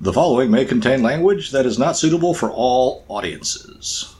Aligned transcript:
The 0.00 0.12
following 0.12 0.52
may 0.52 0.64
contain 0.64 1.02
language 1.02 1.50
that 1.50 1.66
is 1.66 1.76
not 1.76 1.96
suitable 1.96 2.32
for 2.32 2.52
all 2.52 3.04
audiences. 3.08 4.14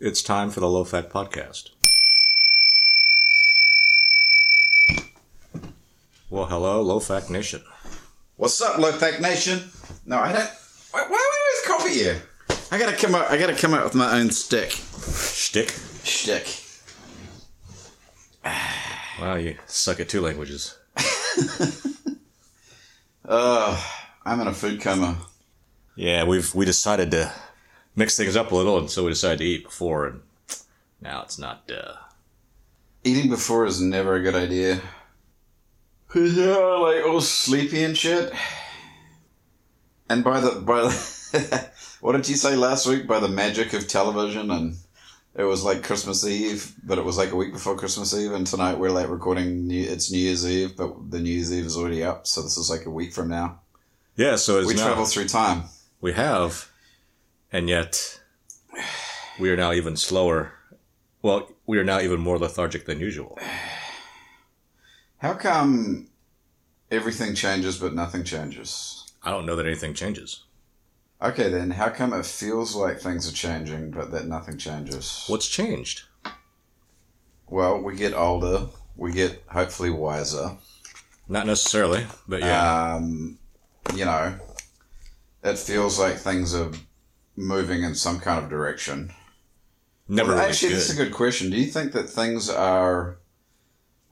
It's 0.00 0.22
time 0.22 0.50
for 0.50 0.60
the 0.60 0.68
Low 0.68 0.84
Fat 0.84 1.10
Podcast. 1.10 1.75
Well, 6.46 6.60
hello, 6.60 6.80
Low 6.80 7.00
Fat 7.00 7.28
Nation. 7.28 7.60
What's 8.36 8.60
up, 8.62 8.78
Low 8.78 8.92
Fat 8.92 9.20
Nation? 9.20 9.68
No, 10.04 10.16
I 10.18 10.32
don't. 10.32 10.48
Why, 10.92 11.02
why 11.02 11.08
do 11.08 11.12
we 11.12 11.74
always 11.74 11.82
copy 11.82 11.98
you? 12.04 12.20
I 12.70 12.78
gotta 12.78 12.96
come 12.96 13.16
up. 13.16 13.28
I 13.32 13.36
gotta 13.36 13.56
come 13.56 13.74
up 13.74 13.82
with 13.82 13.96
my 13.96 14.16
own 14.20 14.30
stick. 14.30 14.70
Shtick. 14.70 15.74
Shtick. 16.04 16.46
Wow, 19.20 19.34
you 19.34 19.56
suck 19.66 19.98
at 19.98 20.08
two 20.08 20.20
languages. 20.20 20.78
Uh, 23.28 23.82
I'm 24.24 24.38
in 24.40 24.46
a 24.46 24.52
food 24.52 24.80
coma. 24.80 25.16
Yeah, 25.96 26.22
we've 26.22 26.54
we 26.54 26.64
decided 26.64 27.10
to 27.10 27.32
mix 27.96 28.16
things 28.16 28.36
up 28.36 28.52
a 28.52 28.54
little, 28.54 28.78
and 28.78 28.88
so 28.88 29.02
we 29.02 29.10
decided 29.10 29.38
to 29.40 29.44
eat 29.44 29.64
before, 29.64 30.06
and 30.06 30.20
now 31.00 31.22
it's 31.22 31.36
not. 31.36 31.68
uh 31.68 31.94
Eating 33.02 33.28
before 33.28 33.66
is 33.66 33.80
never 33.80 34.14
a 34.14 34.22
good 34.22 34.36
idea. 34.36 34.80
You're 36.16 36.78
like 36.78 37.04
all 37.04 37.20
sleepy 37.20 37.84
and 37.84 37.96
shit. 37.96 38.32
And 40.08 40.24
by 40.24 40.40
the 40.40 40.52
by, 40.60 40.82
the, 40.82 41.70
what 42.00 42.12
did 42.12 42.26
you 42.28 42.36
say 42.36 42.56
last 42.56 42.86
week? 42.86 43.06
By 43.06 43.20
the 43.20 43.28
magic 43.28 43.74
of 43.74 43.86
television, 43.86 44.50
and 44.50 44.76
it 45.34 45.42
was 45.42 45.62
like 45.62 45.82
Christmas 45.82 46.26
Eve, 46.26 46.72
but 46.82 46.96
it 46.96 47.04
was 47.04 47.18
like 47.18 47.32
a 47.32 47.36
week 47.36 47.52
before 47.52 47.76
Christmas 47.76 48.14
Eve, 48.14 48.32
and 48.32 48.46
tonight 48.46 48.78
we're 48.78 48.90
like 48.90 49.10
recording. 49.10 49.66
New, 49.66 49.82
it's 49.82 50.10
New 50.10 50.18
Year's 50.18 50.46
Eve, 50.46 50.74
but 50.74 51.10
the 51.10 51.20
New 51.20 51.30
Year's 51.30 51.52
Eve 51.52 51.66
is 51.66 51.76
already 51.76 52.02
up, 52.02 52.26
so 52.26 52.40
this 52.40 52.56
is 52.56 52.70
like 52.70 52.86
a 52.86 52.90
week 52.90 53.12
from 53.12 53.28
now. 53.28 53.60
Yeah, 54.16 54.36
so 54.36 54.58
it's 54.58 54.68
We 54.68 54.74
now, 54.74 54.86
travel 54.86 55.04
through 55.04 55.28
time. 55.28 55.64
we 56.00 56.14
have, 56.14 56.70
and 57.52 57.68
yet 57.68 58.20
we 59.38 59.50
are 59.50 59.56
now 59.56 59.72
even 59.72 59.96
slower. 59.96 60.54
Well, 61.20 61.50
we 61.66 61.78
are 61.78 61.84
now 61.84 62.00
even 62.00 62.20
more 62.20 62.38
lethargic 62.38 62.86
than 62.86 63.00
usual. 63.00 63.38
How 65.18 65.34
come 65.34 66.08
everything 66.90 67.34
changes 67.34 67.78
but 67.78 67.94
nothing 67.94 68.24
changes? 68.24 69.12
I 69.22 69.30
don't 69.30 69.46
know 69.46 69.56
that 69.56 69.66
anything 69.66 69.94
changes. 69.94 70.44
Okay, 71.22 71.48
then 71.48 71.70
how 71.70 71.88
come 71.88 72.12
it 72.12 72.26
feels 72.26 72.74
like 72.76 73.00
things 73.00 73.28
are 73.28 73.34
changing 73.34 73.90
but 73.90 74.10
that 74.10 74.26
nothing 74.26 74.58
changes? 74.58 75.24
What's 75.28 75.48
changed? 75.48 76.02
Well, 77.48 77.80
we 77.80 77.96
get 77.96 78.12
older, 78.12 78.66
we 78.96 79.12
get 79.12 79.42
hopefully 79.48 79.90
wiser. 79.90 80.58
Not 81.28 81.46
necessarily, 81.46 82.06
but 82.28 82.40
yeah. 82.40 82.94
Um, 82.94 83.38
you 83.94 84.04
know, 84.04 84.38
it 85.42 85.58
feels 85.58 85.98
like 85.98 86.16
things 86.18 86.54
are 86.54 86.70
moving 87.34 87.82
in 87.82 87.94
some 87.94 88.20
kind 88.20 88.42
of 88.42 88.50
direction. 88.50 89.12
Never 90.08 90.30
Well, 90.30 90.38
really 90.38 90.50
actually, 90.50 90.68
good. 90.70 90.76
this 90.78 90.90
is 90.90 90.98
a 90.98 91.04
good 91.04 91.12
question. 91.14 91.50
Do 91.50 91.56
you 91.56 91.66
think 91.66 91.92
that 91.92 92.08
things 92.08 92.48
are 92.50 93.18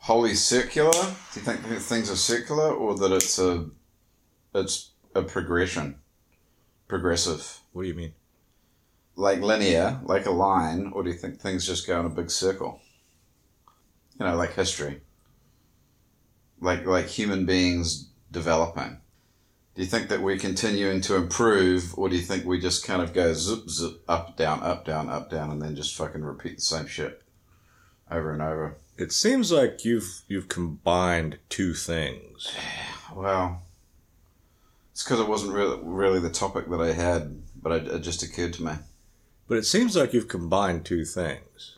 wholly 0.05 0.34
circular? 0.34 0.92
Do 0.92 1.41
you 1.41 1.42
think 1.42 1.66
that 1.66 1.80
things 1.80 2.10
are 2.10 2.16
circular, 2.16 2.70
or 2.70 2.94
that 2.98 3.10
it's 3.10 3.38
a 3.38 3.70
it's 4.54 4.91
a 5.15 5.22
progression, 5.22 5.97
progressive, 6.88 7.60
What 7.72 7.82
do 7.82 7.88
you 7.88 7.94
mean? 7.94 8.12
like 9.16 9.41
linear, 9.41 10.00
like 10.04 10.26
a 10.26 10.31
line, 10.31 10.91
or 10.92 11.04
do 11.04 11.10
you 11.10 11.16
think 11.16 11.41
things 11.41 11.66
just 11.66 11.87
go 11.87 12.00
in 12.00 12.06
a 12.06 12.10
big 12.10 12.31
circle? 12.31 12.81
You 14.19 14.26
know, 14.26 14.37
like 14.37 14.54
history, 14.54 15.00
like 16.60 16.84
like 16.84 17.06
human 17.06 17.47
beings 17.47 18.10
developing. 18.31 18.98
Do 19.75 19.82
you 19.82 19.88
think 19.88 20.09
that 20.09 20.21
we're 20.21 20.38
continuing 20.38 21.00
to 21.03 21.16
improve, 21.16 21.94
or 21.97 22.09
do 22.09 22.16
you 22.16 22.22
think 22.22 22.44
we 22.44 22.60
just 22.60 22.84
kind 22.86 23.00
of 23.03 23.12
go 23.15 23.32
zip 23.34 23.71
zip 23.71 24.03
up 24.09 24.36
down 24.36 24.62
up 24.62 24.84
down 24.84 25.09
up 25.09 25.31
down, 25.31 25.50
and 25.50 25.62
then 25.62 25.76
just 25.76 25.97
fucking 25.97 26.22
repeat 26.22 26.56
the 26.56 26.62
same 26.62 26.86
shit 26.86 27.22
over 28.10 28.32
and 28.32 28.42
over? 28.42 28.76
It 28.97 29.12
seems 29.12 29.50
like 29.50 29.84
you've 29.84 30.22
you've 30.28 30.49
combined 30.49 31.38
two 31.49 31.75
things. 31.75 32.55
Well, 33.15 33.62
it's 34.91 35.05
because 35.05 35.21
it 35.21 35.28
wasn't 35.28 35.53
really 35.53 35.78
really 35.82 36.19
the 36.19 36.31
topic 36.31 36.69
that 36.71 36.81
I 36.81 36.91
had, 36.93 37.43
but 37.62 37.71
it, 37.71 37.87
it 37.87 37.99
just 38.00 38.25
occurred 38.25 38.54
to 38.54 38.65
me. 38.65 38.72
But 39.47 39.59
it 39.59 39.66
seems 39.66 39.94
like 39.94 40.12
you've 40.12 40.27
combined 40.27 40.84
two 40.84 41.04
things. 41.04 41.77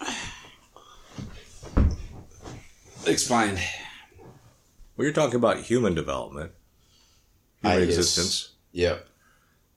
Explain. 3.06 3.58
Well, 4.96 5.06
you're 5.06 5.12
talking 5.12 5.36
about 5.36 5.62
human 5.62 5.94
development, 5.96 6.52
human 7.62 7.78
Ah, 7.78 7.82
existence, 7.82 8.52
Yep. 8.72 9.08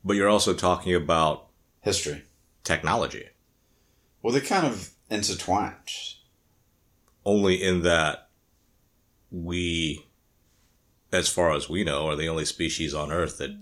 but 0.04 0.14
you're 0.16 0.30
also 0.30 0.54
talking 0.54 0.94
about 0.94 1.48
History. 1.82 2.24
technology. 2.64 3.30
Well, 4.22 4.32
they're 4.34 4.42
kind 4.44 4.68
of 4.68 4.92
intertwined. 5.10 5.74
Only 7.26 7.62
in 7.62 7.84
that 7.84 8.30
we, 9.30 10.06
as 11.12 11.30
far 11.30 11.54
as 11.54 11.70
we 11.70 11.84
know, 11.84 12.08
are 12.08 12.16
the 12.16 12.28
only 12.28 12.46
species 12.46 12.94
on 12.94 13.12
Earth 13.12 13.38
that 13.38 13.56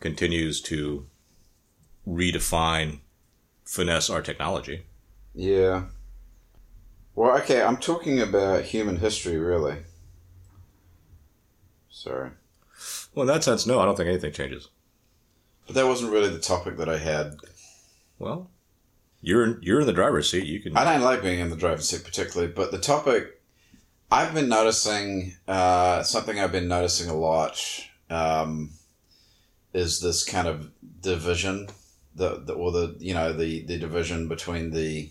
continues 0.00 0.60
to 0.62 1.06
redefine, 2.06 3.00
finesse 3.64 4.08
our 4.08 4.22
technology. 4.22 4.84
Yeah. 5.34 5.84
Well, 7.14 7.36
okay, 7.38 7.62
I'm 7.62 7.76
talking 7.76 8.20
about 8.20 8.62
human 8.62 8.96
history, 8.96 9.36
really. 9.38 9.78
Sorry. 11.90 12.30
Well, 13.12 13.28
in 13.28 13.34
that 13.34 13.42
sense, 13.42 13.66
no, 13.66 13.80
I 13.80 13.84
don't 13.84 13.96
think 13.96 14.08
anything 14.08 14.32
changes. 14.32 14.68
But 15.66 15.74
that 15.74 15.86
wasn't 15.86 16.12
really 16.12 16.30
the 16.30 16.38
topic 16.38 16.76
that 16.76 16.88
I 16.88 16.98
had. 16.98 17.36
Well, 18.18 18.48
you're 19.20 19.60
you're 19.62 19.80
in 19.80 19.86
the 19.86 19.92
driver's 19.92 20.30
seat. 20.30 20.44
You 20.44 20.60
can. 20.60 20.76
I 20.76 20.84
don't 20.84 21.02
like 21.02 21.22
being 21.22 21.40
in 21.40 21.50
the 21.50 21.56
driver's 21.56 21.88
seat 21.88 22.04
particularly, 22.04 22.52
but 22.52 22.70
the 22.70 22.78
topic 22.78 23.40
I've 24.10 24.32
been 24.32 24.48
noticing, 24.48 25.34
uh, 25.46 26.02
something 26.02 26.40
I've 26.40 26.52
been 26.52 26.68
noticing 26.68 27.10
a 27.10 27.16
lot, 27.16 27.60
um, 28.08 28.70
is 29.74 30.00
this 30.00 30.24
kind 30.24 30.48
of 30.48 30.70
division, 31.00 31.68
the, 32.14 32.40
the 32.44 32.54
or 32.54 32.72
the 32.72 32.96
you 33.00 33.12
know 33.12 33.32
the 33.32 33.64
the 33.64 33.78
division 33.78 34.28
between 34.28 34.70
the 34.70 35.10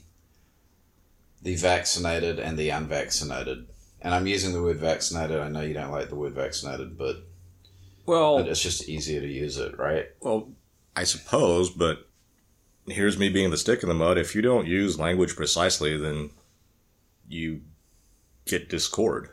the 1.41 1.55
vaccinated 1.55 2.39
and 2.39 2.57
the 2.57 2.69
unvaccinated. 2.69 3.67
And 4.01 4.13
I'm 4.13 4.27
using 4.27 4.53
the 4.53 4.61
word 4.61 4.77
vaccinated. 4.77 5.39
I 5.39 5.49
know 5.49 5.61
you 5.61 5.73
don't 5.73 5.91
like 5.91 6.09
the 6.09 6.15
word 6.15 6.33
vaccinated, 6.33 6.97
but 6.97 7.17
well, 8.05 8.39
it's 8.39 8.61
just 8.61 8.87
easier 8.87 9.21
to 9.21 9.27
use 9.27 9.57
it, 9.57 9.77
right? 9.77 10.05
Well, 10.21 10.49
I 10.95 11.03
suppose, 11.03 11.69
but 11.69 12.07
here's 12.87 13.17
me 13.17 13.29
being 13.29 13.49
the 13.51 13.57
stick 13.57 13.83
in 13.83 13.89
the 13.89 13.95
mud. 13.95 14.17
If 14.17 14.35
you 14.35 14.41
don't 14.41 14.67
use 14.67 14.99
language 14.99 15.35
precisely, 15.35 15.97
then 15.97 16.31
you 17.27 17.61
get 18.45 18.69
discord. 18.69 19.29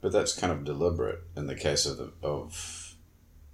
But 0.00 0.12
that's 0.12 0.38
kind 0.38 0.52
of 0.52 0.64
deliberate 0.64 1.20
in 1.36 1.46
the 1.46 1.54
case 1.56 1.84
of 1.86 1.96
the, 1.96 2.12
of 2.22 2.94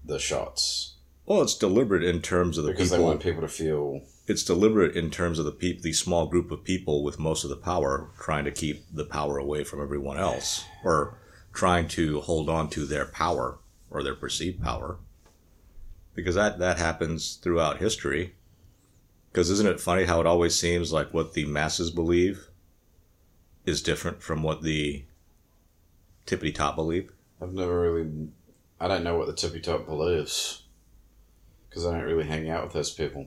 the 0.05 0.19
shots 0.19 0.97
Well, 1.25 1.41
it's 1.41 1.57
deliberate 1.57 2.05
in 2.05 2.21
terms 2.21 2.59
of 2.59 2.65
the 2.65 2.73
because 2.73 2.91
people. 2.91 2.99
they 2.99 3.05
want 3.11 3.23
people 3.23 3.41
to 3.41 3.49
feel 3.49 4.03
It's 4.27 4.45
deliberate 4.45 4.95
in 4.95 5.11
terms 5.11 5.39
of 5.39 5.47
the 5.47 5.53
peop- 5.53 5.81
the 5.81 5.95
small 5.95 6.27
group 6.27 6.51
of 6.51 6.63
people 6.65 7.03
with 7.03 7.19
most 7.19 7.45
of 7.45 7.51
the 7.51 7.57
power 7.57 8.11
trying 8.21 8.45
to 8.45 8.51
keep 8.51 8.85
the 8.93 9.05
power 9.07 9.39
away 9.39 9.65
from 9.65 9.81
everyone 9.81 10.19
else, 10.19 10.65
or 10.85 11.17
trying 11.55 11.89
to 11.89 12.21
hold 12.21 12.51
on 12.51 12.69
to 12.71 12.85
their 12.85 13.07
power 13.07 13.59
or 13.89 14.03
their 14.03 14.15
perceived 14.15 14.63
power. 14.63 14.99
Because 16.15 16.35
that 16.35 16.59
that 16.59 16.77
happens 16.79 17.37
throughout 17.37 17.79
history. 17.79 18.35
Because 19.35 19.51
isn't 19.51 19.67
it 19.67 19.81
funny 19.81 20.05
how 20.05 20.21
it 20.21 20.29
always 20.29 20.55
seems 20.55 20.93
like 20.93 21.13
what 21.13 21.33
the 21.33 21.45
masses 21.45 21.91
believe 21.91 22.51
is 23.67 23.83
different 23.83 24.23
from 24.23 24.45
what 24.45 24.63
the 24.63 25.05
tippity 26.25 26.55
top 26.55 26.77
believe? 26.77 27.11
I've 27.43 27.53
never 27.53 27.81
really. 27.81 28.29
I 28.81 28.87
don't 28.87 29.03
know 29.03 29.19
what 29.19 29.27
the 29.27 29.35
tippy 29.35 29.61
top 29.61 29.87
believes. 29.87 30.63
Because 31.69 31.85
I 31.85 31.91
don't 31.91 32.05
really 32.07 32.29
hang 32.29 32.49
out 32.49 32.63
with 32.63 32.75
those 32.75 32.93
people. 32.93 33.27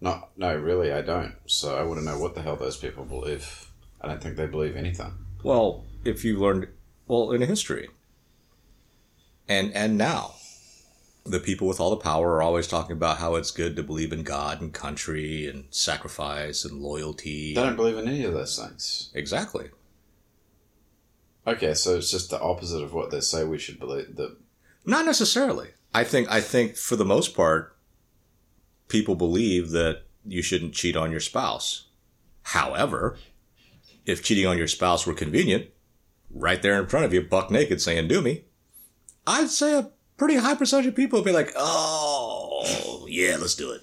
Not, 0.00 0.30
no, 0.38 0.56
really, 0.56 0.90
I 0.90 1.02
don't. 1.02 1.34
So 1.44 1.76
I 1.76 1.82
wouldn't 1.82 2.06
know 2.06 2.18
what 2.18 2.34
the 2.34 2.40
hell 2.40 2.56
those 2.56 2.78
people 2.78 3.04
believe. 3.04 3.66
I 4.00 4.08
don't 4.08 4.22
think 4.22 4.36
they 4.36 4.46
believe 4.46 4.76
anything. 4.76 5.12
Well, 5.44 5.84
if 6.06 6.24
you 6.24 6.38
learned 6.38 6.68
well 7.06 7.32
in 7.32 7.42
history, 7.42 7.90
and 9.46 9.74
and 9.74 9.98
now, 9.98 10.36
the 11.24 11.40
people 11.40 11.68
with 11.68 11.80
all 11.80 11.90
the 11.90 11.96
power 11.96 12.34
are 12.34 12.42
always 12.42 12.66
talking 12.66 12.96
about 12.96 13.18
how 13.18 13.36
it's 13.36 13.50
good 13.50 13.76
to 13.76 13.82
believe 13.82 14.12
in 14.12 14.22
God 14.22 14.60
and 14.60 14.72
country 14.72 15.46
and 15.46 15.64
sacrifice 15.70 16.64
and 16.64 16.80
loyalty. 16.80 17.54
They 17.54 17.62
don't 17.62 17.76
believe 17.76 17.96
in 17.96 18.08
any 18.08 18.24
of 18.24 18.34
those 18.34 18.58
things. 18.58 19.10
Exactly. 19.14 19.70
Okay, 21.46 21.74
so 21.74 21.96
it's 21.96 22.10
just 22.10 22.30
the 22.30 22.40
opposite 22.40 22.82
of 22.82 22.92
what 22.92 23.10
they 23.10 23.20
say 23.20 23.44
we 23.44 23.58
should 23.58 23.78
believe. 23.78 24.16
That 24.16 24.36
Not 24.84 25.06
necessarily. 25.06 25.70
I 25.94 26.04
think 26.04 26.30
I 26.30 26.40
think 26.40 26.76
for 26.76 26.96
the 26.96 27.04
most 27.04 27.34
part, 27.36 27.76
people 28.88 29.14
believe 29.14 29.70
that 29.70 30.02
you 30.24 30.42
shouldn't 30.42 30.74
cheat 30.74 30.96
on 30.96 31.10
your 31.10 31.20
spouse. 31.20 31.86
However, 32.42 33.18
if 34.06 34.22
cheating 34.22 34.46
on 34.46 34.58
your 34.58 34.68
spouse 34.68 35.06
were 35.06 35.14
convenient, 35.14 35.66
right 36.30 36.62
there 36.62 36.80
in 36.80 36.88
front 36.88 37.06
of 37.06 37.12
you, 37.12 37.22
buck 37.22 37.50
naked, 37.50 37.80
saying 37.80 38.08
"Do 38.08 38.20
me," 38.20 38.44
I'd 39.26 39.50
say 39.50 39.74
a 39.74 39.90
pretty 40.16 40.36
high 40.36 40.54
percentage 40.54 40.86
of 40.86 40.94
people 40.96 41.18
would 41.18 41.26
be 41.26 41.32
like, 41.32 41.52
"Oh, 41.56 43.06
yeah, 43.08 43.36
let's 43.40 43.54
do 43.54 43.70
it." 43.72 43.82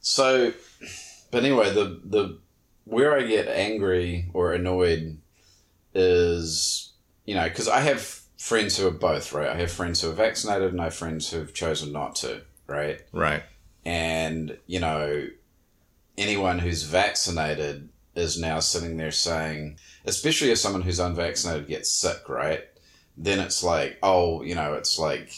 So, 0.00 0.52
but 1.30 1.44
anyway, 1.44 1.72
the 1.72 2.00
the 2.04 2.38
where 2.84 3.16
I 3.16 3.22
get 3.22 3.48
angry 3.48 4.30
or 4.32 4.52
annoyed 4.54 5.18
is 5.94 6.92
you 7.24 7.34
know 7.34 7.44
because 7.48 7.68
I 7.68 7.80
have 7.80 8.00
friends 8.36 8.76
who 8.76 8.86
are 8.86 8.92
both 8.92 9.32
right. 9.32 9.48
I 9.48 9.56
have 9.56 9.70
friends 9.70 10.00
who 10.00 10.10
are 10.10 10.14
vaccinated 10.14 10.72
and 10.72 10.80
I 10.80 10.84
have 10.84 10.94
friends 10.94 11.30
who 11.30 11.38
have 11.38 11.52
chosen 11.54 11.92
not 11.92 12.14
to. 12.16 12.42
Right, 12.66 13.00
Right. 13.12 13.42
and 13.86 14.58
you 14.66 14.78
know 14.80 15.26
anyone 16.18 16.58
who's 16.58 16.82
vaccinated 16.82 17.88
is 18.14 18.38
now 18.38 18.58
sitting 18.60 18.96
there 18.98 19.10
saying, 19.12 19.78
especially 20.04 20.50
if 20.50 20.58
someone 20.58 20.82
who's 20.82 20.98
unvaccinated 20.98 21.66
gets 21.68 21.90
sick, 21.90 22.28
right? 22.28 22.64
Then 23.20 23.40
it's 23.40 23.64
like, 23.64 23.98
oh, 24.02 24.42
you 24.42 24.54
know, 24.54 24.74
it's 24.74 24.98
like, 24.98 25.32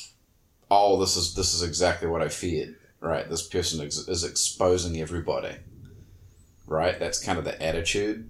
oh, 0.71 1.01
this 1.01 1.17
is 1.17 1.35
this 1.35 1.55
is 1.55 1.63
exactly 1.63 2.09
what 2.09 2.23
I 2.23 2.29
feared, 2.29 2.77
right? 3.01 3.29
This 3.29 3.47
person 3.47 3.81
ex- 3.81 4.07
is 4.07 4.23
exposing 4.23 5.01
everybody, 5.01 5.57
right? 6.67 6.99
That's 6.99 7.25
kind 7.25 7.39
of 7.39 7.45
the 7.45 7.61
attitude 7.63 8.29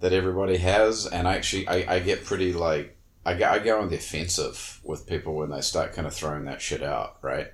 that 0.00 0.12
everybody 0.12 0.58
has, 0.58 1.06
and 1.06 1.26
I 1.26 1.36
actually 1.36 1.66
I, 1.68 1.96
I 1.96 1.98
get 2.00 2.24
pretty 2.24 2.52
like 2.52 2.98
I 3.24 3.34
go, 3.34 3.48
I 3.48 3.58
go 3.58 3.80
on 3.80 3.88
the 3.88 3.96
offensive 3.96 4.80
with 4.84 5.06
people 5.06 5.34
when 5.34 5.50
they 5.50 5.62
start 5.62 5.94
kind 5.94 6.06
of 6.06 6.14
throwing 6.14 6.44
that 6.44 6.60
shit 6.60 6.82
out, 6.82 7.16
right? 7.22 7.48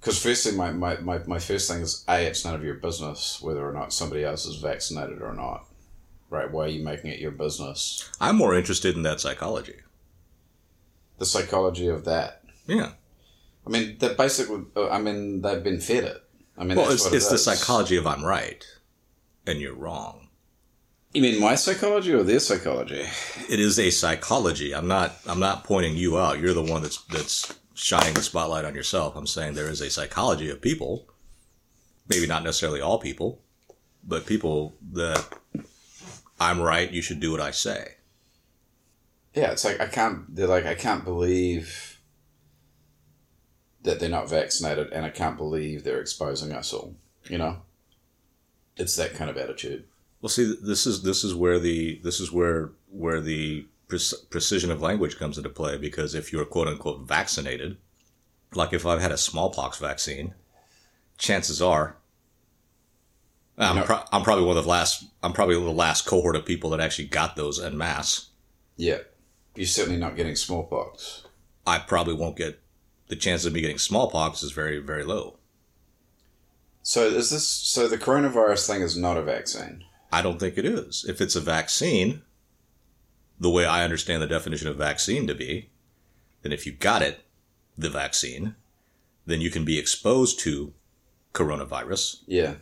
Because 0.00 0.22
firstly, 0.22 0.52
my, 0.52 0.70
my, 0.70 0.98
my, 0.98 1.18
my 1.26 1.38
first 1.40 1.68
thing 1.68 1.82
is 1.82 2.04
A, 2.08 2.26
it's 2.26 2.44
none 2.44 2.54
of 2.54 2.62
your 2.62 2.74
business 2.74 3.40
whether 3.42 3.68
or 3.68 3.72
not 3.72 3.92
somebody 3.92 4.22
else 4.24 4.46
is 4.46 4.56
vaccinated 4.56 5.20
or 5.20 5.34
not. 5.34 5.66
Right? 6.30 6.50
Why 6.50 6.64
are 6.64 6.68
you 6.68 6.84
making 6.84 7.12
it 7.12 7.20
your 7.20 7.30
business? 7.30 8.10
I'm 8.20 8.36
more 8.36 8.56
interested 8.56 8.96
in 8.96 9.02
that 9.02 9.20
psychology. 9.20 9.76
The 11.18 11.26
psychology 11.26 11.88
of 11.88 12.04
that. 12.04 12.42
Yeah. 12.66 12.92
I 13.66 13.70
mean, 13.70 13.98
that 13.98 14.16
basically, 14.16 14.64
uh, 14.76 14.90
I 14.90 14.98
mean, 14.98 15.42
they've 15.42 15.62
been 15.62 15.80
fed 15.80 16.04
it. 16.04 16.22
I 16.56 16.64
mean, 16.64 16.78
Well, 16.78 16.90
it's, 16.90 17.04
what 17.04 17.12
it 17.12 17.16
it's 17.16 17.28
the 17.28 17.38
psychology 17.38 17.96
of 17.96 18.06
I'm 18.06 18.24
right 18.24 18.64
and 19.46 19.60
you're 19.60 19.74
wrong. 19.74 20.28
You 21.12 21.22
mean 21.22 21.40
my 21.40 21.54
psychology 21.54 22.12
or 22.12 22.22
their 22.22 22.40
psychology? 22.40 23.06
It 23.48 23.58
is 23.58 23.78
a 23.78 23.90
psychology. 23.90 24.74
I'm 24.74 24.88
not. 24.88 25.16
I'm 25.26 25.40
not 25.40 25.64
pointing 25.64 25.96
you 25.96 26.18
out. 26.18 26.40
You're 26.40 26.52
the 26.52 26.62
one 26.62 26.82
that's 26.82 27.02
that's 27.04 27.54
shining 27.74 28.14
the 28.14 28.22
spotlight 28.22 28.64
on 28.64 28.74
yourself. 28.74 29.16
I'm 29.16 29.26
saying 29.26 29.54
there 29.54 29.70
is 29.70 29.80
a 29.80 29.88
psychology 29.88 30.50
of 30.50 30.60
people. 30.60 31.08
Maybe 32.08 32.26
not 32.26 32.44
necessarily 32.44 32.80
all 32.80 32.98
people, 32.98 33.42
but 34.04 34.26
people 34.26 34.76
that 34.92 35.26
I'm 36.38 36.60
right. 36.60 36.90
You 36.90 37.00
should 37.00 37.20
do 37.20 37.30
what 37.30 37.40
I 37.40 37.50
say. 37.50 37.94
Yeah, 39.36 39.52
it's 39.52 39.64
like 39.66 39.80
I 39.80 39.86
can't. 39.86 40.34
They're 40.34 40.46
like 40.46 40.64
I 40.64 40.74
can't 40.74 41.04
believe 41.04 42.00
that 43.82 44.00
they're 44.00 44.08
not 44.08 44.30
vaccinated, 44.30 44.92
and 44.92 45.04
I 45.04 45.10
can't 45.10 45.36
believe 45.36 45.84
they're 45.84 46.00
exposing 46.00 46.52
us 46.52 46.72
all. 46.72 46.94
You 47.28 47.38
know, 47.38 47.58
it's 48.78 48.96
that 48.96 49.14
kind 49.14 49.28
of 49.28 49.36
attitude. 49.36 49.84
Well, 50.22 50.30
see, 50.30 50.56
this 50.62 50.86
is 50.86 51.02
this 51.02 51.22
is 51.22 51.34
where 51.34 51.58
the 51.58 52.00
this 52.02 52.18
is 52.18 52.32
where 52.32 52.72
where 52.90 53.20
the 53.20 53.66
pre- 53.88 53.98
precision 54.30 54.70
of 54.70 54.80
language 54.80 55.18
comes 55.18 55.36
into 55.36 55.50
play 55.50 55.76
because 55.76 56.14
if 56.14 56.32
you're 56.32 56.46
quote 56.46 56.68
unquote 56.68 57.06
vaccinated, 57.06 57.76
like 58.54 58.72
if 58.72 58.86
I've 58.86 59.02
had 59.02 59.12
a 59.12 59.18
smallpox 59.18 59.78
vaccine, 59.78 60.32
chances 61.18 61.60
are 61.60 61.98
I'm, 63.58 63.84
pro- 63.84 64.04
I'm 64.12 64.22
probably 64.22 64.44
one 64.44 64.56
of 64.56 64.64
the 64.64 64.70
last 64.70 65.04
I'm 65.22 65.34
probably 65.34 65.56
the 65.56 65.70
last 65.70 66.06
cohort 66.06 66.36
of 66.36 66.46
people 66.46 66.70
that 66.70 66.80
actually 66.80 67.08
got 67.08 67.36
those 67.36 67.62
en 67.62 67.76
masse. 67.76 68.30
Yeah, 68.78 68.98
you're 69.56 69.66
certainly 69.66 69.98
not 69.98 70.16
getting 70.16 70.36
smallpox. 70.36 71.22
I 71.66 71.78
probably 71.78 72.14
won't 72.14 72.36
get 72.36 72.60
the 73.08 73.16
chance 73.16 73.44
of 73.44 73.52
me 73.52 73.60
getting 73.60 73.78
smallpox 73.78 74.42
is 74.42 74.52
very 74.52 74.78
very 74.78 75.04
low. 75.04 75.38
So 76.82 77.06
is 77.08 77.30
this? 77.30 77.46
So 77.48 77.88
the 77.88 77.98
coronavirus 77.98 78.66
thing 78.66 78.82
is 78.82 78.96
not 78.96 79.16
a 79.16 79.22
vaccine. 79.22 79.84
I 80.12 80.22
don't 80.22 80.38
think 80.38 80.56
it 80.56 80.64
is. 80.64 81.04
If 81.08 81.20
it's 81.20 81.34
a 81.34 81.40
vaccine, 81.40 82.22
the 83.40 83.50
way 83.50 83.66
I 83.66 83.82
understand 83.84 84.22
the 84.22 84.26
definition 84.28 84.68
of 84.68 84.76
vaccine 84.76 85.26
to 85.26 85.34
be, 85.34 85.70
then 86.42 86.52
if 86.52 86.64
you 86.64 86.72
got 86.72 87.02
it, 87.02 87.24
the 87.76 87.90
vaccine, 87.90 88.54
then 89.26 89.40
you 89.40 89.50
can 89.50 89.64
be 89.64 89.78
exposed 89.78 90.38
to 90.40 90.72
coronavirus 91.34 92.22
Yeah, 92.26 92.54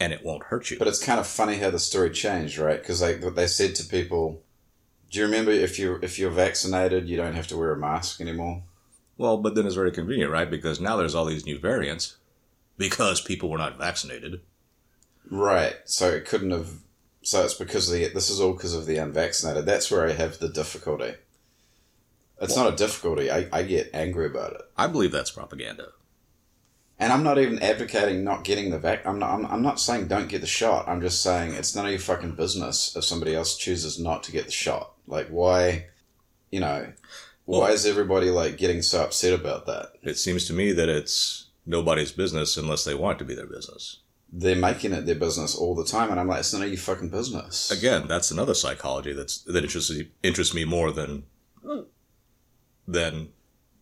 and 0.00 0.12
it 0.12 0.24
won't 0.24 0.44
hurt 0.44 0.70
you. 0.70 0.78
but 0.78 0.88
it's 0.88 1.04
kind 1.04 1.20
of 1.20 1.26
funny 1.26 1.58
how 1.58 1.70
the 1.70 1.78
story 1.78 2.10
changed, 2.10 2.56
right? 2.58 2.80
Because 2.80 3.00
they 3.00 3.14
they 3.14 3.46
said 3.46 3.74
to 3.76 3.84
people, 3.84 4.42
"Do 5.12 5.20
you 5.20 5.26
remember 5.26 5.52
if 5.52 5.78
you 5.78 6.00
if 6.02 6.18
you're 6.18 6.30
vaccinated, 6.30 7.08
you 7.08 7.16
don't 7.16 7.34
have 7.34 7.46
to 7.48 7.56
wear 7.56 7.72
a 7.72 7.78
mask 7.78 8.20
anymore?" 8.20 8.64
well, 9.18 9.36
but 9.36 9.54
then 9.54 9.66
it's 9.66 9.76
very 9.76 9.92
convenient, 9.92 10.32
right? 10.32 10.50
Because 10.50 10.80
now 10.80 10.96
there's 10.96 11.14
all 11.14 11.26
these 11.26 11.46
new 11.46 11.58
variants 11.58 12.16
because 12.76 13.20
people 13.20 13.48
were 13.48 13.58
not 13.58 13.78
vaccinated. 13.78 14.40
Right. 15.30 15.76
So 15.84 16.10
it 16.10 16.24
couldn't 16.24 16.50
have. 16.50 16.70
So 17.22 17.44
it's 17.44 17.54
because 17.54 17.88
the 17.88 18.08
this 18.08 18.30
is 18.30 18.40
all 18.40 18.52
because 18.52 18.74
of 18.74 18.86
the 18.86 18.96
unvaccinated. 18.96 19.64
That's 19.64 19.90
where 19.90 20.08
I 20.08 20.12
have 20.12 20.38
the 20.38 20.48
difficulty. 20.48 21.14
It's 22.40 22.56
not 22.56 22.72
a 22.72 22.76
difficulty. 22.76 23.30
I, 23.30 23.46
I 23.52 23.62
get 23.62 23.90
angry 23.94 24.26
about 24.26 24.54
it, 24.54 24.62
I 24.76 24.88
believe 24.88 25.12
that's 25.12 25.30
propaganda. 25.30 25.90
And 27.02 27.12
I'm 27.12 27.24
not 27.24 27.38
even 27.38 27.58
advocating 27.62 28.22
not 28.22 28.44
getting 28.44 28.70
the 28.70 28.78
vac. 28.78 29.04
I'm 29.06 29.18
not. 29.18 29.30
I'm, 29.30 29.44
I'm 29.46 29.62
not 29.62 29.80
saying 29.80 30.06
don't 30.06 30.28
get 30.28 30.40
the 30.40 30.46
shot. 30.46 30.88
I'm 30.88 31.00
just 31.00 31.22
saying 31.22 31.52
it's 31.54 31.74
none 31.74 31.84
of 31.84 31.90
your 31.90 32.00
fucking 32.00 32.36
business 32.36 32.94
if 32.96 33.04
somebody 33.04 33.34
else 33.34 33.56
chooses 33.56 33.98
not 33.98 34.22
to 34.24 34.32
get 34.32 34.46
the 34.46 34.52
shot. 34.52 34.92
Like 35.08 35.28
why, 35.28 35.86
you 36.50 36.60
know, 36.60 36.92
why 37.44 37.58
Well- 37.58 37.72
is 37.72 37.84
everybody 37.86 38.30
like 38.30 38.56
getting 38.56 38.82
so 38.82 39.02
upset 39.02 39.32
about 39.38 39.66
that? 39.66 39.92
It 40.02 40.16
seems 40.16 40.46
to 40.46 40.52
me 40.52 40.70
that 40.72 40.88
it's 40.88 41.46
nobody's 41.66 42.12
business 42.12 42.56
unless 42.56 42.84
they 42.84 42.94
want 42.94 43.16
it 43.16 43.18
to 43.18 43.24
be 43.24 43.34
their 43.34 43.46
business. 43.46 43.98
They're 44.34 44.56
making 44.56 44.92
it 44.92 45.04
their 45.04 45.14
business 45.16 45.54
all 45.54 45.74
the 45.74 45.84
time, 45.84 46.10
and 46.10 46.18
I'm 46.18 46.26
like, 46.28 46.38
it's 46.40 46.52
none 46.54 46.62
of 46.62 46.68
your 46.68 46.78
fucking 46.78 47.10
business. 47.10 47.70
again, 47.70 48.06
that's 48.08 48.30
another 48.30 48.54
psychology 48.54 49.12
that's 49.12 49.42
that 49.42 49.62
interests 49.62 49.92
interests 50.22 50.54
me 50.54 50.64
more 50.64 50.90
than 50.92 51.24
than 52.86 53.28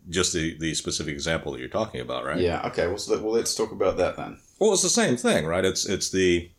just 0.09 0.33
the 0.33 0.57
the 0.59 0.75
specific 0.75 1.13
example 1.13 1.53
that 1.53 1.61
you're 1.61 1.69
talking 1.69 2.01
about, 2.01 2.25
right? 2.25 2.39
Yeah. 2.39 2.67
Okay. 2.67 2.87
Well, 2.87 2.99
so, 2.99 3.21
well, 3.21 3.33
let's 3.33 3.55
talk 3.55 3.73
about 3.73 3.97
that 3.99 4.17
then. 4.17 4.39
Well, 4.59 4.73
it's 4.73 4.83
the 4.83 4.89
same 4.89 5.17
thing, 5.17 5.47
right? 5.47 5.65
It's 5.65 5.87
it's 5.87 6.11
the 6.11 6.51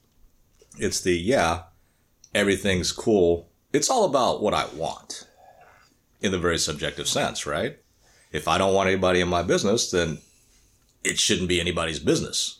it's 0.77 1.01
the 1.01 1.17
yeah, 1.17 1.63
everything's 2.33 2.91
cool. 2.91 3.49
It's 3.73 3.89
all 3.89 4.05
about 4.05 4.41
what 4.41 4.53
I 4.53 4.65
want, 4.75 5.27
in 6.21 6.31
the 6.31 6.39
very 6.39 6.57
subjective 6.57 7.07
sense, 7.07 7.45
right? 7.45 7.77
If 8.31 8.47
I 8.47 8.57
don't 8.57 8.73
want 8.73 8.89
anybody 8.89 9.21
in 9.21 9.27
my 9.27 9.43
business, 9.43 9.91
then 9.91 10.19
it 11.03 11.19
shouldn't 11.19 11.49
be 11.49 11.59
anybody's 11.59 11.99
business. 11.99 12.59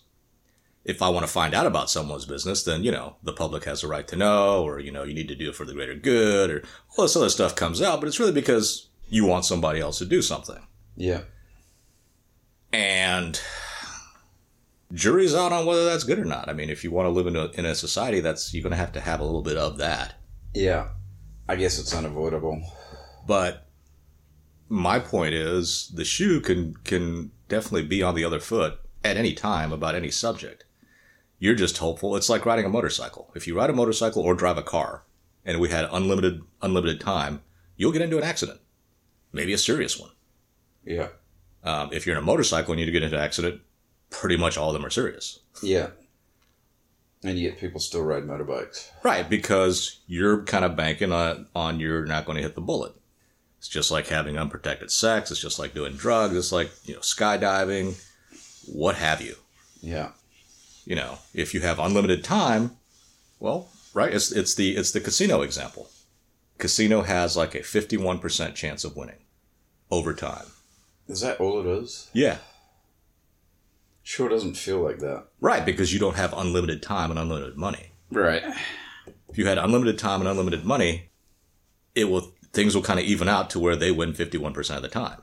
If 0.84 1.02
I 1.02 1.10
want 1.10 1.26
to 1.26 1.32
find 1.32 1.54
out 1.54 1.68
about 1.68 1.92
someone's 1.92 2.26
business, 2.26 2.64
then 2.64 2.84
you 2.84 2.92
know 2.92 3.18
the 3.24 3.34
public 3.34 3.66
has 3.66 3.84
a 3.84 3.88
right 3.88 4.08
to 4.08 4.16
know, 4.16 4.64
or 4.64 4.80
you 4.80 4.92
know 4.92 5.04
you 5.04 5.14
need 5.14 5.28
to 5.28 5.36
do 5.36 5.50
it 5.50 5.56
for 5.56 5.66
the 5.66 5.74
greater 5.74 5.96
good, 5.96 6.50
or 6.50 6.64
all 6.98 7.06
this 7.06 7.16
other 7.16 7.30
stuff 7.30 7.56
comes 7.56 7.82
out. 7.82 8.00
But 8.00 8.08
it's 8.08 8.20
really 8.20 8.32
because 8.32 8.90
you 9.10 9.26
want 9.26 9.46
somebody 9.46 9.80
else 9.80 10.00
to 10.00 10.06
do 10.06 10.22
something. 10.22 10.66
Yeah. 10.96 11.22
and 12.74 13.40
jury's 14.94 15.34
out 15.34 15.52
on 15.52 15.66
whether 15.66 15.86
that's 15.86 16.04
good 16.04 16.20
or 16.20 16.26
not. 16.26 16.50
I 16.50 16.54
mean, 16.54 16.70
if 16.70 16.84
you 16.84 16.92
want 16.92 17.06
to 17.06 17.10
live 17.12 17.28
in 17.28 17.36
a, 17.36 17.46
in 17.52 17.66
a 17.66 17.76
society, 17.76 18.20
that's 18.20 18.54
you're 18.54 18.64
going 18.64 18.72
to 18.72 18.78
have 18.78 18.92
to 18.94 19.00
have 19.02 19.20
a 19.20 19.24
little 19.24 19.42
bit 19.42 19.58
of 19.58 19.78
that. 19.78 20.16
Yeah. 20.54 20.90
I 21.48 21.56
guess 21.56 21.80
it's 21.80 21.94
unavoidable. 21.96 22.62
But 23.28 23.68
my 24.70 25.00
point 25.00 25.34
is, 25.34 25.92
the 25.96 26.06
shoe 26.06 26.40
can 26.42 26.76
can 26.84 27.32
definitely 27.50 27.88
be 27.88 28.04
on 28.04 28.16
the 28.16 28.24
other 28.24 28.40
foot 28.40 28.80
at 29.04 29.18
any 29.18 29.34
time 29.34 29.72
about 29.74 29.96
any 29.96 30.12
subject. 30.12 30.66
You're 31.40 31.56
just 31.56 31.80
hopeful. 31.80 32.16
It's 32.16 32.30
like 32.30 32.46
riding 32.46 32.66
a 32.66 32.70
motorcycle. 32.70 33.32
If 33.36 33.48
you 33.48 33.56
ride 33.56 33.70
a 33.70 33.74
motorcycle 33.74 34.22
or 34.22 34.36
drive 34.36 34.58
a 34.58 34.64
car, 34.64 35.04
and 35.44 35.60
we 35.60 35.70
had 35.70 35.90
unlimited 35.92 36.42
unlimited 36.62 37.02
time, 37.02 37.42
you'll 37.76 37.92
get 37.92 38.02
into 38.02 38.18
an 38.18 38.24
accident, 38.24 38.62
maybe 39.34 39.52
a 39.54 39.58
serious 39.58 40.00
one. 40.00 40.12
Yeah. 40.86 41.10
Um, 41.64 41.90
if 41.94 42.06
you're 42.06 42.16
in 42.16 42.24
a 42.24 42.26
motorcycle 42.26 42.74
and 42.74 42.82
you 42.82 42.92
get 42.92 43.04
into 43.04 43.18
an 43.18 43.24
accident, 43.24 43.62
pretty 44.10 44.38
much 44.38 44.58
all 44.58 44.70
of 44.70 44.74
them 44.74 44.86
are 44.86 44.90
serious. 44.90 45.40
Yeah. 45.62 45.90
And 47.24 47.38
yet 47.38 47.60
people 47.60 47.80
still 47.80 48.02
ride 48.02 48.24
motorbikes. 48.24 48.90
Right, 49.04 49.30
because 49.30 50.00
you're 50.08 50.44
kind 50.44 50.66
of 50.66 50.76
banking 50.76 51.12
on 51.12 51.48
on 51.56 51.80
you're 51.80 52.06
not 52.06 52.26
going 52.26 52.38
to 52.38 52.42
hit 52.42 52.56
the 52.56 52.62
bullet. 52.62 52.94
It's 53.60 53.68
just 53.68 53.92
like 53.92 54.08
having 54.08 54.40
unprotected 54.40 54.90
sex. 54.92 55.30
It's 55.30 55.40
just 55.40 55.60
like 55.60 55.76
doing 55.76 55.94
drugs. 55.94 56.36
It's 56.36 56.52
like, 56.52 56.72
you 56.84 56.96
know, 56.96 57.00
skydiving, 57.02 57.94
what 58.66 58.96
have 58.96 59.22
you. 59.22 59.36
Yeah. 59.82 60.14
You 60.84 60.96
know, 60.96 61.20
if 61.36 61.54
you 61.54 61.62
have 61.62 61.78
unlimited 61.78 62.24
time, 62.24 62.72
well, 63.40 63.70
right, 63.94 64.12
it's, 64.12 64.32
it's 64.32 64.56
the, 64.56 64.76
it's 64.76 64.92
the 64.92 65.00
casino 65.00 65.44
example. 65.44 65.90
Casino 66.58 67.04
has 67.04 67.38
like 67.38 67.54
a 67.54 67.60
51% 67.60 68.56
chance 68.56 68.84
of 68.84 68.96
winning 68.96 69.20
over 69.92 70.16
time. 70.16 70.46
Is 71.08 71.22
that 71.22 71.40
all 71.40 71.60
it 71.60 71.66
is? 71.66 72.10
Yeah. 72.14 72.38
Sure 74.04 74.30
doesn't 74.30 74.56
feel 74.56 74.80
like 74.82 75.00
that. 75.00 75.26
Right, 75.40 75.66
because 75.66 75.94
you 75.94 76.00
don't 76.00 76.16
have 76.16 76.34
unlimited 76.34 76.82
time 76.82 77.12
and 77.12 77.20
unlimited 77.20 77.58
money. 77.58 77.92
Right. 78.12 78.44
If 79.30 79.38
you 79.38 79.46
had 79.46 79.58
unlimited 79.58 79.98
time 79.98 80.22
and 80.22 80.30
unlimited 80.30 80.66
money, 80.66 81.12
it 81.96 82.06
will 82.06 82.34
things 82.54 82.76
will 82.76 82.82
kind 82.82 83.00
of 83.00 83.06
even 83.06 83.30
out 83.30 83.50
to 83.52 83.60
where 83.60 83.76
they 83.76 83.92
win 83.92 84.14
51% 84.14 84.76
of 84.76 84.82
the 84.82 84.90
time. 84.90 85.22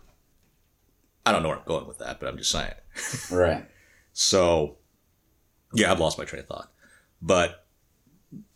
I 1.26 1.32
don't 1.32 1.42
know 1.42 1.50
where 1.50 1.58
I'm 1.58 1.64
going 1.66 1.86
with 1.86 1.98
that, 1.98 2.20
but 2.20 2.28
I'm 2.28 2.38
just 2.38 2.50
saying. 2.50 2.72
Right. 3.30 3.66
So, 4.12 4.78
yeah, 5.74 5.92
I've 5.92 6.00
lost 6.00 6.18
my 6.18 6.24
train 6.24 6.40
of 6.40 6.48
thought. 6.48 6.72
But 7.20 7.66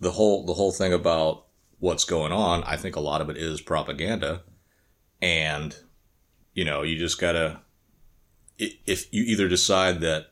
the 0.00 0.12
whole 0.12 0.46
the 0.46 0.54
whole 0.54 0.72
thing 0.72 0.92
about 0.92 1.46
what's 1.78 2.04
going 2.04 2.32
on, 2.32 2.62
I 2.64 2.76
think 2.76 2.96
a 2.96 3.00
lot 3.00 3.20
of 3.20 3.28
it 3.28 3.36
is 3.36 3.60
propaganda, 3.60 4.42
and 5.20 5.76
you 6.54 6.64
know, 6.64 6.82
you 6.82 6.98
just 6.98 7.20
gotta 7.20 7.60
if 8.58 9.12
you 9.12 9.22
either 9.24 9.48
decide 9.48 10.00
that 10.00 10.28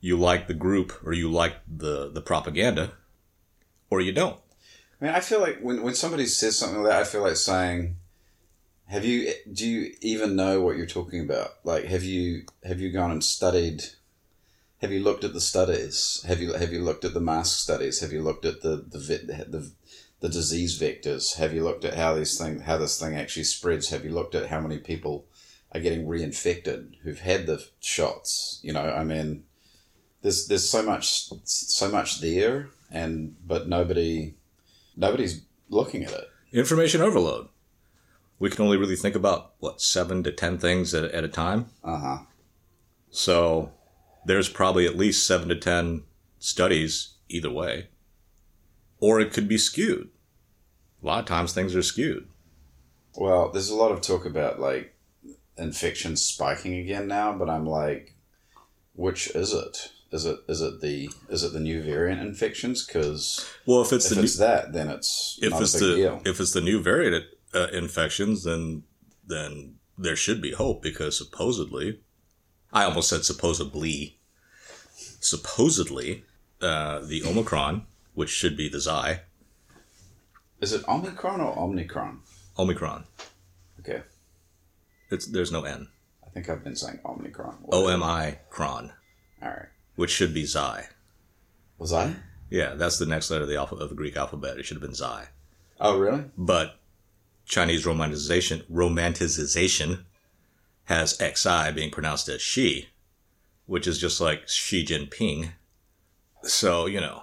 you 0.00 0.16
like 0.18 0.46
the 0.46 0.54
group 0.54 0.92
or 1.04 1.12
you 1.12 1.30
like 1.30 1.56
the 1.66 2.10
the 2.10 2.20
propaganda, 2.20 2.92
or 3.90 4.00
you 4.00 4.12
don't. 4.12 4.38
I 5.00 5.04
mean, 5.04 5.14
I 5.14 5.20
feel 5.20 5.40
like 5.40 5.60
when, 5.60 5.82
when 5.82 5.94
somebody 5.94 6.26
says 6.26 6.56
something 6.56 6.82
like 6.82 6.92
that, 6.92 7.00
I 7.00 7.04
feel 7.04 7.22
like 7.22 7.36
saying, 7.36 7.96
"Have 8.86 9.04
you? 9.04 9.32
Do 9.50 9.66
you 9.66 9.94
even 10.00 10.36
know 10.36 10.60
what 10.60 10.76
you're 10.76 10.86
talking 10.86 11.20
about? 11.20 11.54
Like, 11.64 11.84
have 11.84 12.04
you 12.04 12.44
have 12.64 12.80
you 12.80 12.92
gone 12.92 13.10
and 13.10 13.24
studied? 13.24 13.84
Have 14.82 14.92
you 14.92 15.02
looked 15.02 15.24
at 15.24 15.32
the 15.32 15.40
studies? 15.40 16.22
Have 16.28 16.40
you 16.40 16.52
have 16.52 16.72
you 16.72 16.82
looked 16.82 17.04
at 17.04 17.14
the 17.14 17.20
mask 17.20 17.58
studies? 17.58 18.00
Have 18.00 18.12
you 18.12 18.22
looked 18.22 18.44
at 18.44 18.60
the 18.60 18.84
the 18.88 18.98
the, 19.48 19.70
the 20.20 20.28
disease 20.28 20.78
vectors? 20.78 21.36
Have 21.36 21.54
you 21.54 21.64
looked 21.64 21.86
at 21.86 21.94
how 21.94 22.14
these 22.14 22.38
thing 22.38 22.60
how 22.60 22.76
this 22.76 23.00
thing 23.00 23.16
actually 23.16 23.44
spreads? 23.44 23.88
Have 23.88 24.04
you 24.04 24.10
looked 24.10 24.34
at 24.34 24.50
how 24.50 24.60
many 24.60 24.78
people 24.78 25.26
are 25.74 25.80
getting 25.80 26.06
reinfected 26.06 26.94
who've 27.02 27.20
had 27.20 27.46
the 27.46 27.64
shots? 27.80 28.60
You 28.62 28.72
know, 28.72 28.92
I 28.92 29.04
mean, 29.04 29.44
there's 30.22 30.46
there's 30.46 30.68
so 30.68 30.82
much 30.82 31.28
so 31.44 31.90
much 31.90 32.20
there, 32.20 32.68
and 32.90 33.36
but 33.46 33.68
nobody 33.68 34.34
nobody's 34.96 35.42
looking 35.68 36.04
at 36.04 36.12
it. 36.12 36.28
Information 36.52 37.00
overload. 37.00 37.48
We 38.38 38.50
can 38.50 38.64
only 38.64 38.76
really 38.76 38.96
think 38.96 39.14
about 39.14 39.54
what 39.58 39.80
seven 39.80 40.22
to 40.24 40.32
ten 40.32 40.58
things 40.58 40.94
at, 40.94 41.04
at 41.04 41.24
a 41.24 41.28
time. 41.28 41.66
Uh 41.82 41.98
huh. 41.98 42.18
So 43.10 43.72
there's 44.24 44.48
probably 44.48 44.86
at 44.86 44.96
least 44.96 45.26
seven 45.26 45.48
to 45.48 45.56
ten 45.56 46.04
studies 46.38 47.14
either 47.28 47.50
way. 47.50 47.88
Or 49.00 49.20
it 49.20 49.32
could 49.32 49.48
be 49.48 49.58
skewed. 49.58 50.10
A 51.02 51.06
lot 51.06 51.20
of 51.20 51.26
times 51.26 51.52
things 51.52 51.76
are 51.76 51.82
skewed. 51.82 52.26
Well, 53.16 53.50
there's 53.50 53.68
a 53.68 53.76
lot 53.76 53.92
of 53.92 54.00
talk 54.00 54.24
about 54.24 54.58
like 54.60 54.93
infections 55.58 56.22
spiking 56.24 56.74
again 56.74 57.06
now, 57.08 57.32
but 57.36 57.48
I'm 57.48 57.66
like, 57.66 58.14
which 58.94 59.28
is 59.34 59.52
it? 59.52 59.90
Is 60.12 60.24
it 60.26 60.38
is 60.48 60.60
it 60.60 60.80
the 60.80 61.10
is 61.28 61.42
it 61.42 61.52
the 61.52 61.60
new 61.60 61.82
variant 61.82 62.20
infections? 62.20 62.86
Because 62.86 63.44
Well, 63.66 63.82
if 63.82 63.92
it's 63.92 64.10
if 64.10 64.16
the 64.18 64.22
it's 64.24 64.38
that, 64.38 64.72
then 64.72 64.88
it's 64.88 65.38
new, 65.40 65.46
if 65.48 65.52
not 65.52 65.62
it's 65.62 65.74
a 65.74 65.78
big 65.78 65.88
the 65.88 65.96
deal. 65.96 66.22
if 66.24 66.40
it's 66.40 66.52
the 66.52 66.60
new 66.60 66.80
variant 66.80 67.24
uh, 67.52 67.68
infections, 67.72 68.44
then 68.44 68.84
then 69.26 69.76
there 69.98 70.16
should 70.16 70.40
be 70.40 70.52
hope 70.52 70.82
because 70.82 71.18
supposedly, 71.18 72.00
I 72.72 72.84
almost 72.84 73.08
said 73.08 73.24
supposedly, 73.24 74.18
supposedly, 75.20 76.24
uh, 76.60 77.00
the 77.00 77.24
Omicron, 77.24 77.86
which 78.14 78.30
should 78.30 78.56
be 78.56 78.68
the 78.68 78.80
Xi, 78.80 79.20
Is 80.60 80.72
it 80.72 80.86
Omicron 80.88 81.40
or 81.40 81.56
Omnicron? 81.56 82.18
Omicron. 82.58 83.04
It's 85.14 85.26
there's 85.26 85.52
no 85.52 85.64
N. 85.64 85.88
I 86.26 86.30
think 86.30 86.48
I've 86.48 86.64
been 86.64 86.76
saying 86.76 86.98
Omnicron. 87.04 87.54
O 87.72 87.88
M 87.88 88.02
I 88.02 88.38
cron, 88.50 88.92
All 89.42 89.48
right. 89.48 89.66
which 89.96 90.10
should 90.10 90.34
be 90.34 90.44
Xi. 90.46 90.80
Was 91.78 91.92
I? 91.92 92.16
Yeah, 92.50 92.74
that's 92.74 92.98
the 92.98 93.06
next 93.06 93.30
letter 93.30 93.42
of 93.44 93.48
the 93.48 93.56
alpha 93.56 93.76
of 93.76 93.88
the 93.88 93.94
Greek 93.94 94.16
alphabet. 94.16 94.58
It 94.58 94.64
should 94.66 94.76
have 94.76 94.82
been 94.82 94.94
Xi. 94.94 95.28
Oh, 95.80 95.98
really? 95.98 96.24
But 96.36 96.78
Chinese 97.46 97.84
romanticization 97.84 98.64
romanticization 98.70 100.04
has 100.84 101.16
XI 101.18 101.72
being 101.72 101.90
pronounced 101.90 102.28
as 102.28 102.42
she, 102.42 102.88
which 103.66 103.86
is 103.86 103.98
just 103.98 104.20
like 104.20 104.48
Xi 104.48 104.84
Jinping. 104.84 105.50
So, 106.42 106.86
you 106.86 107.00
know, 107.00 107.22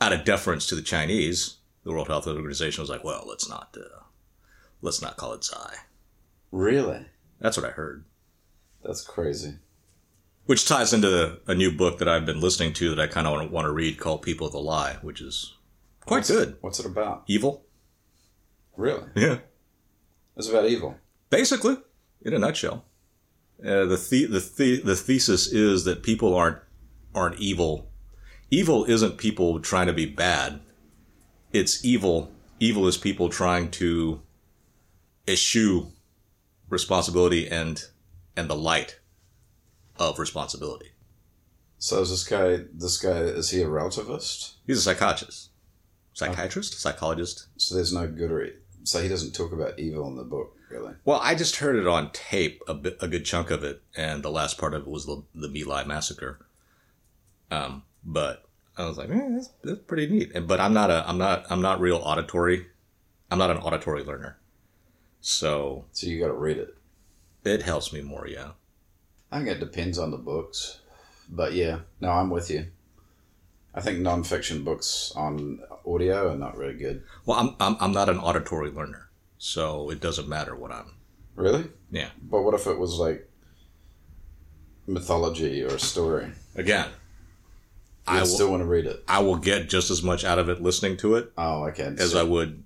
out 0.00 0.12
of 0.12 0.24
deference 0.24 0.66
to 0.66 0.74
the 0.74 0.82
Chinese, 0.82 1.58
the 1.84 1.92
World 1.92 2.08
Health 2.08 2.26
Organization 2.26 2.82
was 2.82 2.90
like, 2.90 3.04
well, 3.04 3.24
let's 3.28 3.48
not 3.48 3.76
uh, 3.78 4.00
let's 4.82 5.02
not 5.02 5.16
call 5.16 5.34
it 5.34 5.44
Xi. 5.44 5.76
Really? 6.52 7.06
That's 7.40 7.56
what 7.56 7.66
I 7.66 7.70
heard. 7.70 8.04
That's 8.84 9.02
crazy. 9.02 9.54
Which 10.46 10.66
ties 10.66 10.92
into 10.92 11.38
a 11.46 11.54
new 11.54 11.70
book 11.70 11.98
that 11.98 12.08
I've 12.08 12.26
been 12.26 12.40
listening 12.40 12.72
to 12.74 12.90
that 12.94 13.00
I 13.00 13.06
kind 13.06 13.26
of 13.26 13.50
want 13.50 13.66
to 13.66 13.72
read 13.72 13.98
called 13.98 14.22
People 14.22 14.46
of 14.46 14.52
the 14.52 14.58
Lie, 14.60 14.98
which 15.02 15.20
is 15.20 15.54
quite 16.06 16.18
What's- 16.18 16.30
good. 16.30 16.56
What's 16.60 16.80
it 16.80 16.86
about? 16.86 17.24
Evil? 17.26 17.64
Really? 18.76 19.04
Yeah. 19.14 19.38
It's 20.36 20.48
about 20.48 20.66
evil. 20.66 20.96
Basically, 21.28 21.76
in 22.22 22.32
a 22.34 22.38
nutshell. 22.38 22.84
Uh, 23.62 23.84
the, 23.84 23.96
the, 24.10 24.24
the, 24.26 24.50
the, 24.56 24.80
the 24.82 24.96
thesis 24.96 25.46
is 25.46 25.84
that 25.84 26.02
people 26.02 26.34
aren't, 26.34 26.58
aren't 27.14 27.38
evil. 27.38 27.90
Evil 28.50 28.84
isn't 28.86 29.18
people 29.18 29.60
trying 29.60 29.86
to 29.86 29.92
be 29.92 30.06
bad. 30.06 30.60
It's 31.52 31.84
evil. 31.84 32.32
Evil 32.58 32.88
is 32.88 32.96
people 32.96 33.28
trying 33.28 33.70
to 33.72 34.22
eschew 35.28 35.92
responsibility 36.70 37.46
and, 37.48 37.84
and 38.36 38.48
the 38.48 38.56
light 38.56 38.98
of 39.98 40.18
responsibility. 40.18 40.92
So 41.78 42.00
is 42.00 42.10
this 42.10 42.24
guy? 42.26 42.64
This 42.72 42.96
guy 42.96 43.18
is 43.18 43.50
he 43.50 43.62
a 43.62 43.66
relativist? 43.66 44.54
He's 44.66 44.78
a 44.78 44.82
psychiatrist. 44.82 45.50
Psychiatrist? 46.14 46.80
Psychologist? 46.80 47.46
So 47.56 47.74
there's 47.74 47.92
no 47.92 48.06
good 48.06 48.30
or 48.30 48.44
e- 48.44 48.52
so 48.84 49.02
he 49.02 49.08
doesn't 49.08 49.32
talk 49.34 49.52
about 49.52 49.78
evil 49.78 50.06
in 50.08 50.16
the 50.16 50.22
book, 50.24 50.56
really. 50.70 50.94
Well, 51.04 51.20
I 51.22 51.34
just 51.34 51.56
heard 51.56 51.76
it 51.76 51.86
on 51.86 52.10
tape, 52.12 52.62
a, 52.66 52.74
bit, 52.74 52.96
a 53.00 53.08
good 53.08 53.24
chunk 53.24 53.50
of 53.50 53.62
it, 53.64 53.82
and 53.96 54.22
the 54.22 54.30
last 54.30 54.58
part 54.58 54.74
of 54.74 54.82
it 54.82 54.88
was 54.88 55.06
the, 55.06 55.22
the 55.34 55.64
Lai 55.64 55.84
massacre. 55.84 56.38
Um, 57.50 57.82
but 58.04 58.44
I 58.76 58.86
was 58.86 58.96
like, 58.98 59.10
eh, 59.10 59.28
that's, 59.30 59.50
that's 59.62 59.80
pretty 59.80 60.06
neat. 60.06 60.32
And- 60.34 60.46
But 60.48 60.60
I'm 60.60 60.72
not 60.74 60.90
a, 60.90 61.04
I'm 61.08 61.18
not, 61.18 61.44
I'm 61.50 61.60
not 61.62 61.80
real 61.80 61.98
auditory. 61.98 62.66
I'm 63.30 63.38
not 63.38 63.50
an 63.50 63.58
auditory 63.58 64.02
learner, 64.02 64.38
so 65.20 65.84
So 65.92 66.06
you 66.06 66.20
got 66.20 66.28
to 66.28 66.34
read 66.34 66.56
it. 66.58 66.76
it 67.44 67.62
helps 67.62 67.92
me 67.92 68.00
more. 68.02 68.26
Yeah. 68.26 68.50
I 69.32 69.38
think 69.38 69.48
it 69.50 69.60
depends 69.60 69.98
on 69.98 70.10
the 70.10 70.16
books, 70.16 70.80
but 71.28 71.52
yeah, 71.52 71.80
no, 72.00 72.10
I'm 72.10 72.30
with 72.30 72.50
you. 72.50 72.66
I 73.74 73.80
think 73.80 74.00
non-fiction 74.00 74.64
books 74.64 75.12
on 75.14 75.60
audio 75.86 76.32
are 76.32 76.36
not 76.36 76.56
really 76.56 76.74
good. 76.74 77.04
Well, 77.24 77.38
I'm, 77.38 77.54
I'm, 77.60 77.76
I'm 77.80 77.92
not 77.92 78.08
an 78.08 78.18
auditory 78.18 78.70
learner, 78.70 79.08
so 79.38 79.90
it 79.90 80.00
doesn't 80.00 80.28
matter 80.28 80.56
what 80.56 80.72
I'm. 80.72 80.94
Really? 81.36 81.66
Yeah. 81.92 82.08
But 82.20 82.42
what 82.42 82.54
if 82.54 82.66
it 82.66 82.78
was 82.78 82.94
like 82.98 83.28
mythology 84.86 85.62
or 85.62 85.68
a 85.68 85.78
story? 85.78 86.26
Again, 86.56 86.88
I 88.06 88.16
I 88.16 88.20
will, 88.20 88.26
still 88.26 88.50
want 88.50 88.62
to 88.62 88.66
read 88.66 88.86
it. 88.86 89.04
I 89.06 89.20
will 89.20 89.36
get 89.36 89.68
just 89.68 89.90
as 89.90 90.02
much 90.02 90.24
out 90.24 90.38
of 90.40 90.48
it 90.48 90.60
listening 90.60 90.96
to 90.98 91.14
it 91.14 91.32
Oh, 91.38 91.64
okay. 91.68 91.94
as 91.98 92.12
So- 92.12 92.20
I 92.20 92.22
would 92.24 92.64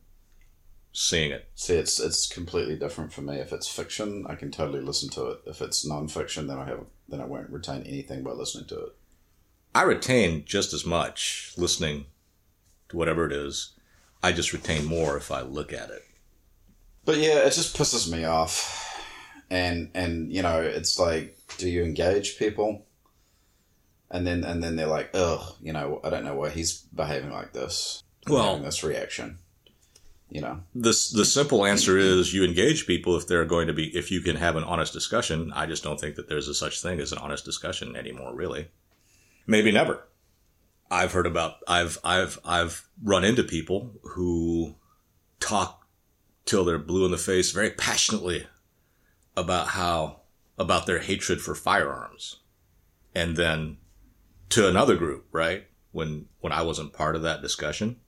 seeing 0.95 1.33
it. 1.33 1.51
See, 1.57 1.75
it's 1.75 2.01
it's 2.01 2.27
completely 2.27 2.77
different 2.77 3.13
for 3.13 3.21
me. 3.21 3.37
If 3.37 3.53
it's 3.53 3.69
fiction, 3.69 4.25
I 4.29 4.37
can 4.37 4.51
totally 4.51 4.81
listen 4.81 5.11
to 5.11 5.27
it. 5.27 5.41
If 5.45 5.61
it's 5.61 5.85
non-fiction, 5.85 6.47
then 6.47 6.59
I 6.59 6.65
have 6.67 6.87
then 7.09 7.21
I 7.21 7.27
won't 7.27 7.51
retain 7.51 7.83
anything 7.83 8.23
by 8.23 8.31
listening 8.31 8.67
to 8.69 8.87
it. 8.87 8.97
I 9.75 9.83
retain 9.83 10.45
just 10.47 10.73
as 10.73 10.87
much 10.87 11.53
listening 11.59 12.07
to 12.89 12.97
whatever 12.97 13.27
it 13.27 13.33
is. 13.33 13.73
I 14.23 14.33
just 14.33 14.53
retain 14.53 14.87
more 14.87 15.17
if 15.17 15.31
I 15.31 15.43
look 15.43 15.73
at 15.73 15.91
it. 15.91 16.03
But 17.05 17.19
yeah, 17.19 17.41
it 17.41 17.53
just 17.53 17.77
pisses 17.77 18.11
me 18.11 18.25
off. 18.25 18.81
And 19.51 19.91
and 19.95 20.33
you 20.33 20.43
know, 20.43 20.63
it's 20.63 20.99
like, 20.99 21.37
do 21.59 21.69
you 21.69 21.83
engage 21.83 22.39
people? 22.39 22.87
And 24.11 24.25
then 24.25 24.45
and 24.45 24.63
then 24.63 24.77
they're 24.77 24.87
like, 24.87 25.11
ugh, 25.13 25.57
you 25.61 25.73
know, 25.73 26.01
I 26.05 26.11
don't 26.11 26.25
know 26.25 26.37
why 26.37 26.51
he's 26.51 26.79
behaving 26.79 27.33
like 27.33 27.53
this. 27.53 28.03
Well- 28.29 28.45
having 28.45 28.63
this 28.63 28.85
reaction. 28.85 29.39
You 30.35 30.41
know. 30.41 30.61
The, 30.75 30.89
the 30.89 31.25
simple 31.25 31.65
answer 31.65 31.97
is 31.97 32.35
you 32.35 32.43
engage 32.43 32.89
people 32.89 33.17
if 33.17 33.29
they're 33.29 33.45
going 33.45 33.69
to 33.69 33.73
be, 33.73 33.97
if 33.97 34.11
you 34.11 34.21
can 34.21 34.35
have 34.35 34.57
an 34.57 34.65
honest 34.65 34.93
discussion. 34.93 35.53
I 35.55 35.67
just 35.67 35.85
don't 35.85 36.01
think 36.01 36.17
that 36.17 36.29
there's 36.29 36.49
a 36.49 36.55
such 36.55 36.83
thing 36.83 36.99
as 36.99 37.13
an 37.13 37.19
honest 37.19 37.45
discussion 37.45 37.95
anymore, 37.95 38.35
really. 38.35 38.67
Maybe 39.47 39.71
never. 39.71 40.09
I've 40.91 41.13
heard 41.13 41.29
about, 41.29 41.59
I've, 41.69 41.99
I've, 42.03 42.41
I've 42.45 42.89
run 43.01 43.23
into 43.23 43.45
people 43.45 43.95
who 44.03 44.75
talk 45.39 45.87
till 46.47 46.65
they're 46.65 46.79
blue 46.79 47.05
in 47.05 47.13
the 47.13 47.17
face 47.17 47.53
very 47.53 47.71
passionately 47.71 48.45
about 49.37 49.69
how 49.69 50.23
about 50.59 50.87
their 50.87 50.99
hatred 50.99 51.41
for 51.41 51.55
firearms. 51.55 52.41
And 53.15 53.37
then 53.37 53.77
to 54.51 54.69
another 54.69 54.97
group, 54.97 55.27
right? 55.31 55.69
When 55.93 56.27
when 56.41 56.53
I 56.53 56.63
wasn't 56.63 56.93
part 56.93 57.15
of 57.15 57.23
that 57.23 57.41
discussion, 57.41 58.01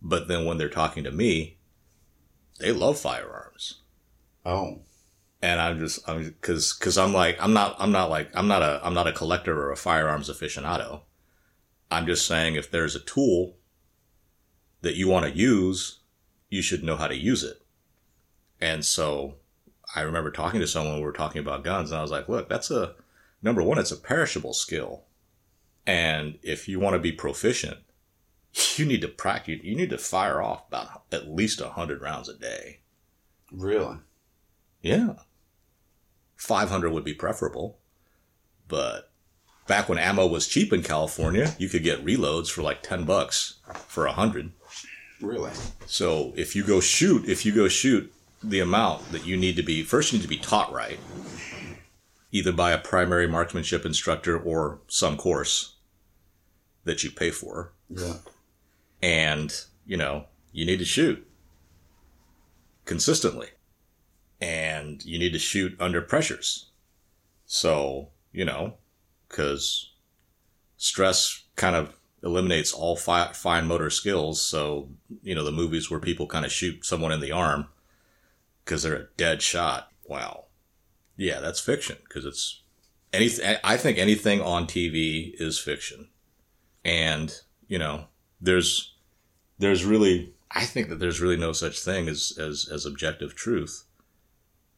but 0.00 0.28
then 0.28 0.44
when 0.44 0.56
they're 0.56 0.68
talking 0.68 1.02
to 1.02 1.10
me, 1.10 1.53
they 2.60 2.72
love 2.72 2.98
firearms. 2.98 3.82
Oh. 4.44 4.80
And 5.42 5.60
I'm 5.60 5.78
just 5.78 6.08
I'm 6.08 6.34
cuz 6.40 6.72
cuz 6.72 6.96
I'm 6.96 7.12
like 7.12 7.36
I'm 7.40 7.52
not 7.52 7.76
I'm 7.78 7.92
not 7.92 8.10
like 8.10 8.30
I'm 8.34 8.48
not 8.48 8.62
a 8.62 8.80
I'm 8.82 8.94
not 8.94 9.06
a 9.06 9.12
collector 9.12 9.58
or 9.60 9.72
a 9.72 9.76
firearms 9.76 10.30
aficionado. 10.30 11.02
I'm 11.90 12.06
just 12.06 12.26
saying 12.26 12.54
if 12.54 12.70
there's 12.70 12.96
a 12.96 13.00
tool 13.00 13.56
that 14.80 14.96
you 14.96 15.08
want 15.08 15.26
to 15.26 15.38
use, 15.38 16.00
you 16.48 16.62
should 16.62 16.82
know 16.82 16.96
how 16.96 17.08
to 17.08 17.16
use 17.16 17.42
it. 17.42 17.62
And 18.60 18.84
so 18.84 19.36
I 19.94 20.00
remember 20.00 20.30
talking 20.30 20.60
to 20.60 20.66
someone, 20.66 20.96
we 20.96 21.04
were 21.04 21.12
talking 21.12 21.40
about 21.40 21.64
guns, 21.64 21.90
and 21.90 21.98
I 21.98 22.02
was 22.02 22.10
like, 22.10 22.28
look, 22.28 22.48
that's 22.48 22.70
a 22.70 22.94
number 23.42 23.62
one, 23.62 23.78
it's 23.78 23.92
a 23.92 23.96
perishable 23.96 24.54
skill. 24.54 25.04
And 25.86 26.38
if 26.42 26.68
you 26.68 26.80
want 26.80 26.94
to 26.94 27.00
be 27.00 27.12
proficient, 27.12 27.78
you 28.76 28.84
need 28.84 29.00
to 29.02 29.08
practice, 29.08 29.60
you 29.62 29.74
need 29.74 29.90
to 29.90 29.98
fire 29.98 30.42
off 30.42 30.68
about 30.68 31.02
at 31.12 31.28
least 31.28 31.60
100 31.60 32.00
rounds 32.00 32.28
a 32.28 32.34
day. 32.34 32.80
Really? 33.52 33.96
Yeah. 34.82 35.14
500 36.36 36.90
would 36.90 37.04
be 37.04 37.14
preferable. 37.14 37.78
But 38.68 39.10
back 39.66 39.88
when 39.88 39.98
ammo 39.98 40.26
was 40.26 40.48
cheap 40.48 40.72
in 40.72 40.82
California, 40.82 41.54
you 41.58 41.68
could 41.68 41.82
get 41.82 42.04
reloads 42.04 42.50
for 42.50 42.62
like 42.62 42.82
10 42.82 43.04
bucks 43.04 43.60
for 43.86 44.04
a 44.04 44.10
100. 44.10 44.52
Really? 45.20 45.52
So 45.86 46.32
if 46.36 46.54
you 46.54 46.64
go 46.64 46.80
shoot, 46.80 47.28
if 47.28 47.46
you 47.46 47.54
go 47.54 47.68
shoot 47.68 48.12
the 48.42 48.60
amount 48.60 49.12
that 49.12 49.26
you 49.26 49.36
need 49.36 49.56
to 49.56 49.62
be, 49.62 49.82
first 49.82 50.12
you 50.12 50.18
need 50.18 50.22
to 50.22 50.28
be 50.28 50.36
taught 50.36 50.72
right, 50.72 50.98
either 52.30 52.52
by 52.52 52.72
a 52.72 52.78
primary 52.78 53.26
marksmanship 53.26 53.86
instructor 53.86 54.38
or 54.38 54.80
some 54.88 55.16
course 55.16 55.76
that 56.84 57.02
you 57.02 57.10
pay 57.10 57.30
for. 57.30 57.72
Yeah. 57.88 58.14
And, 59.04 59.54
you 59.84 59.98
know, 59.98 60.24
you 60.50 60.64
need 60.64 60.78
to 60.78 60.84
shoot 60.86 61.28
consistently. 62.86 63.48
And 64.40 65.04
you 65.04 65.18
need 65.18 65.34
to 65.34 65.38
shoot 65.38 65.76
under 65.78 66.00
pressures. 66.00 66.70
So, 67.44 68.08
you 68.32 68.46
know, 68.46 68.78
because 69.28 69.92
stress 70.78 71.44
kind 71.54 71.76
of 71.76 71.94
eliminates 72.22 72.72
all 72.72 72.96
fi- 72.96 73.32
fine 73.34 73.66
motor 73.66 73.90
skills. 73.90 74.40
So, 74.40 74.88
you 75.22 75.34
know, 75.34 75.44
the 75.44 75.52
movies 75.52 75.90
where 75.90 76.00
people 76.00 76.26
kind 76.26 76.46
of 76.46 76.52
shoot 76.52 76.86
someone 76.86 77.12
in 77.12 77.20
the 77.20 77.32
arm 77.32 77.66
because 78.64 78.84
they're 78.84 78.96
a 78.96 79.08
dead 79.18 79.42
shot. 79.42 79.90
Wow. 80.06 80.46
Yeah, 81.18 81.40
that's 81.40 81.60
fiction 81.60 81.98
because 82.04 82.24
it's 82.24 82.62
anything. 83.12 83.58
I 83.62 83.76
think 83.76 83.98
anything 83.98 84.40
on 84.40 84.66
TV 84.66 85.32
is 85.34 85.58
fiction. 85.58 86.08
And, 86.86 87.38
you 87.68 87.78
know, 87.78 88.06
there's, 88.40 88.93
there's 89.58 89.84
really, 89.84 90.34
I 90.50 90.64
think 90.64 90.88
that 90.88 90.98
there's 90.98 91.20
really 91.20 91.36
no 91.36 91.52
such 91.52 91.80
thing 91.80 92.08
as, 92.08 92.36
as, 92.38 92.68
as 92.70 92.86
objective 92.86 93.34
truth 93.34 93.84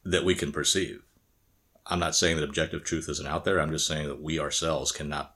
that 0.03 0.23
we 0.23 0.35
can 0.35 0.51
perceive. 0.51 1.03
I'm 1.85 1.99
not 1.99 2.15
saying 2.15 2.37
that 2.37 2.43
objective 2.43 2.83
truth 2.83 3.07
isn't 3.09 3.27
out 3.27 3.45
there. 3.45 3.59
I'm 3.59 3.71
just 3.71 3.87
saying 3.87 4.07
that 4.07 4.21
we 4.21 4.39
ourselves 4.39 4.91
cannot 4.91 5.35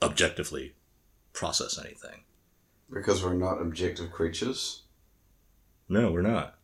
objectively 0.00 0.74
process 1.32 1.78
anything. 1.78 2.22
Because 2.92 3.22
we're 3.22 3.34
not 3.34 3.60
objective 3.60 4.10
creatures? 4.10 4.82
No, 5.88 6.10
we're 6.10 6.22
not. 6.22 6.58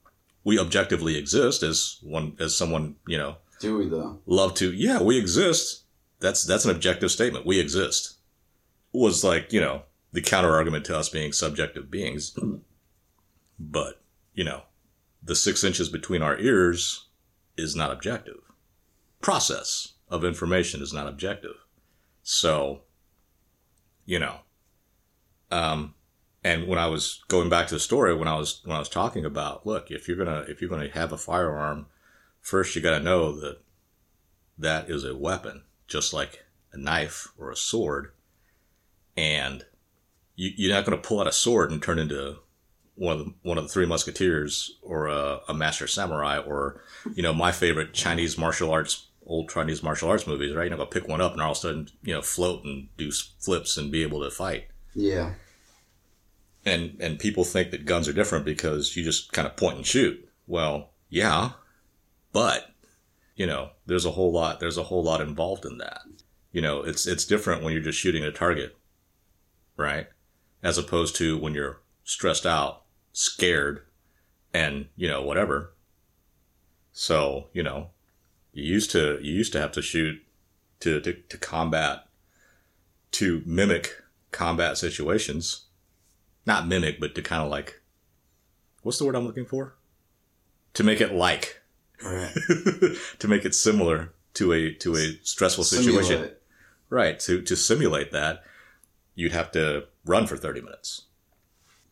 We 0.44 0.58
objectively 0.58 1.16
exist 1.16 1.62
as 1.62 1.98
one, 2.02 2.36
as 2.38 2.56
someone, 2.56 2.96
you 3.06 3.18
know, 3.18 3.36
Do 3.60 3.78
we 3.78 3.88
though? 3.88 4.20
love 4.26 4.54
to, 4.54 4.72
yeah, 4.72 5.02
we 5.02 5.18
exist. 5.18 5.84
That's, 6.20 6.44
that's 6.44 6.64
an 6.64 6.70
objective 6.70 7.10
statement. 7.10 7.46
We 7.46 7.60
exist. 7.60 8.14
Was 8.92 9.22
like, 9.22 9.52
you 9.52 9.60
know, 9.60 9.82
the 10.18 10.28
counter 10.28 10.52
argument 10.52 10.84
to 10.84 10.98
us 10.98 11.08
being 11.08 11.32
subjective 11.32 11.90
beings. 11.90 12.36
But, 13.60 14.00
you 14.34 14.44
know, 14.44 14.62
the 15.20 15.34
six 15.34 15.64
inches 15.64 15.88
between 15.88 16.22
our 16.22 16.38
ears 16.38 17.08
is 17.56 17.74
not 17.74 17.90
objective. 17.90 18.38
Process 19.20 19.94
of 20.08 20.24
information 20.24 20.80
is 20.80 20.92
not 20.92 21.08
objective. 21.08 21.56
So, 22.22 22.82
you 24.06 24.20
know, 24.20 24.36
um, 25.50 25.94
and 26.44 26.68
when 26.68 26.78
I 26.78 26.86
was 26.86 27.24
going 27.26 27.48
back 27.48 27.66
to 27.66 27.74
the 27.74 27.80
story, 27.80 28.14
when 28.14 28.28
I 28.28 28.36
was 28.36 28.60
when 28.64 28.76
I 28.76 28.78
was 28.78 28.88
talking 28.88 29.24
about, 29.24 29.66
look, 29.66 29.90
if 29.90 30.06
you're 30.06 30.16
gonna 30.16 30.44
if 30.46 30.60
you're 30.60 30.70
gonna 30.70 30.90
have 30.90 31.10
a 31.10 31.18
firearm, 31.18 31.86
first 32.40 32.76
you 32.76 32.80
got 32.80 32.96
to 32.96 33.04
know 33.04 33.32
that 33.40 33.58
that 34.56 34.88
is 34.88 35.04
a 35.04 35.16
weapon, 35.16 35.64
just 35.88 36.12
like 36.12 36.44
a 36.72 36.78
knife 36.78 37.26
or 37.36 37.50
a 37.50 37.56
sword, 37.56 38.12
and 39.16 39.64
you, 40.38 40.50
you're 40.56 40.74
not 40.74 40.84
going 40.86 40.96
to 41.00 41.06
pull 41.08 41.20
out 41.20 41.26
a 41.26 41.32
sword 41.32 41.70
and 41.72 41.82
turn 41.82 41.98
into 41.98 42.36
one 42.94 43.12
of 43.18 43.24
the, 43.24 43.34
one 43.42 43.58
of 43.58 43.64
the 43.64 43.70
three 43.70 43.86
musketeers 43.86 44.78
or 44.82 45.06
a, 45.08 45.40
a 45.48 45.54
master 45.54 45.86
samurai 45.86 46.38
or 46.38 46.80
you 47.14 47.22
know 47.22 47.34
my 47.34 47.52
favorite 47.52 47.92
Chinese 47.92 48.38
martial 48.38 48.70
arts 48.70 49.06
old 49.26 49.50
Chinese 49.50 49.82
martial 49.82 50.08
arts 50.08 50.26
movies, 50.26 50.54
right? 50.54 50.62
You're 50.64 50.70
not 50.70 50.78
going 50.78 50.88
to 50.90 51.00
pick 51.00 51.08
one 51.08 51.20
up 51.20 51.32
and 51.32 51.42
all 51.42 51.50
of 51.52 51.56
a 51.58 51.60
sudden 51.60 51.88
you 52.02 52.14
know 52.14 52.22
float 52.22 52.64
and 52.64 52.88
do 52.96 53.10
flips 53.40 53.76
and 53.76 53.92
be 53.92 54.02
able 54.02 54.22
to 54.24 54.30
fight 54.30 54.68
Yeah. 54.94 55.34
and 56.64 56.96
and 57.00 57.18
people 57.18 57.44
think 57.44 57.70
that 57.70 57.84
guns 57.86 58.08
are 58.08 58.12
different 58.12 58.44
because 58.44 58.96
you 58.96 59.04
just 59.04 59.32
kind 59.32 59.46
of 59.46 59.56
point 59.56 59.76
and 59.76 59.86
shoot. 59.86 60.28
Well, 60.46 60.90
yeah, 61.10 61.50
but 62.32 62.70
you 63.36 63.46
know, 63.46 63.70
there's 63.86 64.06
a 64.06 64.10
whole 64.12 64.32
lot 64.32 64.60
there's 64.60 64.78
a 64.78 64.84
whole 64.84 65.02
lot 65.04 65.20
involved 65.20 65.64
in 65.64 65.78
that. 65.78 66.00
You 66.52 66.62
know, 66.62 66.82
it's 66.82 67.06
it's 67.06 67.24
different 67.26 67.62
when 67.62 67.72
you're 67.72 67.82
just 67.82 67.98
shooting 67.98 68.24
a 68.24 68.32
target, 68.32 68.76
right? 69.76 70.08
As 70.62 70.78
opposed 70.78 71.14
to 71.16 71.38
when 71.38 71.54
you're 71.54 71.80
stressed 72.04 72.46
out, 72.46 72.82
scared, 73.12 73.82
and 74.52 74.86
you 74.96 75.08
know 75.08 75.22
whatever. 75.22 75.72
So 76.92 77.48
you 77.52 77.62
know, 77.62 77.90
you 78.52 78.64
used 78.64 78.90
to 78.92 79.18
you 79.22 79.32
used 79.32 79.52
to 79.52 79.60
have 79.60 79.72
to 79.72 79.82
shoot 79.82 80.20
to 80.80 81.00
to, 81.00 81.12
to 81.12 81.38
combat 81.38 82.06
to 83.12 83.42
mimic 83.46 84.02
combat 84.32 84.76
situations 84.76 85.66
not 86.48 86.66
mimic, 86.66 86.98
but 86.98 87.14
to 87.14 87.22
kind 87.22 87.42
of 87.42 87.50
like, 87.50 87.80
what's 88.82 88.98
the 88.98 89.04
word 89.04 89.14
I'm 89.14 89.26
looking 89.26 89.44
for? 89.44 89.74
To 90.74 90.82
make 90.82 91.00
it 91.00 91.12
like, 91.12 91.60
Right. 92.02 92.32
to 93.18 93.28
make 93.28 93.44
it 93.44 93.54
similar 93.54 94.14
to 94.34 94.52
a 94.52 94.72
to 94.74 94.96
a 94.96 95.18
stressful 95.22 95.64
situation, 95.64 96.04
Simulate. 96.04 96.36
right? 96.88 97.20
To 97.20 97.42
to 97.42 97.54
simulate 97.56 98.12
that, 98.12 98.44
you'd 99.14 99.32
have 99.32 99.50
to 99.52 99.84
run 100.08 100.26
for 100.26 100.36
thirty 100.36 100.60
minutes. 100.60 101.02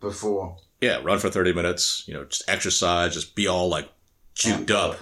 Before. 0.00 0.56
Yeah, 0.80 1.00
run 1.02 1.18
for 1.18 1.30
thirty 1.30 1.52
minutes. 1.52 2.04
You 2.06 2.14
know, 2.14 2.24
just 2.24 2.48
exercise, 2.48 3.14
just 3.14 3.34
be 3.34 3.46
all 3.46 3.68
like 3.68 3.88
juked 4.34 4.70
up, 4.70 4.98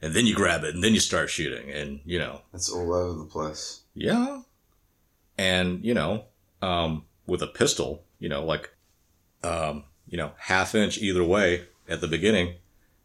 and 0.00 0.14
then 0.14 0.26
you 0.26 0.34
grab 0.34 0.64
it, 0.64 0.74
and 0.74 0.82
then 0.82 0.94
you 0.94 1.00
start 1.00 1.30
shooting, 1.30 1.70
and 1.70 2.00
you 2.04 2.18
know, 2.18 2.42
It's 2.54 2.70
all 2.70 2.92
over 2.94 3.18
the 3.18 3.24
place. 3.26 3.82
Yeah. 3.94 4.42
And, 5.38 5.84
you 5.84 5.94
know, 5.94 6.24
um, 6.60 7.04
with 7.26 7.42
a 7.42 7.46
pistol, 7.46 8.04
you 8.18 8.28
know, 8.28 8.44
like, 8.44 8.70
um, 9.42 9.84
you 10.06 10.16
know, 10.18 10.32
half 10.38 10.74
inch 10.74 10.98
either 10.98 11.24
way 11.24 11.66
at 11.88 12.00
the 12.00 12.08
beginning 12.08 12.56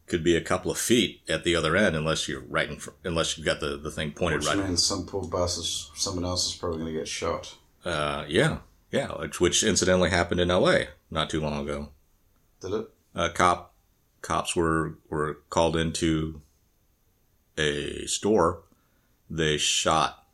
could 0.06 0.22
be 0.22 0.36
a 0.36 0.40
couple 0.40 0.70
of 0.70 0.78
feet 0.78 1.22
at 1.28 1.44
the 1.44 1.54
other 1.56 1.76
end 1.76 1.96
unless 1.96 2.28
you're 2.28 2.42
right 2.42 2.68
in 2.68 2.78
fr- 2.78 2.90
unless 3.04 3.36
you've 3.36 3.46
got 3.46 3.60
the, 3.60 3.76
the 3.76 3.90
thing 3.90 4.12
pointed 4.12 4.40
Which 4.40 4.48
right. 4.48 4.58
means 4.58 4.82
some 4.82 5.06
poor 5.06 5.26
bastard, 5.26 5.64
someone 5.98 6.24
else 6.24 6.46
is 6.52 6.54
probably 6.54 6.80
going 6.80 6.92
to 6.92 6.98
get 6.98 7.08
shot. 7.08 7.54
Uh, 7.84 8.24
yeah. 8.28 8.58
Yeah. 8.90 9.08
Which, 9.18 9.40
which 9.40 9.62
incidentally 9.62 10.10
happened 10.10 10.40
in 10.40 10.48
LA 10.48 10.80
not 11.10 11.30
too 11.30 11.40
long 11.40 11.62
ago. 11.62 11.90
Did 12.60 12.72
it? 12.72 12.88
Uh, 13.14 13.28
cop, 13.34 13.74
cops 14.22 14.54
were, 14.54 14.98
were 15.08 15.40
called 15.50 15.76
into 15.76 16.42
a 17.56 18.06
store. 18.06 18.62
They 19.30 19.58
shot 19.58 20.24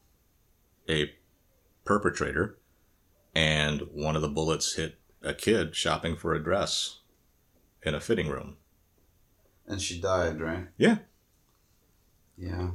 a 0.89 1.13
perpetrator 1.85 2.59
and 3.35 3.83
one 3.93 4.17
of 4.17 4.23
the 4.23 4.29
bullets 4.29 4.75
hit 4.75 4.99
a 5.23 5.35
kid 5.35 5.75
shopping 5.75 6.17
for 6.17 6.35
a 6.35 6.43
dress 6.43 7.01
in 7.83 7.95
a 7.95 8.01
fitting 8.01 8.29
room. 8.29 8.57
And 9.67 9.81
she 9.81 10.01
died, 10.01 10.41
right? 10.41 10.67
Yeah. 10.77 10.99
Yeah. 12.37 12.71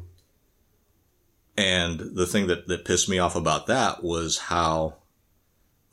And 1.55 1.99
the 1.99 2.25
thing 2.25 2.47
that, 2.47 2.67
that 2.67 2.85
pissed 2.85 3.09
me 3.09 3.19
off 3.19 3.35
about 3.35 3.67
that 3.67 4.03
was 4.03 4.37
how 4.37 4.95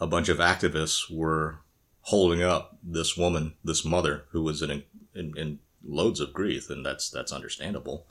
a 0.01 0.07
bunch 0.07 0.29
of 0.29 0.39
activists 0.39 1.11
were 1.11 1.61
holding 2.03 2.43
up 2.43 2.79
this 2.83 3.17
woman, 3.17 3.55
this 3.65 3.85
mother 3.85 4.27
who 4.31 4.43
was 4.43 4.63
in, 4.63 4.85
in, 5.15 5.33
in 5.37 5.59
loads 5.85 6.21
of 6.21 6.33
grief, 6.33 6.71
and 6.71 6.85
that's 6.85 7.11
that's 7.11 7.33
understandable, 7.33 8.07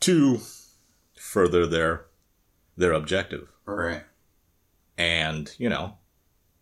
to 0.00 0.40
further 1.18 1.66
their 1.66 2.06
their 2.76 2.92
objective. 2.92 3.48
Right. 3.64 4.02
And, 4.98 5.54
you 5.58 5.68
know, 5.68 5.98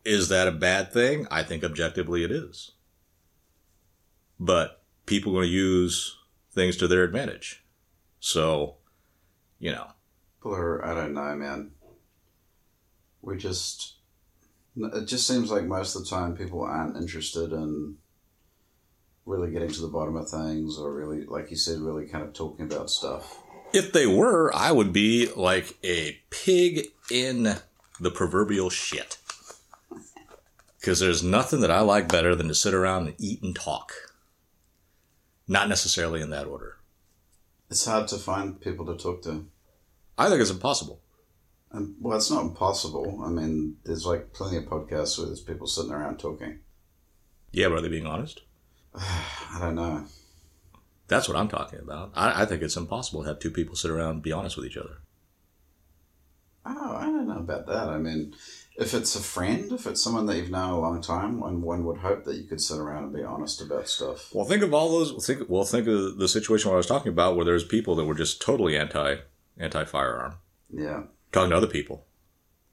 is 0.04 0.28
that 0.28 0.48
a 0.48 0.52
bad 0.52 0.92
thing? 0.92 1.26
I 1.30 1.42
think 1.42 1.62
objectively 1.62 2.24
it 2.24 2.32
is. 2.32 2.72
But 4.40 4.82
people 5.06 5.32
are 5.32 5.36
going 5.36 5.48
to 5.48 5.52
use 5.52 6.16
things 6.50 6.76
to 6.78 6.88
their 6.88 7.04
advantage. 7.04 7.64
So, 8.20 8.76
you 9.58 9.70
know, 9.72 9.86
are, 10.44 10.84
I 10.84 10.94
don't 10.94 11.14
know, 11.14 11.34
man. 11.36 11.70
We 13.22 13.36
just, 13.36 13.93
it 14.76 15.06
just 15.06 15.26
seems 15.26 15.50
like 15.50 15.64
most 15.64 15.94
of 15.94 16.04
the 16.04 16.10
time 16.10 16.36
people 16.36 16.62
aren't 16.62 16.96
interested 16.96 17.52
in 17.52 17.96
really 19.26 19.50
getting 19.50 19.70
to 19.70 19.80
the 19.80 19.88
bottom 19.88 20.16
of 20.16 20.28
things 20.28 20.78
or 20.78 20.92
really, 20.92 21.24
like 21.24 21.50
you 21.50 21.56
said, 21.56 21.78
really 21.78 22.06
kind 22.06 22.24
of 22.24 22.32
talking 22.32 22.66
about 22.66 22.90
stuff. 22.90 23.40
if 23.72 23.92
they 23.92 24.06
were, 24.06 24.54
I 24.54 24.70
would 24.72 24.92
be 24.92 25.28
like 25.34 25.76
a 25.82 26.18
pig 26.30 26.86
in 27.10 27.56
the 28.00 28.10
proverbial 28.10 28.70
shit. 28.70 29.18
Because 30.78 31.00
there's 31.00 31.22
nothing 31.22 31.60
that 31.60 31.70
I 31.70 31.80
like 31.80 32.08
better 32.08 32.34
than 32.34 32.48
to 32.48 32.54
sit 32.54 32.74
around 32.74 33.06
and 33.06 33.16
eat 33.18 33.42
and 33.42 33.56
talk. 33.56 33.92
Not 35.48 35.68
necessarily 35.68 36.20
in 36.20 36.30
that 36.30 36.46
order. 36.46 36.76
It's 37.70 37.86
hard 37.86 38.06
to 38.08 38.16
find 38.16 38.60
people 38.60 38.84
to 38.86 38.96
talk 38.96 39.22
to. 39.22 39.46
I 40.18 40.28
think 40.28 40.40
it's 40.40 40.50
impossible. 40.50 41.00
And, 41.74 41.96
well, 42.00 42.16
it's 42.16 42.30
not 42.30 42.44
impossible. 42.44 43.22
I 43.24 43.30
mean, 43.30 43.76
there's 43.84 44.06
like 44.06 44.32
plenty 44.32 44.58
of 44.58 44.64
podcasts 44.64 45.18
where 45.18 45.26
there's 45.26 45.40
people 45.40 45.66
sitting 45.66 45.92
around 45.92 46.18
talking. 46.18 46.60
Yeah, 47.50 47.68
but 47.68 47.78
are 47.78 47.80
they 47.80 47.88
being 47.88 48.06
honest? 48.06 48.42
I 48.94 49.58
don't 49.60 49.74
know. 49.74 50.06
That's 51.08 51.28
what 51.28 51.36
I'm 51.36 51.48
talking 51.48 51.80
about. 51.80 52.12
I, 52.14 52.42
I 52.42 52.46
think 52.46 52.62
it's 52.62 52.76
impossible 52.76 53.22
to 53.22 53.28
have 53.28 53.40
two 53.40 53.50
people 53.50 53.74
sit 53.74 53.90
around 53.90 54.10
and 54.10 54.22
be 54.22 54.32
honest 54.32 54.56
with 54.56 54.66
each 54.66 54.76
other. 54.76 54.98
Oh, 56.66 56.96
I 56.96 57.06
don't 57.06 57.28
know 57.28 57.38
about 57.38 57.66
that. 57.66 57.88
I 57.88 57.98
mean, 57.98 58.34
if 58.78 58.94
it's 58.94 59.14
a 59.16 59.20
friend, 59.20 59.70
if 59.70 59.86
it's 59.86 60.02
someone 60.02 60.24
that 60.26 60.36
you've 60.36 60.50
known 60.50 60.70
a 60.70 60.80
long 60.80 61.02
time, 61.02 61.40
one 61.40 61.60
one 61.60 61.84
would 61.84 61.98
hope 61.98 62.24
that 62.24 62.36
you 62.36 62.44
could 62.44 62.60
sit 62.60 62.78
around 62.78 63.04
and 63.04 63.12
be 63.12 63.22
honest 63.22 63.60
about 63.60 63.86
stuff. 63.88 64.30
Well, 64.32 64.46
think 64.46 64.62
of 64.62 64.72
all 64.72 64.90
those. 64.90 65.26
Think 65.26 65.48
well. 65.50 65.64
Think 65.64 65.86
of 65.88 66.16
the 66.16 66.28
situation 66.28 66.70
I 66.70 66.76
was 66.76 66.86
talking 66.86 67.12
about, 67.12 67.36
where 67.36 67.44
there's 67.44 67.64
people 67.64 67.94
that 67.96 68.04
were 68.04 68.14
just 68.14 68.40
totally 68.40 68.78
anti 68.78 69.16
anti 69.58 69.84
firearm, 69.84 70.36
Yeah. 70.72 71.02
Talking 71.34 71.50
to 71.50 71.56
other 71.56 71.66
people, 71.66 72.06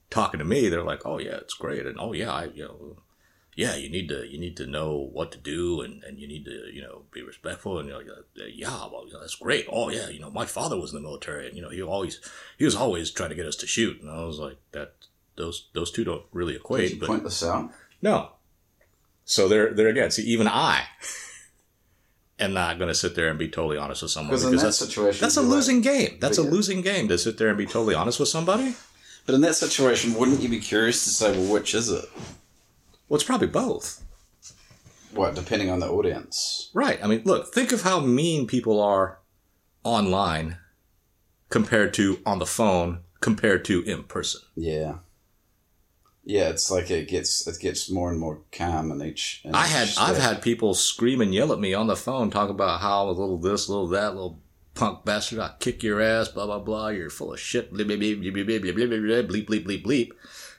talking 0.09 0.37
to 0.39 0.45
me. 0.45 0.69
They're 0.69 0.83
like, 0.83 1.05
"Oh 1.05 1.17
yeah, 1.19 1.35
it's 1.37 1.53
great," 1.53 1.85
and 1.85 1.97
"Oh 1.99 2.13
yeah, 2.13 2.31
I 2.31 2.45
you 2.45 2.63
know, 2.63 2.97
yeah, 3.55 3.75
you 3.75 3.89
need 3.89 4.07
to 4.09 4.25
you 4.31 4.37
need 4.39 4.55
to 4.57 4.67
know 4.67 5.09
what 5.11 5.31
to 5.33 5.37
do, 5.37 5.81
and, 5.81 6.03
and 6.03 6.17
you 6.19 6.27
need 6.27 6.45
to 6.45 6.69
you 6.73 6.81
know 6.81 7.03
be 7.11 7.21
respectful, 7.21 7.79
and 7.79 7.89
you 7.89 7.93
know, 7.93 8.01
yeah, 8.47 8.87
well, 8.91 9.05
you 9.07 9.13
know, 9.13 9.19
that's 9.19 9.35
great. 9.35 9.65
Oh 9.71 9.89
yeah, 9.89 10.07
you 10.09 10.19
know, 10.19 10.29
my 10.29 10.45
father 10.45 10.79
was 10.79 10.91
in 10.93 10.97
the 11.01 11.07
military, 11.07 11.47
and 11.47 11.55
you 11.55 11.61
know, 11.61 11.69
he 11.69 11.81
always 11.81 12.21
he 12.57 12.65
was 12.65 12.75
always 12.75 13.11
trying 13.11 13.29
to 13.29 13.35
get 13.35 13.45
us 13.47 13.55
to 13.57 13.67
shoot, 13.67 14.01
and 14.01 14.09
I 14.09 14.23
was 14.23 14.39
like, 14.39 14.57
that 14.71 14.93
those 15.35 15.69
those 15.73 15.91
two 15.91 16.03
don't 16.03 16.25
really 16.31 16.53
Did 16.53 16.61
equate, 16.61 16.93
you 16.93 16.99
but 16.99 17.07
point 17.07 17.23
this 17.23 17.43
out? 17.43 17.71
no. 18.01 18.31
So 19.23 19.47
there, 19.47 19.73
there 19.73 19.87
again. 19.87 20.11
See, 20.11 20.23
even 20.23 20.47
I 20.47 20.83
am 22.41 22.53
not 22.53 22.77
going 22.77 22.87
to 22.89 22.95
sit 22.95 23.15
there 23.15 23.29
and 23.29 23.39
be 23.39 23.47
totally 23.47 23.77
honest 23.77 24.01
with 24.01 24.11
someone 24.11 24.29
Because 24.31 24.43
in 24.45 24.55
that 24.55 24.61
that's 24.63 24.77
situation, 24.77 25.21
that's 25.21 25.37
a 25.37 25.41
you'd 25.41 25.47
like- 25.47 25.55
losing 25.55 25.81
game. 25.81 26.17
That's 26.19 26.37
a 26.37 26.43
yeah. 26.43 26.49
losing 26.49 26.81
game 26.81 27.07
to 27.07 27.17
sit 27.17 27.37
there 27.37 27.49
and 27.49 27.57
be 27.57 27.65
totally 27.65 27.95
honest 27.95 28.19
with 28.19 28.29
somebody. 28.29 28.75
But 29.25 29.35
in 29.35 29.41
that 29.41 29.55
situation, 29.55 30.15
wouldn't 30.15 30.41
you 30.41 30.49
be 30.49 30.59
curious 30.59 31.03
to 31.03 31.09
say, 31.11 31.31
well, 31.37 31.53
which 31.53 31.73
is 31.75 31.89
it? 31.89 32.05
Well, 33.07 33.15
it's 33.15 33.23
probably 33.23 33.47
both, 33.47 34.03
What, 35.13 35.35
depending 35.35 35.69
on 35.69 35.79
the 35.79 35.89
audience? 35.89 36.69
right? 36.73 36.99
I 37.03 37.07
mean, 37.07 37.21
look, 37.25 37.53
think 37.53 37.71
of 37.71 37.83
how 37.83 37.99
mean 37.99 38.47
people 38.47 38.81
are 38.81 39.19
online 39.83 40.57
compared 41.49 41.93
to 41.95 42.19
on 42.25 42.39
the 42.39 42.45
phone 42.45 42.99
compared 43.19 43.63
to 43.65 43.81
in 43.83 44.03
person. 44.03 44.41
Yeah. 44.55 44.95
Yeah, 46.23 46.49
it's 46.49 46.69
like 46.69 46.91
it 46.91 47.07
gets 47.07 47.47
it 47.47 47.59
gets 47.59 47.89
more 47.89 48.11
and 48.11 48.19
more 48.19 48.41
calm 48.51 48.91
in 48.91 49.01
each. 49.01 49.41
In 49.43 49.55
I 49.55 49.65
had 49.65 49.87
step. 49.87 50.09
I've 50.09 50.17
had 50.17 50.41
people 50.41 50.73
scream 50.73 51.19
and 51.19 51.33
yell 51.33 51.51
at 51.51 51.59
me 51.59 51.73
on 51.73 51.87
the 51.87 51.95
phone, 51.95 52.29
talk 52.29 52.49
about 52.49 52.81
how 52.81 53.09
a 53.09 53.11
little 53.11 53.37
this, 53.37 53.67
a 53.67 53.71
little 53.71 53.87
that, 53.87 54.13
little 54.13 54.39
punk 54.75 55.03
bastard, 55.03 55.39
I 55.39 55.53
kick 55.59 55.81
your 55.81 55.99
ass, 55.99 56.27
blah 56.27 56.45
blah 56.45 56.59
blah. 56.59 56.89
You're 56.89 57.09
full 57.09 57.33
of 57.33 57.39
shit, 57.39 57.73
bleep 57.73 57.87
bleep 57.87 57.99
bleep 57.99 58.21
bleep 58.21 58.45
bleep 58.45 58.61
bleep 58.61 58.75
bleep 58.75 58.87
bleep 58.87 59.27
bleep 59.27 59.47
bleep 59.47 59.65
bleep 59.65 59.83
bleep. 59.83 60.09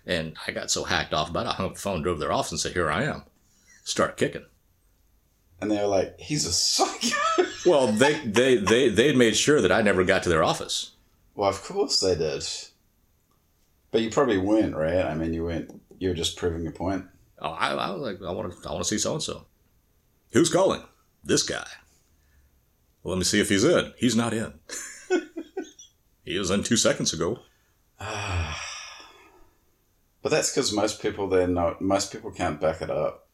And 0.04 0.36
I 0.48 0.50
got 0.50 0.70
so 0.70 0.82
hacked 0.82 1.14
off 1.14 1.30
about 1.30 1.46
it, 1.46 1.50
I 1.50 1.52
hung 1.52 1.66
up 1.66 1.74
the 1.74 1.80
phone, 1.80 2.02
drove 2.02 2.18
their 2.18 2.32
office, 2.32 2.50
and 2.50 2.60
said, 2.60 2.72
"Here 2.72 2.90
I 2.90 3.04
am." 3.04 3.22
Start 3.84 4.16
kicking. 4.16 4.46
and 5.60 5.70
they 5.70 5.76
were 5.78 5.86
like, 5.86 6.18
"He's 6.18 6.44
a 6.44 6.52
psycho." 6.52 7.16
Well, 7.64 7.86
they 7.86 8.18
they 8.26 8.56
they 8.56 8.88
they 8.88 9.14
made 9.14 9.36
sure 9.36 9.60
that 9.60 9.70
I 9.70 9.82
never 9.82 10.02
got 10.02 10.24
to 10.24 10.28
their 10.28 10.42
office. 10.42 10.90
well, 11.36 11.48
of 11.48 11.62
course 11.62 12.00
they 12.00 12.16
did. 12.16 12.44
But 13.92 14.00
you 14.00 14.10
probably 14.10 14.38
weren't, 14.38 14.74
right? 14.74 15.04
I 15.04 15.14
mean, 15.14 15.32
you 15.32 15.44
weren't. 15.44 15.70
You 15.98 16.08
were 16.08 16.14
just 16.14 16.36
proving 16.36 16.62
your 16.64 16.72
point. 16.72 17.04
Oh, 17.38 17.50
I, 17.50 17.72
I 17.72 17.90
was 17.90 18.00
like, 18.02 18.18
I 18.26 18.32
want 18.32 18.52
to, 18.52 18.68
I 18.68 18.72
want 18.72 18.82
to 18.84 18.88
see 18.88 18.98
so 18.98 19.12
and 19.12 19.22
so. 19.22 19.46
Who's 20.32 20.50
calling? 20.50 20.82
This 21.22 21.42
guy. 21.44 21.66
Well, 23.02 23.14
let 23.14 23.18
me 23.18 23.24
see 23.24 23.40
if 23.40 23.48
he's 23.48 23.64
in. 23.64 23.92
He's 23.98 24.16
not 24.16 24.32
in. 24.34 24.54
he 26.24 26.38
was 26.38 26.50
in 26.50 26.62
two 26.64 26.76
seconds 26.76 27.12
ago. 27.12 27.38
Ah. 28.00 28.58
But 30.22 30.30
that's 30.30 30.54
because 30.54 30.72
most 30.72 31.02
people 31.02 31.28
then 31.28 31.54
know, 31.54 31.76
most 31.80 32.12
people 32.12 32.30
can't 32.30 32.60
back 32.60 32.80
it 32.80 32.90
up. 32.90 33.26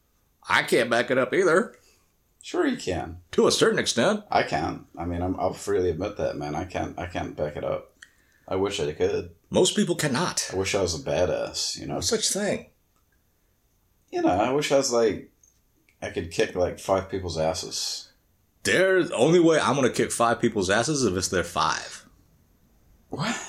I 0.49 0.63
can't 0.63 0.89
back 0.89 1.11
it 1.11 1.19
up 1.19 1.31
either, 1.35 1.75
Sure, 2.41 2.65
you 2.65 2.77
can. 2.77 3.17
to 3.33 3.45
a 3.45 3.51
certain 3.51 3.77
extent. 3.77 4.23
I 4.31 4.41
can't. 4.41 4.87
I 4.97 5.05
mean, 5.05 5.21
I'm, 5.21 5.39
I'll 5.39 5.53
freely 5.53 5.91
admit 5.91 6.17
that, 6.17 6.35
man. 6.37 6.55
I 6.55 6.63
can't. 6.65 6.97
I 6.97 7.05
can't 7.05 7.35
back 7.37 7.57
it 7.57 7.63
up. 7.63 7.95
I 8.47 8.55
wish 8.55 8.79
I 8.79 8.91
could. 8.93 9.29
Most 9.49 9.75
people 9.75 9.95
cannot. 9.95 10.49
I 10.53 10.55
wish 10.57 10.75
I 10.75 10.81
was 10.81 10.93
a 10.99 11.03
badass. 11.03 11.79
You 11.79 11.87
know. 11.87 11.95
No 11.95 11.99
such 12.01 12.29
thing. 12.29 12.67
You 14.11 14.21
know. 14.21 14.29
I 14.29 14.51
wish 14.51 14.71
I 14.71 14.77
was 14.77 14.91
like. 14.91 15.31
I 16.01 16.09
could 16.11 16.31
kick 16.31 16.55
like 16.55 16.79
five 16.79 17.09
people's 17.09 17.37
asses. 17.37 18.09
There's 18.63 19.09
the 19.09 19.15
only 19.15 19.39
way 19.39 19.59
I'm 19.59 19.75
going 19.75 19.87
to 19.87 19.93
kick 19.93 20.11
five 20.11 20.39
people's 20.39 20.69
asses 20.69 21.03
if 21.03 21.13
it's 21.15 21.27
their 21.27 21.43
five. 21.43 22.05
What? 23.09 23.29
If 23.29 23.39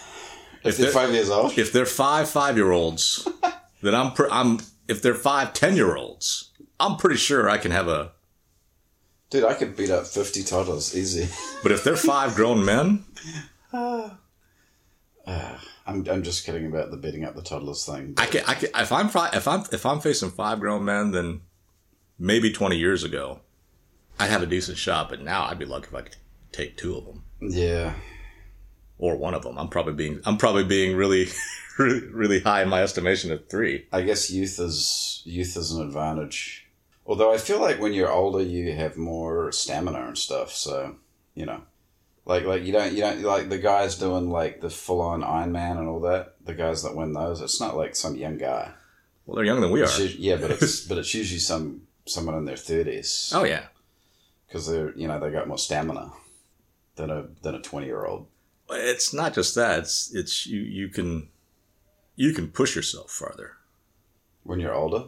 If 0.65 0.77
they're 0.77 0.87
they're- 0.87 0.93
five 0.93 1.13
years 1.13 1.31
old. 1.31 1.57
If 1.59 1.73
they're 1.73 1.87
five 1.87 2.29
five 2.29 2.57
year 2.57 2.73
olds, 2.73 3.29
then 3.83 3.95
I'm 3.95 4.13
pr- 4.13 4.31
I'm 4.31 4.59
if 4.89 5.01
they're 5.03 5.15
five 5.15 5.53
ten 5.53 5.77
year 5.77 5.97
olds, 5.97 6.51
I'm 6.81 6.97
pretty 6.97 7.17
sure 7.19 7.49
I 7.49 7.59
can 7.59 7.71
have 7.71 7.87
a. 7.89 8.13
Dude, 9.31 9.45
I 9.45 9.55
could 9.55 9.77
beat 9.77 9.91
up 9.91 10.07
fifty 10.07 10.43
toddlers 10.43 10.97
easy. 10.97 11.29
But 11.63 11.71
if 11.73 11.85
they're 11.85 11.97
five 11.97 12.35
grown 12.37 12.65
men, 12.65 13.05
ah. 13.73 14.19
Ah. 15.27 15.63
I'm, 15.91 16.07
I'm 16.09 16.23
just 16.23 16.45
kidding 16.47 16.67
about 16.67 16.91
the 16.91 16.97
beating 16.97 17.25
up 17.25 17.35
the 17.35 17.43
toddlers 17.43 17.85
thing. 17.85 18.15
I 18.17 18.27
can 18.27 18.43
I 18.47 18.55
can 18.55 18.71
if 18.77 18.93
I'm 18.93 19.07
if 19.35 19.47
I'm 19.49 19.65
if 19.73 19.85
I'm 19.85 20.01
facing 20.01 20.31
five 20.31 20.61
grown 20.61 20.85
men, 20.85 21.11
then 21.11 21.41
maybe 22.19 22.53
twenty 22.53 22.77
years 22.79 23.05
ago, 23.05 23.41
I'd 24.19 24.31
have 24.31 24.43
a 24.43 24.47
decent 24.47 24.79
shot. 24.79 25.09
But 25.09 25.23
now 25.23 25.45
I'd 25.47 25.59
be 25.59 25.65
lucky 25.65 25.87
if 25.89 25.95
I 25.95 26.03
could 26.03 26.17
take 26.53 26.77
two 26.77 26.97
of 26.97 27.05
them 27.07 27.25
Yeah. 27.41 27.95
or 28.99 29.17
one 29.17 29.35
of 29.35 29.43
them. 29.43 29.59
I'm 29.59 29.69
probably 29.69 29.95
being 29.95 30.21
I'm 30.25 30.37
probably 30.37 30.65
being 30.65 30.97
really 30.97 31.29
really 31.79 32.07
really 32.09 32.41
high 32.41 32.63
in 32.63 32.69
my 32.69 32.83
estimation 32.83 33.31
at 33.33 33.49
three. 33.51 33.87
I 33.93 34.03
guess 34.03 34.31
youth 34.31 34.59
is 34.61 35.23
youth 35.25 35.57
is 35.57 35.73
an 35.73 35.83
advantage. 35.87 36.67
Although 37.07 37.33
I 37.35 37.39
feel 37.39 37.61
like 37.61 37.81
when 37.81 37.93
you're 37.93 38.13
older, 38.13 38.41
you 38.43 38.73
have 38.75 38.97
more 38.97 39.51
stamina 39.51 40.07
and 40.07 40.17
stuff. 40.19 40.53
So 40.53 40.97
you 41.35 41.47
know, 41.47 41.63
like 42.31 42.45
like 42.45 42.63
you 42.63 42.73
don't 42.73 42.93
you 42.95 43.01
don't 43.01 43.21
like 43.23 43.49
the 43.49 43.59
guys 43.59 43.99
doing 43.99 44.31
like 44.31 44.61
the 44.61 44.71
full 44.71 45.01
on 45.01 45.25
Iron 45.25 45.51
Man 45.53 45.77
and 45.79 45.89
all 45.89 46.01
that. 46.01 46.37
The 46.45 46.55
guys 46.55 46.83
that 46.85 46.95
win 46.95 47.13
those, 47.13 47.41
it's 47.41 47.61
not 47.61 47.77
like 47.77 47.97
some 47.97 48.15
young 48.17 48.39
guy. 48.39 48.73
Well, 49.27 49.35
they're 49.37 49.45
younger 49.45 49.63
than 49.63 49.73
we 49.73 49.81
are. 49.81 49.85
It's 49.85 50.15
yeah, 50.15 50.37
but 50.37 50.51
it's 50.53 50.81
but 50.89 50.97
it's 50.99 51.13
usually 51.13 51.41
some 51.41 51.83
someone 52.07 52.37
in 52.37 52.45
their 52.45 52.57
thirties 52.57 53.33
Oh 53.35 53.45
yeah. 53.45 53.65
because 54.47 54.67
they're 54.69 54.97
you 54.97 55.09
know 55.09 55.19
they 55.21 55.31
got 55.31 55.49
more 55.49 55.59
stamina 55.59 56.13
than 56.97 57.11
a 57.11 57.27
than 57.43 57.55
a 57.57 57.61
twenty 57.61 57.87
year 57.87 58.05
old. 58.07 58.27
It's 58.71 59.13
not 59.13 59.35
just 59.35 59.57
that. 59.57 59.81
It's 59.81 60.15
it's 60.15 60.47
you 60.47 60.61
you 60.61 60.89
can 60.89 61.29
you 62.15 62.33
can 62.33 62.49
push 62.49 62.77
yourself 62.77 63.11
farther. 63.11 63.57
When 64.45 64.61
you're 64.61 64.75
older, 64.75 65.05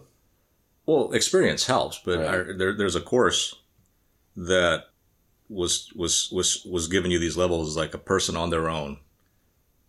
Well, 0.86 1.12
experience 1.12 1.66
helps, 1.66 1.98
but 2.04 2.18
Right. 2.18 2.28
I, 2.28 2.52
there, 2.58 2.76
there's 2.76 2.96
a 2.96 3.00
course 3.00 3.54
that 4.36 4.84
was 5.52 5.92
was 5.94 6.30
was 6.32 6.64
was 6.64 6.88
giving 6.88 7.10
you 7.10 7.18
these 7.18 7.36
levels 7.36 7.68
is 7.68 7.76
like 7.76 7.94
a 7.94 7.98
person 7.98 8.36
on 8.36 8.50
their 8.50 8.68
own 8.68 8.98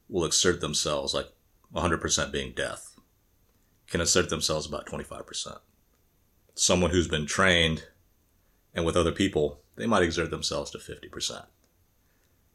will 0.09 0.25
exert 0.25 0.59
themselves 0.61 1.13
like 1.13 1.29
100% 1.73 2.31
being 2.31 2.51
death 2.51 2.95
can 3.87 4.01
assert 4.01 4.29
themselves 4.29 4.65
about 4.67 4.85
25%. 4.85 5.59
Someone 6.55 6.91
who's 6.91 7.07
been 7.07 7.25
trained 7.25 7.85
and 8.75 8.85
with 8.85 8.95
other 8.97 9.11
people, 9.11 9.59
they 9.75 9.85
might 9.87 10.03
exert 10.03 10.29
themselves 10.29 10.69
to 10.71 10.77
50%. 10.77 11.45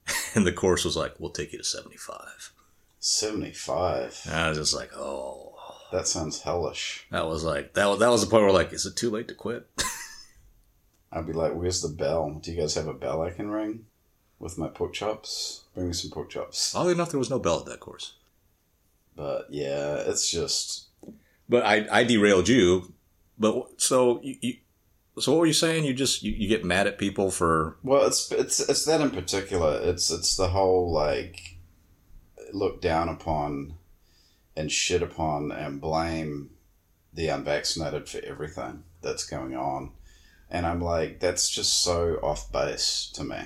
And 0.35 0.47
the 0.47 0.53
course 0.53 0.85
was 0.85 0.97
like, 0.97 1.15
we'll 1.19 1.31
take 1.31 1.53
you 1.53 1.59
to 1.59 1.65
75. 1.65 2.53
seventy 3.01 3.53
five. 3.53 4.21
And 4.27 4.35
I 4.35 4.49
was 4.51 4.59
just 4.59 4.75
like, 4.75 4.91
oh, 4.97 5.55
That 5.93 6.07
sounds 6.07 6.43
hellish. 6.43 7.07
that 7.11 7.27
was 7.27 7.45
like, 7.45 7.75
that 7.75 7.87
was, 7.87 7.99
that 8.01 8.11
was 8.11 8.21
the 8.23 8.31
point 8.31 8.45
where 8.45 8.53
like, 8.53 8.73
is 8.73 8.87
it 8.87 8.97
too 8.97 9.11
late 9.11 9.29
to 9.29 9.35
quit? 9.35 9.67
I'd 11.13 11.27
be 11.27 11.33
like, 11.33 11.55
"Where's 11.55 11.81
the 11.83 11.89
bell? 11.89 12.39
Do 12.43 12.53
you 12.53 12.61
guys 12.61 12.75
have 12.75 12.87
a 12.89 12.95
bell 12.95 13.23
I 13.23 13.31
can 13.31 13.51
ring 13.51 13.87
with 14.39 14.59
my 14.59 14.69
pork 14.69 14.93
chops? 14.93 15.65
Bring 15.75 15.89
me 15.89 15.93
some 15.93 16.11
pork 16.11 16.31
chops." 16.31 16.75
Oddly 16.75 16.93
enough, 16.93 17.11
there 17.11 17.19
was 17.19 17.31
no 17.31 17.39
bell 17.39 17.61
at 17.61 17.67
that 17.67 17.81
course. 17.81 18.15
But 19.17 19.47
yeah, 19.51 19.97
it's 19.97 20.31
just 20.31 20.87
But 21.49 21.65
I, 21.65 21.87
I 21.91 22.05
derailed 22.05 22.49
you. 22.49 22.93
But 23.39 23.81
so 23.81 24.21
you, 24.23 24.37
you, 24.41 24.55
So 25.19 25.33
what 25.33 25.41
were 25.41 25.47
you 25.47 25.53
saying? 25.53 25.85
You 25.85 25.95
just 25.95 26.23
you, 26.23 26.33
you 26.33 26.49
get 26.49 26.65
mad 26.65 26.87
at 26.87 26.99
people 26.99 27.31
for 27.31 27.77
Well, 27.83 28.07
it's 28.07 28.31
it's 28.31 28.61
it's 28.61 28.85
that 28.85 29.01
in 29.01 29.11
particular. 29.11 29.81
It's 29.83 30.11
it's 30.11 30.37
the 30.37 30.49
whole 30.49 30.93
like 30.93 31.57
look 32.53 32.81
down 32.81 33.09
upon 33.09 33.75
and 34.57 34.71
shit 34.71 35.03
upon 35.03 35.53
and 35.53 35.81
blame 35.81 36.51
the 37.13 37.29
unvaccinated 37.29 38.09
for 38.09 38.21
everything 38.25 38.85
that's 39.03 39.25
going 39.27 39.57
on. 39.57 39.91
And 40.51 40.67
I'm 40.67 40.81
like, 40.81 41.21
that's 41.21 41.49
just 41.51 41.83
so 41.83 42.19
off 42.23 42.51
base 42.53 43.11
to 43.15 43.25
me. 43.25 43.37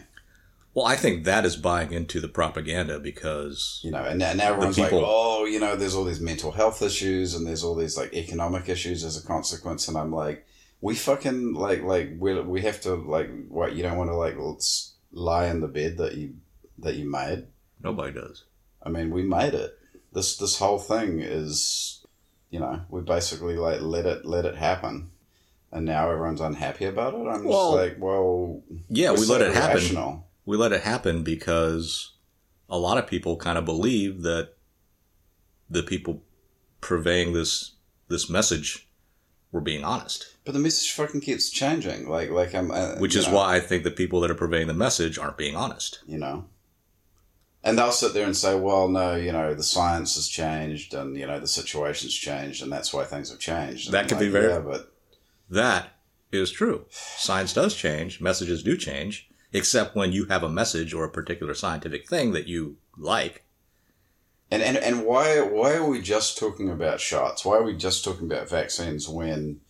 well, 0.75 0.87
I 0.87 0.97
think 0.97 1.25
that 1.25 1.45
is 1.45 1.57
buying 1.57 1.93
into 1.93 2.21
the 2.21 2.29
propaganda 2.29 2.99
because 2.99 3.81
You 3.83 3.91
know, 3.91 4.03
and 4.05 4.19
now, 4.19 4.33
now 4.33 4.53
everyone's 4.53 4.77
people- 4.77 5.01
like, 5.01 5.09
oh, 5.11 5.45
you 5.45 5.61
know, 5.61 5.77
there's 5.77 5.95
all 5.95 6.05
these 6.05 6.21
mental 6.21 6.53
health 6.53 6.81
issues 6.83 7.35
and 7.35 7.47
there's 7.47 7.63
all 7.65 7.75
these 7.75 7.97
like 7.97 8.15
economic 8.15 8.69
issues 8.69 9.05
as 9.05 9.17
a 9.23 9.27
consequence. 9.27 9.89
And 9.89 9.97
I'm 9.99 10.13
like, 10.13 10.47
we 10.81 10.95
fucking 10.97 11.55
like 11.55 11.83
like 11.83 12.15
we 12.19 12.41
we 12.41 12.63
have 12.63 12.81
to 12.83 12.95
like 12.95 13.31
what 13.49 13.75
you 13.77 13.83
don't 13.85 13.97
want 13.99 14.11
to 14.11 14.17
like 14.17 14.37
let's 14.37 14.95
lie 15.13 15.47
in 15.47 15.61
the 15.61 15.69
bed 15.69 15.97
that 15.99 16.15
you 16.17 16.35
that 16.79 16.97
you 16.97 17.09
made. 17.09 17.47
nobody 17.81 18.13
does. 18.13 18.45
I 18.83 18.89
mean, 18.89 19.11
we 19.11 19.23
made 19.23 19.55
it. 19.55 19.79
This 20.13 20.37
this 20.39 20.59
whole 20.59 20.81
thing 20.81 21.21
is, 21.21 22.05
you 22.51 22.59
know, 22.59 22.81
we 22.89 23.01
basically 23.03 23.55
like 23.57 23.81
let 23.81 24.07
it 24.07 24.25
let 24.25 24.45
it 24.45 24.57
happen, 24.57 25.12
and 25.73 25.85
now 25.87 26.11
everyone's 26.11 26.41
unhappy 26.41 26.85
about 26.85 27.15
it. 27.15 27.27
I'm 27.27 27.45
Well, 27.45 27.73
just 27.73 27.83
like, 27.83 27.97
well, 27.99 28.63
Yeah, 28.89 29.15
so 29.17 29.33
let 29.33 29.41
it 29.43 29.55
happen. 29.55 30.23
We 30.45 30.57
let 30.57 30.73
it 30.73 30.83
happen 30.83 31.23
because 31.23 32.13
a 32.69 32.79
lot 32.79 32.99
of 32.99 33.07
people 33.07 33.37
kind 33.37 33.57
of 33.59 33.65
believe 33.65 34.23
that 34.23 34.55
the 35.71 35.83
people 35.83 36.23
purveying 36.81 37.33
this 37.33 37.73
this 38.09 38.29
message 38.29 38.89
were 39.53 39.61
being 39.61 39.85
honest. 39.85 40.35
But 40.45 40.53
the 40.53 40.59
message 40.59 40.93
fucking 40.93 41.21
keeps 41.23 41.49
changing. 41.51 42.09
Like 42.09 42.31
like 42.31 42.55
I'm, 42.55 42.71
uh, 42.71 42.97
Which 42.97 43.17
is 43.17 43.27
know, 43.29 43.35
why 43.37 43.57
I 43.57 43.61
think 43.61 43.85
the 43.85 43.91
people 43.91 44.21
that 44.21 44.31
are 44.31 44.35
purveying 44.35 44.67
the 44.67 44.75
message 44.75 45.19
aren't 45.19 45.39
being 45.39 45.57
honest. 45.57 46.01
you 46.07 46.19
know. 46.19 46.47
And 47.65 47.79
they'll 47.79 47.93
sit 47.93 48.13
there 48.13 48.27
and 48.27 48.37
say, 48.37 48.57
"Well, 48.57 48.89
no, 48.89 49.15
you 49.15 49.31
know, 49.31 49.55
the 49.55 49.63
science 49.63 50.17
has 50.17 50.27
changed, 50.27 50.95
and 50.95 51.17
you 51.17 51.27
know, 51.29 51.39
the 51.39 51.47
situation's 51.47 52.13
changed, 52.13 52.61
and 52.61 52.73
that's 52.73 52.93
why 52.93 53.05
things 53.05 53.31
have 53.31 53.39
changed." 53.39 53.87
And 53.87 53.95
That 53.95 54.09
could 54.09 54.19
be 54.19 54.29
very- 54.29 54.49
yeah, 54.49 54.59
but 54.59 54.92
That 55.53 55.91
is 56.33 56.51
true. 56.51 56.87
Science 56.89 57.53
does 57.53 57.75
change, 57.75 58.23
messages 58.23 58.63
do 58.63 58.75
change, 58.75 59.29
except 59.53 59.95
when 59.95 60.11
you 60.11 60.25
have 60.25 60.43
a 60.43 60.49
message 60.49 60.95
or 60.95 61.05
a 61.05 61.11
particular 61.11 61.53
scientific 61.53 62.09
thing 62.09 62.33
that 62.33 62.49
you 62.49 62.79
like. 62.97 63.45
And, 64.51 64.63
and 64.63 64.79
and 64.79 65.05
why 65.05 65.43
why 65.43 65.75
are 65.75 65.87
we 65.87 66.01
just 66.01 66.39
talking 66.39 66.71
about 66.71 67.01
shots? 67.01 67.45
Why 67.45 67.57
are 67.57 67.63
we 67.63 67.77
just 67.77 68.03
talking 68.03 68.31
about 68.33 68.49
vaccines 68.49 69.07
when 69.11 69.61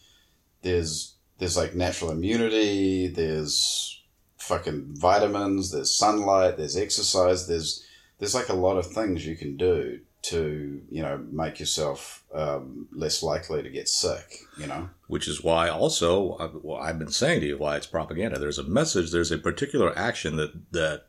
there's 0.62 1.14
there's 1.38 1.56
like 1.56 1.74
natural 1.74 2.12
immunity, 2.12 3.08
there's 3.08 4.02
fucking 4.36 4.94
vitamins, 4.94 5.72
there's 5.72 5.92
sunlight, 5.92 6.58
there's 6.58 6.76
exercise, 6.76 7.48
there's 7.48 7.84
there's 8.20 8.36
like 8.36 8.50
a 8.50 8.54
lot 8.54 8.76
of 8.76 8.86
things 8.86 9.26
you 9.26 9.36
can 9.36 9.56
do 9.56 9.98
to 10.22 10.80
you 10.90 11.02
know 11.02 11.24
make 11.30 11.58
yourself 11.58 12.24
um, 12.32 12.88
less 12.92 13.22
likely 13.22 13.62
to 13.62 13.70
get 13.70 13.88
sick. 13.88 14.38
You 14.56 14.66
know, 14.66 14.88
Which 15.12 15.28
is 15.28 15.44
why 15.44 15.68
also, 15.68 16.12
uh, 16.36 16.76
I've 16.76 16.98
been 16.98 17.10
saying 17.10 17.40
to 17.40 17.46
you 17.46 17.58
why 17.58 17.76
it's 17.76 17.86
propaganda. 17.86 18.38
There's 18.38 18.58
a 18.58 18.62
message, 18.64 19.10
there's 19.10 19.30
a 19.30 19.36
particular 19.36 19.92
action 19.94 20.36
that, 20.36 20.72
that 20.72 21.04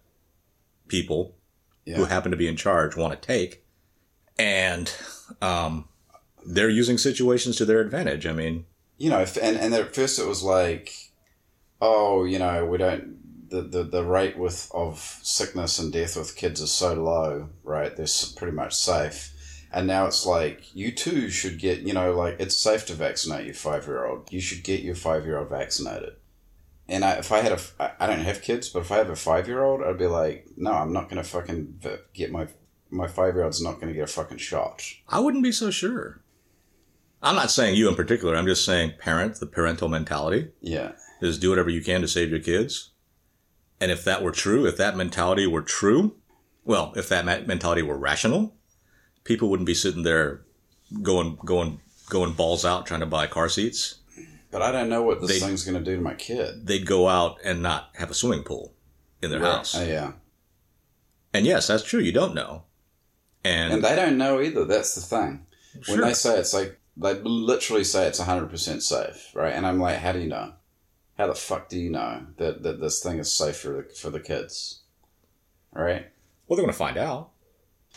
people 0.90 1.36
who 1.86 2.04
happen 2.04 2.32
to 2.32 2.36
be 2.38 2.50
in 2.50 2.58
charge 2.58 2.98
want 2.98 3.14
to 3.14 3.26
take. 3.26 3.64
And 4.38 4.94
um, 5.42 5.88
they're 6.46 6.70
using 6.70 6.98
situations 6.98 7.56
to 7.56 7.66
their 7.66 7.80
advantage. 7.80 8.28
I 8.28 8.34
mean, 8.34 8.66
you 8.98 9.10
know, 9.10 9.26
and 9.42 9.56
and 9.56 9.74
at 9.74 9.96
first 9.96 10.20
it 10.20 10.28
was 10.28 10.44
like, 10.44 10.94
oh, 11.80 12.26
you 12.26 12.40
know, 12.40 12.66
we 12.66 12.78
don't. 12.80 13.50
The, 13.50 13.62
the, 13.62 13.84
the 13.84 14.04
rate 14.04 14.38
with 14.38 14.70
of 14.74 15.00
sickness 15.22 15.80
and 15.80 15.94
death 15.94 16.18
with 16.18 16.36
kids 16.36 16.60
is 16.60 16.72
so 16.72 16.94
low, 16.96 17.48
right? 17.64 17.96
They're 17.96 18.08
pretty 18.36 18.54
much 18.54 18.74
safe. 18.74 19.32
And 19.74 19.88
now 19.88 20.06
it's 20.06 20.26
like, 20.26 20.76
you 20.76 20.92
too 20.92 21.30
should 21.32 21.58
get, 21.58 21.80
you 21.80 21.94
know, 21.94 22.14
like 22.16 22.36
it's 22.40 22.56
safe 22.56 22.86
to 22.86 22.94
vaccinate 22.94 23.46
your 23.46 23.56
five 23.56 23.88
year 23.88 24.06
old. 24.06 24.32
You 24.32 24.40
should 24.40 24.64
get 24.64 24.82
your 24.82 24.94
five 24.96 25.26
year 25.26 25.40
old 25.40 25.50
vaccinated. 25.50 26.14
And 26.88 27.04
I, 27.04 27.14
if 27.14 27.32
I 27.32 27.40
had 27.40 27.54
a, 27.54 27.94
I 28.00 28.06
don't 28.08 28.20
have 28.20 28.42
kids, 28.44 28.70
but 28.70 28.82
if 28.82 28.92
I 28.92 28.98
have 28.98 29.10
a 29.10 29.16
five 29.16 29.48
year 29.48 29.64
old, 29.64 29.82
I'd 29.82 29.98
be 29.98 30.06
like, 30.08 30.48
no, 30.58 30.72
I'm 30.72 30.94
not 30.94 31.10
going 31.10 31.22
to 31.22 31.28
fucking 31.28 31.82
get 32.14 32.32
my, 32.32 32.48
my 32.92 33.08
five 33.08 33.34
year 33.34 33.44
old's 33.46 33.62
not 33.64 33.76
going 33.76 33.88
to 33.88 33.94
get 33.94 34.04
a 34.04 34.14
fucking 34.14 34.38
shot. 34.38 34.84
I 35.10 35.20
wouldn't 35.20 35.44
be 35.44 35.52
so 35.52 35.72
sure. 35.72 36.22
I'm 37.24 37.36
not 37.36 37.50
saying 37.52 37.76
you 37.76 37.88
in 37.90 37.96
particular. 37.96 38.36
I'm 38.36 38.46
just 38.46 38.66
saying 38.66 38.94
parent, 39.00 39.40
the 39.40 39.46
parental 39.48 39.88
mentality 39.88 40.50
Yeah. 40.62 40.92
is 41.22 41.40
do 41.40 41.50
whatever 41.50 41.70
you 41.70 41.82
can 41.82 42.02
to 42.02 42.08
save 42.08 42.30
your 42.30 42.42
kids. 42.42 42.92
And 43.80 43.92
if 43.92 44.04
that 44.04 44.22
were 44.22 44.32
true, 44.32 44.66
if 44.68 44.78
that 44.78 44.96
mentality 44.98 45.48
were 45.48 45.62
true, 45.62 46.16
well, 46.66 46.94
if 46.96 47.10
that 47.10 47.26
mentality 47.48 47.82
were 47.82 47.98
rational, 47.98 48.56
people 49.24 49.50
wouldn't 49.50 49.68
be 49.68 49.74
sitting 49.74 50.04
there 50.04 50.42
going, 51.02 51.38
going, 51.46 51.80
going 52.10 52.34
balls 52.34 52.66
out 52.66 52.86
trying 52.86 53.00
to 53.00 53.06
buy 53.06 53.28
car 53.28 53.50
seats. 53.50 53.96
But 54.52 54.62
I 54.62 54.72
don't 54.72 54.90
know 54.90 55.02
what 55.02 55.22
this 55.22 55.32
They- 55.32 55.40
thing's 55.40 55.64
going 55.64 55.84
to 55.84 55.84
do 55.84 55.96
to 55.96 56.02
my 56.02 56.14
kid. 56.14 56.68
They'd 56.68 56.86
go 56.86 57.08
out 57.10 57.38
and 57.44 57.64
not 57.64 57.90
have 57.96 58.12
a 58.12 58.14
swimming 58.14 58.44
pool 58.44 58.74
in 59.22 59.32
their 59.32 59.40
house. 59.40 59.76
Oh, 59.76 59.84
yeah. 59.84 60.14
And 61.34 61.46
yes, 61.46 61.68
that's 61.68 61.84
true. 61.84 62.00
You 62.02 62.12
don't 62.12 62.36
know. 62.36 62.64
And, 63.44 63.74
And 63.74 63.84
they 63.84 63.96
don't 63.96 64.18
know 64.18 64.40
either. 64.40 64.66
That's 64.66 64.94
the 64.96 65.02
thing. 65.02 65.46
When 65.88 66.02
they 66.02 66.14
say 66.14 66.38
it's 66.38 66.54
like, 66.54 66.80
they 66.96 67.16
literally 67.16 67.84
say 67.84 68.06
it's 68.08 68.20
100% 68.20 68.82
safe, 68.84 69.32
right? 69.34 69.54
And 69.54 69.66
I'm 69.66 69.80
like, 69.80 69.98
how 69.98 70.12
do 70.12 70.20
you 70.20 70.28
know? 70.28 70.54
How 71.18 71.26
the 71.28 71.36
fuck 71.36 71.68
do 71.70 71.80
you 71.80 71.90
know 71.90 72.28
that, 72.38 72.62
that 72.64 72.80
this 72.80 73.02
thing 73.02 73.18
is 73.18 73.32
safe 73.32 73.58
for 73.58 73.70
the, 73.70 73.84
for 73.96 74.12
the 74.12 74.20
kids? 74.20 74.82
Right? 75.74 76.08
well, 76.48 76.56
they're 76.58 76.66
going 76.66 76.74
to 76.74 76.78
find 76.78 76.98
out. 76.98 77.32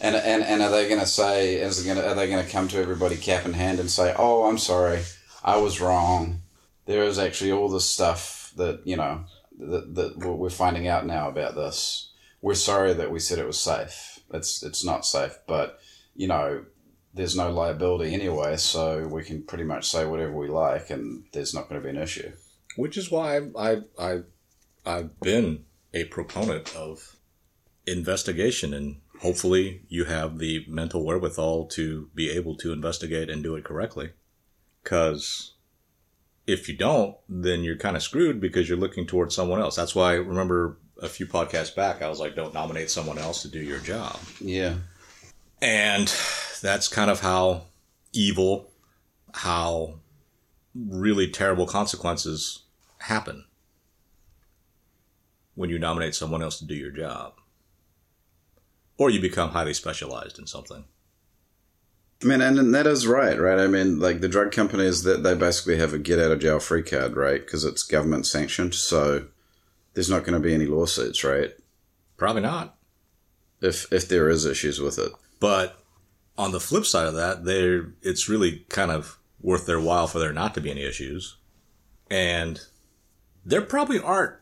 And, 0.00 0.14
and, 0.14 0.42
and 0.44 0.62
are 0.62 0.70
they 0.70 0.88
going 0.88 1.00
to 1.00 1.06
say, 1.06 1.54
is 1.54 1.82
gonna, 1.82 2.02
are 2.02 2.14
they 2.14 2.28
going 2.28 2.44
to 2.44 2.50
come 2.50 2.68
to 2.68 2.78
everybody 2.78 3.16
cap 3.16 3.46
in 3.46 3.54
hand 3.54 3.80
and 3.80 3.90
say, 3.90 4.14
oh, 4.18 4.46
I'm 4.48 4.58
sorry, 4.58 5.00
I 5.42 5.56
was 5.56 5.80
wrong. 5.80 6.42
There 6.84 7.04
is 7.04 7.18
actually 7.18 7.52
all 7.52 7.68
this 7.68 7.88
stuff 7.88 8.52
that, 8.56 8.82
you 8.84 8.96
know, 8.96 9.24
that, 9.58 9.94
that 9.94 10.18
we're 10.18 10.50
finding 10.50 10.86
out 10.86 11.06
now 11.06 11.28
about 11.28 11.54
this. 11.54 12.10
We're 12.42 12.54
sorry 12.54 12.92
that 12.92 13.10
we 13.10 13.20
said 13.20 13.38
it 13.38 13.46
was 13.46 13.58
safe. 13.58 14.20
It's, 14.34 14.62
it's 14.62 14.84
not 14.84 15.06
safe, 15.06 15.38
but, 15.46 15.78
you 16.14 16.28
know, 16.28 16.64
there's 17.14 17.34
no 17.34 17.50
liability 17.50 18.12
anyway, 18.12 18.58
so 18.58 19.08
we 19.08 19.24
can 19.24 19.42
pretty 19.44 19.64
much 19.64 19.88
say 19.88 20.04
whatever 20.04 20.32
we 20.32 20.48
like 20.48 20.90
and 20.90 21.24
there's 21.32 21.54
not 21.54 21.68
going 21.70 21.80
to 21.80 21.84
be 21.84 21.96
an 21.96 22.02
issue. 22.02 22.32
which 22.76 22.96
is 22.96 23.10
why 23.10 23.40
I 23.58 23.78
I 23.98 24.20
I've 24.84 25.18
been 25.20 25.64
a 25.92 26.04
proponent 26.04 26.76
of 26.76 27.16
investigation, 27.86 28.72
and 28.72 29.00
hopefully 29.20 29.82
you 29.88 30.04
have 30.04 30.38
the 30.38 30.64
mental 30.68 31.04
wherewithal 31.04 31.66
to 31.66 32.10
be 32.14 32.30
able 32.30 32.56
to 32.56 32.72
investigate 32.72 33.30
and 33.30 33.42
do 33.42 33.56
it 33.56 33.64
correctly. 33.64 34.10
Because 34.82 35.54
if 36.46 36.68
you 36.68 36.76
don't, 36.76 37.16
then 37.28 37.64
you're 37.64 37.76
kind 37.76 37.96
of 37.96 38.02
screwed 38.02 38.40
because 38.40 38.68
you're 38.68 38.78
looking 38.78 39.06
towards 39.06 39.34
someone 39.34 39.60
else. 39.60 39.76
That's 39.76 39.94
why 39.94 40.12
I 40.12 40.16
remember 40.16 40.78
a 41.02 41.08
few 41.08 41.26
podcasts 41.26 41.74
back 41.74 42.00
I 42.02 42.08
was 42.08 42.20
like, 42.20 42.34
don't 42.34 42.54
nominate 42.54 42.90
someone 42.90 43.18
else 43.18 43.42
to 43.42 43.48
do 43.48 43.60
your 43.60 43.80
job. 43.80 44.18
Yeah. 44.40 44.76
And 45.60 46.12
that's 46.62 46.88
kind 46.88 47.10
of 47.10 47.20
how 47.20 47.62
evil, 48.12 48.70
how 49.32 49.96
really 50.74 51.28
terrible 51.30 51.66
consequences 51.66 52.62
happen 52.98 53.44
when 55.54 55.70
you 55.70 55.78
nominate 55.78 56.14
someone 56.14 56.42
else 56.42 56.58
to 56.58 56.66
do 56.66 56.74
your 56.74 56.90
job. 56.90 57.34
Or 58.98 59.10
you 59.10 59.20
become 59.20 59.50
highly 59.50 59.74
specialized 59.74 60.38
in 60.38 60.46
something. 60.46 60.84
I 62.22 62.26
mean, 62.26 62.40
and 62.40 62.74
that 62.74 62.86
is 62.86 63.06
right, 63.06 63.38
right? 63.38 63.58
I 63.58 63.66
mean, 63.66 64.00
like 64.00 64.20
the 64.20 64.28
drug 64.28 64.50
companies 64.50 65.02
that 65.02 65.22
they 65.22 65.34
basically 65.34 65.76
have 65.76 65.92
a 65.92 65.98
get 65.98 66.18
out 66.18 66.30
of 66.30 66.40
jail 66.40 66.60
free 66.60 66.82
card, 66.82 67.14
right? 67.14 67.40
Because 67.40 67.64
it's 67.64 67.82
government 67.82 68.26
sanctioned, 68.26 68.74
so 68.74 69.26
there's 69.92 70.08
not 70.08 70.24
going 70.24 70.32
to 70.32 70.40
be 70.40 70.54
any 70.54 70.66
lawsuits, 70.66 71.24
right? 71.24 71.50
Probably 72.16 72.42
not. 72.42 72.76
If 73.60 73.92
if 73.92 74.08
there 74.08 74.30
is 74.30 74.46
issues 74.46 74.80
with 74.80 74.98
it, 74.98 75.12
But 75.40 75.78
on 76.38 76.52
the 76.52 76.60
flip 76.60 76.86
side 76.86 77.06
of 77.06 77.14
that, 77.14 77.44
there 77.44 77.92
it's 78.02 78.28
really 78.28 78.64
kind 78.68 78.90
of 78.90 79.18
worth 79.40 79.66
their 79.66 79.80
while 79.80 80.06
for 80.06 80.18
there 80.18 80.32
not 80.32 80.54
to 80.54 80.60
be 80.60 80.70
any 80.70 80.84
issues. 80.84 81.36
And 82.10 82.60
there 83.44 83.62
probably 83.62 84.00
aren't 84.00 84.36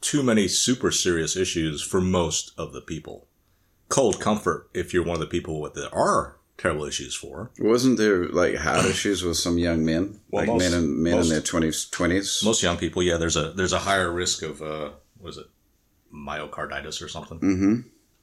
too 0.00 0.22
many 0.22 0.48
super 0.48 0.90
serious 0.90 1.36
issues 1.36 1.82
for 1.82 2.00
most 2.00 2.52
of 2.58 2.72
the 2.72 2.80
people. 2.80 3.27
Cold 3.88 4.20
comfort 4.20 4.68
if 4.74 4.92
you're 4.92 5.04
one 5.04 5.14
of 5.14 5.20
the 5.20 5.26
people 5.26 5.60
with 5.60 5.74
there 5.74 5.94
are 5.94 6.36
terrible 6.58 6.84
issues 6.84 7.14
for. 7.14 7.50
wasn't 7.58 7.96
there 7.98 8.26
like 8.28 8.56
heart 8.56 8.84
issues 8.94 9.22
with 9.22 9.36
some 9.36 9.58
young 9.58 9.84
men, 9.84 10.20
Well, 10.30 10.42
like 10.42 10.48
most- 10.48 10.70
men 10.70 10.74
in 10.82 11.02
men 11.02 11.14
most- 11.16 11.26
in 11.26 11.30
their 11.32 11.40
twenties, 11.40 11.86
twenties? 11.86 12.42
Most 12.44 12.62
young 12.62 12.76
people, 12.76 13.02
yeah, 13.02 13.16
there's 13.16 13.36
a 13.36 13.52
there's 13.52 13.72
a 13.72 13.78
higher 13.80 14.10
risk 14.12 14.42
of 14.42 14.60
uh 14.62 14.90
was 15.20 15.38
it 15.38 15.46
myocarditis 16.14 17.02
or 17.02 17.08
something. 17.08 17.38
Mm-hmm. 17.40 17.74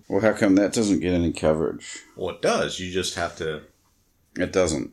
Well, 0.07 0.21
how 0.21 0.33
come 0.33 0.55
that 0.55 0.73
doesn't 0.73 0.99
get 0.99 1.13
any 1.13 1.31
coverage? 1.33 1.99
Well, 2.15 2.35
it 2.35 2.41
does. 2.41 2.79
You 2.79 2.91
just 2.91 3.15
have 3.15 3.35
to 3.37 3.63
It 4.37 4.51
doesn't. 4.53 4.91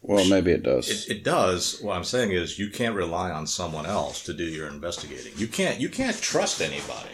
Well, 0.00 0.26
maybe 0.26 0.52
it 0.52 0.62
does. 0.62 0.88
It, 1.08 1.16
it 1.16 1.24
does. 1.24 1.80
What 1.80 1.96
I'm 1.96 2.04
saying 2.04 2.32
is 2.32 2.58
you 2.58 2.68
can't 2.70 2.94
rely 2.94 3.30
on 3.30 3.46
someone 3.46 3.86
else 3.86 4.22
to 4.24 4.32
do 4.34 4.44
your 4.44 4.68
investigating. 4.68 5.32
You 5.36 5.48
can't 5.48 5.80
you 5.80 5.88
can't 5.90 6.16
trust 6.20 6.60
anybody 6.62 7.10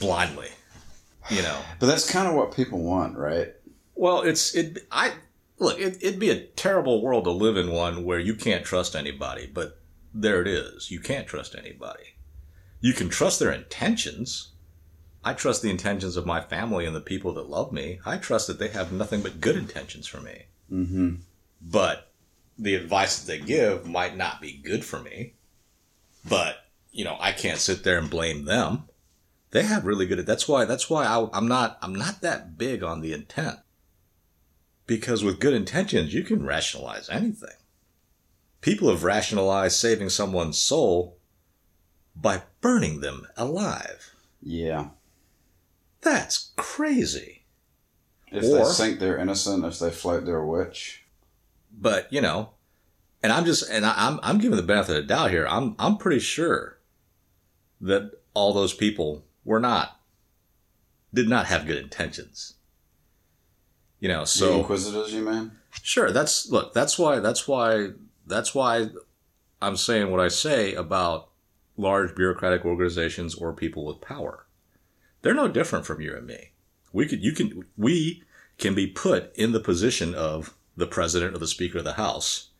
blindly. 0.00 0.48
You 1.30 1.42
know. 1.42 1.58
but 1.78 1.86
that's 1.86 2.10
kind 2.10 2.28
of 2.28 2.34
what 2.34 2.54
people 2.54 2.82
want, 2.82 3.16
right? 3.16 3.48
Well, 3.94 4.22
it's 4.22 4.54
it. 4.54 4.86
I 4.90 5.12
look. 5.58 5.78
It, 5.78 6.02
it'd 6.02 6.20
be 6.20 6.30
a 6.30 6.40
terrible 6.40 7.02
world 7.02 7.24
to 7.24 7.30
live 7.30 7.56
in 7.56 7.70
one 7.70 8.04
where 8.04 8.18
you 8.18 8.34
can't 8.34 8.64
trust 8.64 8.96
anybody. 8.96 9.50
But 9.52 9.78
there 10.12 10.40
it 10.40 10.48
is. 10.48 10.90
You 10.90 11.00
can't 11.00 11.26
trust 11.26 11.54
anybody. 11.54 12.14
You 12.80 12.92
can 12.92 13.08
trust 13.08 13.38
their 13.38 13.52
intentions. 13.52 14.48
I 15.24 15.34
trust 15.34 15.62
the 15.62 15.70
intentions 15.70 16.16
of 16.16 16.26
my 16.26 16.40
family 16.40 16.84
and 16.84 16.96
the 16.96 17.00
people 17.00 17.32
that 17.34 17.48
love 17.48 17.72
me. 17.72 18.00
I 18.04 18.16
trust 18.16 18.48
that 18.48 18.58
they 18.58 18.68
have 18.68 18.90
nothing 18.90 19.22
but 19.22 19.40
good 19.40 19.56
intentions 19.56 20.08
for 20.08 20.20
me. 20.20 20.46
Mm-hmm. 20.70 21.14
But 21.60 22.10
the 22.58 22.74
advice 22.74 23.20
that 23.20 23.26
they 23.28 23.38
give 23.38 23.86
might 23.86 24.16
not 24.16 24.40
be 24.40 24.52
good 24.52 24.84
for 24.84 24.98
me. 24.98 25.34
But 26.28 26.56
you 26.90 27.04
know, 27.04 27.16
I 27.20 27.32
can't 27.32 27.58
sit 27.58 27.84
there 27.84 27.98
and 27.98 28.10
blame 28.10 28.44
them. 28.44 28.84
They 29.52 29.62
have 29.62 29.84
really 29.84 30.06
good. 30.06 30.26
That's 30.26 30.48
why. 30.48 30.64
That's 30.64 30.90
why 30.90 31.04
I, 31.06 31.28
I'm 31.32 31.46
not. 31.46 31.78
I'm 31.80 31.94
not 31.94 32.20
that 32.22 32.58
big 32.58 32.82
on 32.82 33.00
the 33.00 33.12
intent. 33.12 33.58
Because 34.86 35.22
with 35.22 35.40
good 35.40 35.54
intentions, 35.54 36.12
you 36.12 36.24
can 36.24 36.44
rationalize 36.44 37.08
anything. 37.08 37.54
People 38.60 38.88
have 38.90 39.04
rationalized 39.04 39.76
saving 39.76 40.08
someone's 40.08 40.58
soul 40.58 41.18
by 42.16 42.42
burning 42.60 43.00
them 43.00 43.26
alive. 43.36 44.14
Yeah. 44.42 44.88
That's 46.00 46.50
crazy. 46.56 47.44
If 48.30 48.42
they 48.42 48.58
Or- 48.60 48.72
think 48.72 48.98
they're 48.98 49.18
innocent, 49.18 49.64
if 49.64 49.78
they 49.78 49.90
float 49.90 50.24
they're 50.24 50.38
a 50.38 50.46
witch. 50.46 51.04
But 51.70 52.12
you 52.12 52.20
know, 52.20 52.50
and 53.22 53.32
I'm 53.32 53.44
just 53.44 53.68
and 53.70 53.84
I, 53.84 53.94
I'm 53.96 54.18
I'm 54.22 54.38
giving 54.38 54.56
the 54.56 54.62
benefit 54.62 54.96
of 54.96 55.02
the 55.02 55.08
doubt 55.08 55.30
here. 55.30 55.46
I'm 55.46 55.74
I'm 55.78 55.96
pretty 55.98 56.20
sure 56.20 56.78
that 57.80 58.12
all 58.34 58.52
those 58.52 58.74
people 58.74 59.24
were 59.44 59.60
not 59.60 60.00
did 61.14 61.28
not 61.28 61.46
have 61.46 61.66
good 61.66 61.78
intentions. 61.78 62.54
You 64.00 64.08
know, 64.08 64.20
the 64.20 64.26
so 64.26 64.58
Inquisitors, 64.60 65.12
you 65.12 65.22
mean? 65.22 65.52
Sure. 65.82 66.10
That's 66.10 66.50
look. 66.50 66.74
That's 66.74 66.98
why. 66.98 67.20
That's 67.20 67.46
why. 67.46 67.90
That's 68.26 68.54
why 68.54 68.88
I'm 69.60 69.76
saying 69.76 70.10
what 70.10 70.20
I 70.20 70.28
say 70.28 70.74
about 70.74 71.28
large 71.76 72.14
bureaucratic 72.14 72.64
organizations 72.64 73.34
or 73.34 73.52
people 73.52 73.84
with 73.84 74.00
power. 74.00 74.46
They're 75.22 75.34
no 75.34 75.48
different 75.48 75.86
from 75.86 76.00
you 76.00 76.16
and 76.16 76.26
me. 76.26 76.52
We 76.92 77.06
could. 77.06 77.22
You 77.22 77.32
can. 77.32 77.64
We 77.76 78.24
can 78.58 78.74
be 78.74 78.86
put 78.86 79.34
in 79.36 79.52
the 79.52 79.60
position 79.60 80.14
of 80.14 80.56
the 80.76 80.86
president 80.86 81.34
or 81.34 81.38
the 81.38 81.46
speaker 81.46 81.78
of 81.78 81.84
the 81.84 81.94
house, 81.94 82.50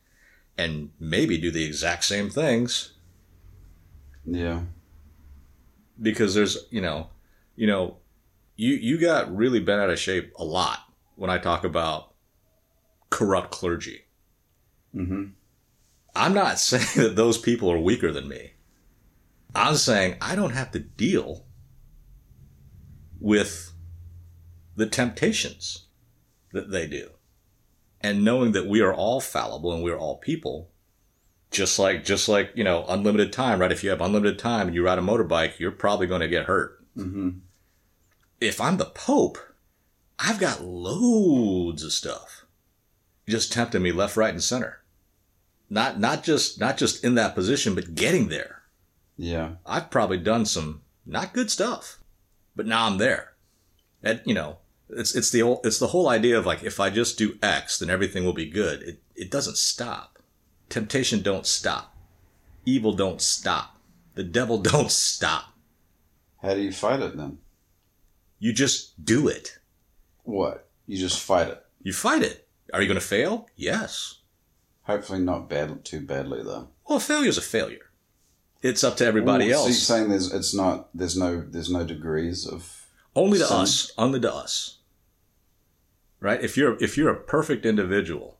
and 0.57 0.91
maybe 0.99 1.37
do 1.37 1.51
the 1.51 1.65
exact 1.65 2.05
same 2.05 2.29
things 2.29 2.93
Yeah. 4.25 4.61
Because 6.01 6.33
there's 6.33 6.57
you 6.69 6.81
know, 6.81 7.09
you 7.55 7.67
know, 7.67 7.97
you 8.55 8.73
you 8.73 8.99
got 8.99 9.35
really 9.35 9.59
bent 9.59 9.81
out 9.81 9.89
of 9.89 9.99
shape 9.99 10.33
a 10.37 10.43
lot 10.43 10.79
when 11.15 11.29
I 11.29 11.37
talk 11.37 11.63
about 11.63 12.13
corrupt 13.09 13.51
clergy. 13.51 14.01
Mm-hmm. 14.95 15.25
I'm 16.15 16.33
not 16.33 16.59
saying 16.59 17.07
that 17.07 17.15
those 17.15 17.37
people 17.37 17.71
are 17.71 17.79
weaker 17.79 18.11
than 18.11 18.27
me. 18.27 18.53
I'm 19.55 19.75
saying 19.75 20.17
I 20.21 20.35
don't 20.35 20.53
have 20.53 20.71
to 20.71 20.79
deal 20.79 21.45
with 23.19 23.73
the 24.75 24.85
temptations 24.85 25.87
that 26.51 26.71
they 26.71 26.87
do. 26.87 27.09
And 28.01 28.25
knowing 28.25 28.51
that 28.51 28.67
we 28.67 28.81
are 28.81 28.93
all 28.93 29.21
fallible 29.21 29.71
and 29.71 29.81
we 29.83 29.91
are 29.91 29.97
all 29.97 30.17
people, 30.17 30.69
just 31.53 31.79
like 31.79 32.03
just 32.03 32.27
like, 32.27 32.51
you 32.55 32.63
know, 32.63 32.85
unlimited 32.87 33.31
time, 33.31 33.59
right? 33.59 33.71
If 33.71 33.83
you 33.83 33.89
have 33.89 34.01
unlimited 34.01 34.39
time 34.39 34.67
and 34.67 34.75
you 34.75 34.83
ride 34.85 34.97
a 34.97 35.01
motorbike, 35.01 35.59
you're 35.59 35.71
probably 35.71 36.07
going 36.07 36.21
to 36.21 36.27
get 36.27 36.45
hurt. 36.45 36.83
Mm-hmm. 36.97 37.29
If 38.41 38.59
I'm 38.59 38.77
the 38.77 38.85
Pope, 38.85 39.37
I've 40.19 40.39
got 40.39 40.63
loads 40.63 41.83
of 41.83 41.93
stuff 41.93 42.45
just 43.27 43.53
tempting 43.53 43.81
me 43.81 43.93
left, 43.93 44.17
right, 44.17 44.33
and 44.33 44.43
center 44.43 44.83
not 45.73 45.99
not 45.99 46.23
just 46.23 46.59
not 46.59 46.77
just 46.77 47.03
in 47.03 47.15
that 47.15 47.33
position, 47.33 47.73
but 47.73 47.95
getting 47.95 48.27
there. 48.29 48.61
Yeah. 49.17 49.55
I've 49.65 49.89
probably 49.89 50.19
done 50.19 50.45
some 50.45 50.81
not 51.05 51.33
good 51.33 51.49
stuff, 51.49 51.99
but 52.55 52.67
now 52.67 52.85
I'm 52.85 52.99
there. 52.99 53.33
And 54.03 54.21
you 54.23 54.35
know, 54.35 54.57
it's 54.89 55.15
it's 55.15 55.31
the 55.31 55.41
whole 55.41 55.61
it's 55.63 55.79
the 55.79 55.87
whole 55.87 56.07
idea 56.07 56.37
of 56.37 56.45
like 56.45 56.63
if 56.63 56.79
I 56.79 56.91
just 56.91 57.17
do 57.17 57.39
X, 57.41 57.79
then 57.79 57.89
everything 57.89 58.23
will 58.23 58.33
be 58.33 58.49
good. 58.49 58.83
It 58.83 59.01
it 59.15 59.31
doesn't 59.31 59.57
stop. 59.57 60.12
Temptation 60.73 61.21
don't 61.21 61.45
stop. 61.45 61.95
Evil 62.65 62.93
don't 62.93 63.21
stop. 63.21 63.77
The 64.15 64.23
devil 64.23 64.57
don't 64.71 64.89
stop. 64.89 65.53
How 66.41 66.55
do 66.55 66.61
you 66.61 66.71
fight 66.71 66.99
it 66.99 67.15
then? 67.15 67.37
You 68.39 68.53
just 68.53 69.05
do 69.05 69.27
it. 69.27 69.59
What? 70.23 70.67
You 70.87 70.97
just 70.97 71.19
fight 71.21 71.47
it. 71.49 71.63
You 71.83 71.93
fight 71.93 72.23
it. 72.23 72.47
Are 72.73 72.81
you 72.81 72.87
going 72.87 72.99
to 72.99 73.05
fail? 73.05 73.47
Yes. 73.55 74.21
Hopefully 74.85 75.19
not 75.19 75.47
bad 75.47 75.85
too 75.85 76.01
badly 76.01 76.41
though. 76.41 76.69
Well, 76.89 76.97
failure's 76.99 77.37
a 77.37 77.41
failure. 77.41 77.91
It's 78.63 78.83
up 78.83 78.97
to 78.97 79.05
everybody 79.05 79.49
Well, 79.49 79.59
So 79.59 79.65
else. 79.65 79.67
you're 79.75 79.97
saying 79.97 80.09
there's 80.09 80.33
it's 80.33 80.55
not 80.55 80.89
there's 80.95 81.15
no 81.15 81.41
there's 81.47 81.69
no 81.69 81.85
degrees 81.85 82.47
of 82.47 82.87
Only 83.15 83.37
to 83.37 83.45
Sin. 83.45 83.57
us. 83.57 83.91
Only 83.95 84.19
to 84.21 84.33
us. 84.33 84.79
Right? 86.19 86.43
If 86.43 86.57
you're 86.57 86.81
if 86.83 86.97
you're 86.97 87.11
a 87.13 87.19
perfect 87.19 87.63
individual, 87.63 88.32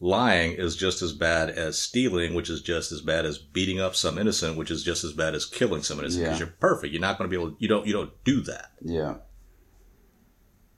lying 0.00 0.52
is 0.52 0.76
just 0.76 1.02
as 1.02 1.12
bad 1.12 1.50
as 1.50 1.78
stealing, 1.78 2.34
which 2.34 2.48
is 2.48 2.62
just 2.62 2.92
as 2.92 3.00
bad 3.00 3.24
as 3.26 3.38
beating 3.38 3.80
up 3.80 3.96
some 3.96 4.16
innocent, 4.18 4.56
which 4.56 4.70
is 4.70 4.82
just 4.84 5.02
as 5.04 5.12
bad 5.12 5.34
as 5.34 5.44
killing 5.44 5.82
some 5.82 5.98
innocent. 5.98 6.24
Because 6.24 6.38
Yeah. 6.40 6.46
you're 6.46 6.54
perfect. 6.60 6.92
You're 6.92 7.00
not 7.00 7.18
going 7.18 7.28
to 7.30 7.36
be 7.36 7.42
able. 7.42 7.56
You 7.58 7.68
don't. 7.68 7.86
You 7.86 7.92
don't 7.92 8.24
do 8.24 8.40
that. 8.42 8.72
yeah. 8.82 9.16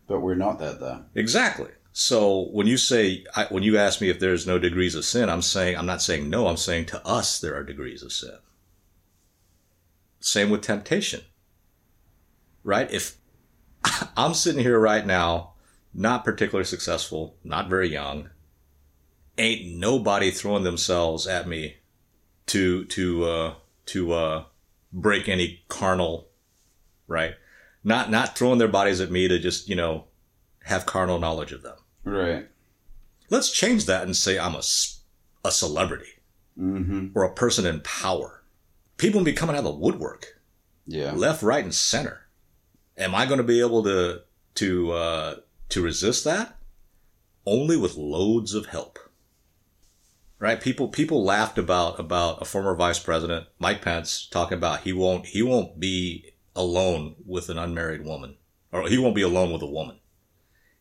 But 0.06 0.20
we're 0.22 0.35
not 0.35 0.59
that 0.59 0.80
though. 0.80 1.04
Exactly. 1.14 1.68
So 1.92 2.48
when 2.50 2.66
you 2.66 2.76
say 2.76 3.24
I, 3.37 3.44
when 3.44 3.62
you 3.62 3.78
ask 3.78 4.00
me 4.00 4.09
if 4.11 4.18
there's 4.18 4.44
no 4.46 4.59
degrees 4.59 4.96
of 4.96 5.04
sin, 5.04 5.28
I'm 5.28 5.42
saying 5.42 5.76
I'm 5.76 5.87
not 5.87 6.02
saying 6.02 6.28
no. 6.28 6.48
I'm 6.48 6.56
saying 6.56 6.87
to 6.87 7.06
us 7.06 7.38
there 7.38 7.54
are 7.54 7.62
degrees 7.62 8.02
of 8.02 8.12
sin. 8.12 8.37
Same 10.18 10.50
with 10.50 10.62
temptation. 10.62 11.20
Right? 12.64 12.90
If 12.92 13.18
I'm 14.16 14.35
sitting 14.35 14.62
here 14.62 14.78
right 14.80 15.06
now, 15.06 15.52
not 15.94 16.24
particularly 16.24 16.64
successful, 16.66 17.37
not 17.44 17.68
very 17.70 17.88
young, 17.88 18.30
ain't 19.40 19.76
nobody 19.76 20.31
throwing 20.31 20.62
themselves 20.64 21.26
at 21.26 21.48
me 21.48 21.76
to 22.46 22.85
to 22.87 23.24
uh, 23.24 23.55
to 23.87 24.12
uh, 24.12 24.44
break 24.92 25.29
any 25.29 25.62
carnal, 25.68 26.29
right? 27.09 27.35
Not 27.83 28.11
not 28.11 28.37
throwing 28.37 28.59
their 28.59 28.68
bodies 28.68 29.00
at 29.00 29.11
me 29.11 29.26
to 29.29 29.38
just 29.38 29.68
you 29.68 29.74
know 29.76 30.05
have 30.64 30.87
carnal 30.87 31.18
knowledge 31.18 31.53
of 31.53 31.62
them. 31.62 31.76
Right. 32.05 32.48
Let's 33.31 33.50
change 33.50 33.87
that 33.87 34.03
and 34.05 34.16
say 34.16 34.38
I'm 34.38 34.55
a, 34.55 34.62
a 35.44 35.50
celebrity 35.50 36.07
Mm-hmm. 36.59 37.09
or 37.14 37.22
a 37.24 37.33
person 37.33 37.64
in 37.64 37.81
power. 37.81 38.42
People 38.98 39.22
be 39.24 39.33
coming 39.33 39.55
out 39.57 39.61
of 39.61 39.64
the 39.64 39.70
woodwork 39.70 40.38
Yeah. 40.87 41.12
left, 41.12 41.42
right, 41.42 41.64
and 41.64 41.74
center. 41.74 42.26
Am 42.98 43.14
I 43.14 43.24
going 43.24 43.38
to 43.38 43.44
be 43.44 43.61
able 43.61 43.83
to 43.85 44.22
to 44.57 44.92
uh, 44.92 45.35
to 45.70 45.81
resist 45.83 46.24
that? 46.24 46.59
Only 47.46 47.76
with 47.79 47.96
loads 47.96 48.53
of 48.53 48.66
help. 48.66 48.98
Right? 50.40 50.61
People 50.61 50.88
people 50.88 51.22
laughed 51.22 51.59
about 51.59 52.00
about 52.00 52.40
a 52.40 52.46
former 52.46 52.74
vice 52.74 52.98
president, 52.98 53.46
Mike 53.59 53.83
Pence, 53.83 54.26
talking 54.26 54.57
about 54.59 54.81
he 54.81 54.92
won't 54.92 55.26
he 55.26 55.42
won't 55.42 55.79
be 55.79 56.33
alone 56.57 57.14
with 57.26 57.50
an 57.50 57.59
unmarried 57.59 58.05
woman, 58.05 58.37
or 58.72 58.88
he 58.88 58.96
won't 58.98 59.14
be 59.14 59.20
alone 59.22 59.53
with 59.53 59.61
a 59.62 59.66
woman 59.66 59.98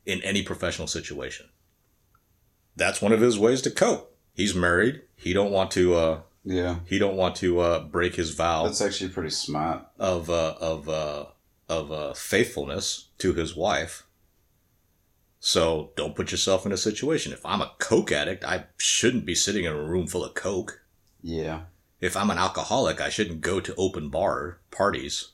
in 0.05 0.21
any 0.23 0.41
professional 0.43 0.87
situation. 0.87 1.49
That's 2.77 3.01
one 3.01 3.11
of 3.11 3.19
his 3.19 3.37
ways 3.37 3.61
to 3.63 3.69
cope. 3.71 4.15
He's 4.33 4.55
married. 4.55 5.01
He 5.17 5.33
don't 5.33 5.51
want 5.51 5.71
to. 5.71 5.93
Uh, 5.95 6.21
Yeah. 6.45 6.79
he 6.85 6.97
don't 6.97 7.17
want 7.17 7.35
to 7.37 7.59
uh, 7.59 7.79
break 7.83 8.15
his 8.15 8.33
vow 8.33 8.63
That's 8.63 8.81
actually 8.81 9.09
pretty 9.09 9.29
smart. 9.31 9.85
of 9.99 10.29
uh, 10.29 10.55
of 10.61 10.87
uh, 10.87 11.25
of 11.67 11.91
uh, 11.91 12.13
faithfulness 12.13 13.09
to 13.17 13.33
his 13.33 13.57
wife. 13.57 14.03
So 15.39 15.91
don't 15.95 16.15
put 16.15 16.31
yourself 16.31 16.65
in 16.65 16.71
a 16.71 16.77
situation. 16.77 17.31
If 17.31 17.45
I'm 17.45 17.61
a 17.61 17.73
coke 17.79 18.11
addict, 18.11 18.43
I 18.43 18.65
shouldn't 18.77 19.25
be 19.25 19.35
sitting 19.35 19.65
in 19.65 19.71
a 19.71 19.81
room 19.81 20.07
full 20.07 20.25
of 20.25 20.33
coke. 20.33 20.81
Yeah. 21.21 21.61
If 22.01 22.15
I'm 22.15 22.29
an 22.29 22.37
alcoholic, 22.37 23.01
I 23.01 23.09
shouldn't 23.09 23.41
go 23.41 23.59
to 23.59 23.75
open 23.75 24.09
bar 24.09 24.59
parties. 24.71 25.29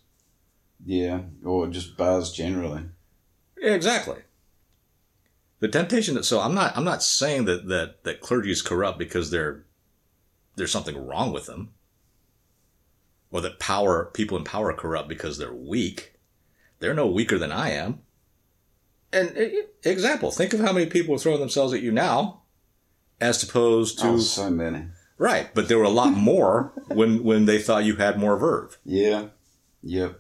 Yeah. 0.86 1.22
Or 1.44 1.68
just 1.68 1.98
bars 1.98 2.32
generally. 2.32 2.84
Yeah, 3.58 3.74
exactly. 3.74 4.18
The 5.60 5.68
temptation 5.68 6.16
that 6.16 6.26
so 6.26 6.42
I'm 6.42 6.54
not 6.54 6.76
I'm 6.78 6.84
not 6.84 7.02
saying 7.02 7.46
that 7.46 7.68
that 7.70 8.04
that 8.04 8.22
clergy 8.22 8.52
is 8.52 8.62
corrupt 8.62 9.00
because 9.00 9.32
they're 9.32 9.64
there's 10.56 10.72
something 10.72 11.08
wrong 11.08 11.32
with 11.32 11.48
them. 11.48 11.72
Or 13.32 13.42
that 13.42 13.60
power 13.60 14.12
people 14.14 14.38
in 14.38 14.44
power 14.44 14.70
are 14.70 14.76
corrupt 14.76 15.10
because 15.10 15.38
they're 15.38 15.54
weak. 15.54 16.20
They're 16.80 16.94
no 16.94 17.08
weaker 17.08 17.38
than 17.40 17.52
I 17.52 17.72
am. 17.72 18.02
And 19.16 19.54
example, 19.84 20.32
think 20.32 20.54
of 20.54 20.60
how 20.60 20.74
many 20.74 20.86
people 20.88 21.16
are 21.16 21.20
throwing 21.20 21.40
themselves 21.40 21.74
at 21.74 21.82
you 21.82 21.92
now, 21.92 22.44
as 23.22 23.42
opposed 23.44 24.00
to 24.00 24.08
Oh, 24.10 24.18
so 24.18 24.50
many. 24.50 24.88
right. 25.18 25.50
But 25.54 25.68
there 25.68 25.78
were 25.78 25.84
a 25.86 25.90
lot 25.90 26.12
more 26.32 26.74
when 26.88 27.24
when 27.24 27.46
they 27.46 27.60
thought 27.62 27.86
you 27.86 27.96
had 27.96 28.20
more 28.20 28.38
verve. 28.38 28.78
Yeah. 28.84 29.28
Yep. 29.84 30.20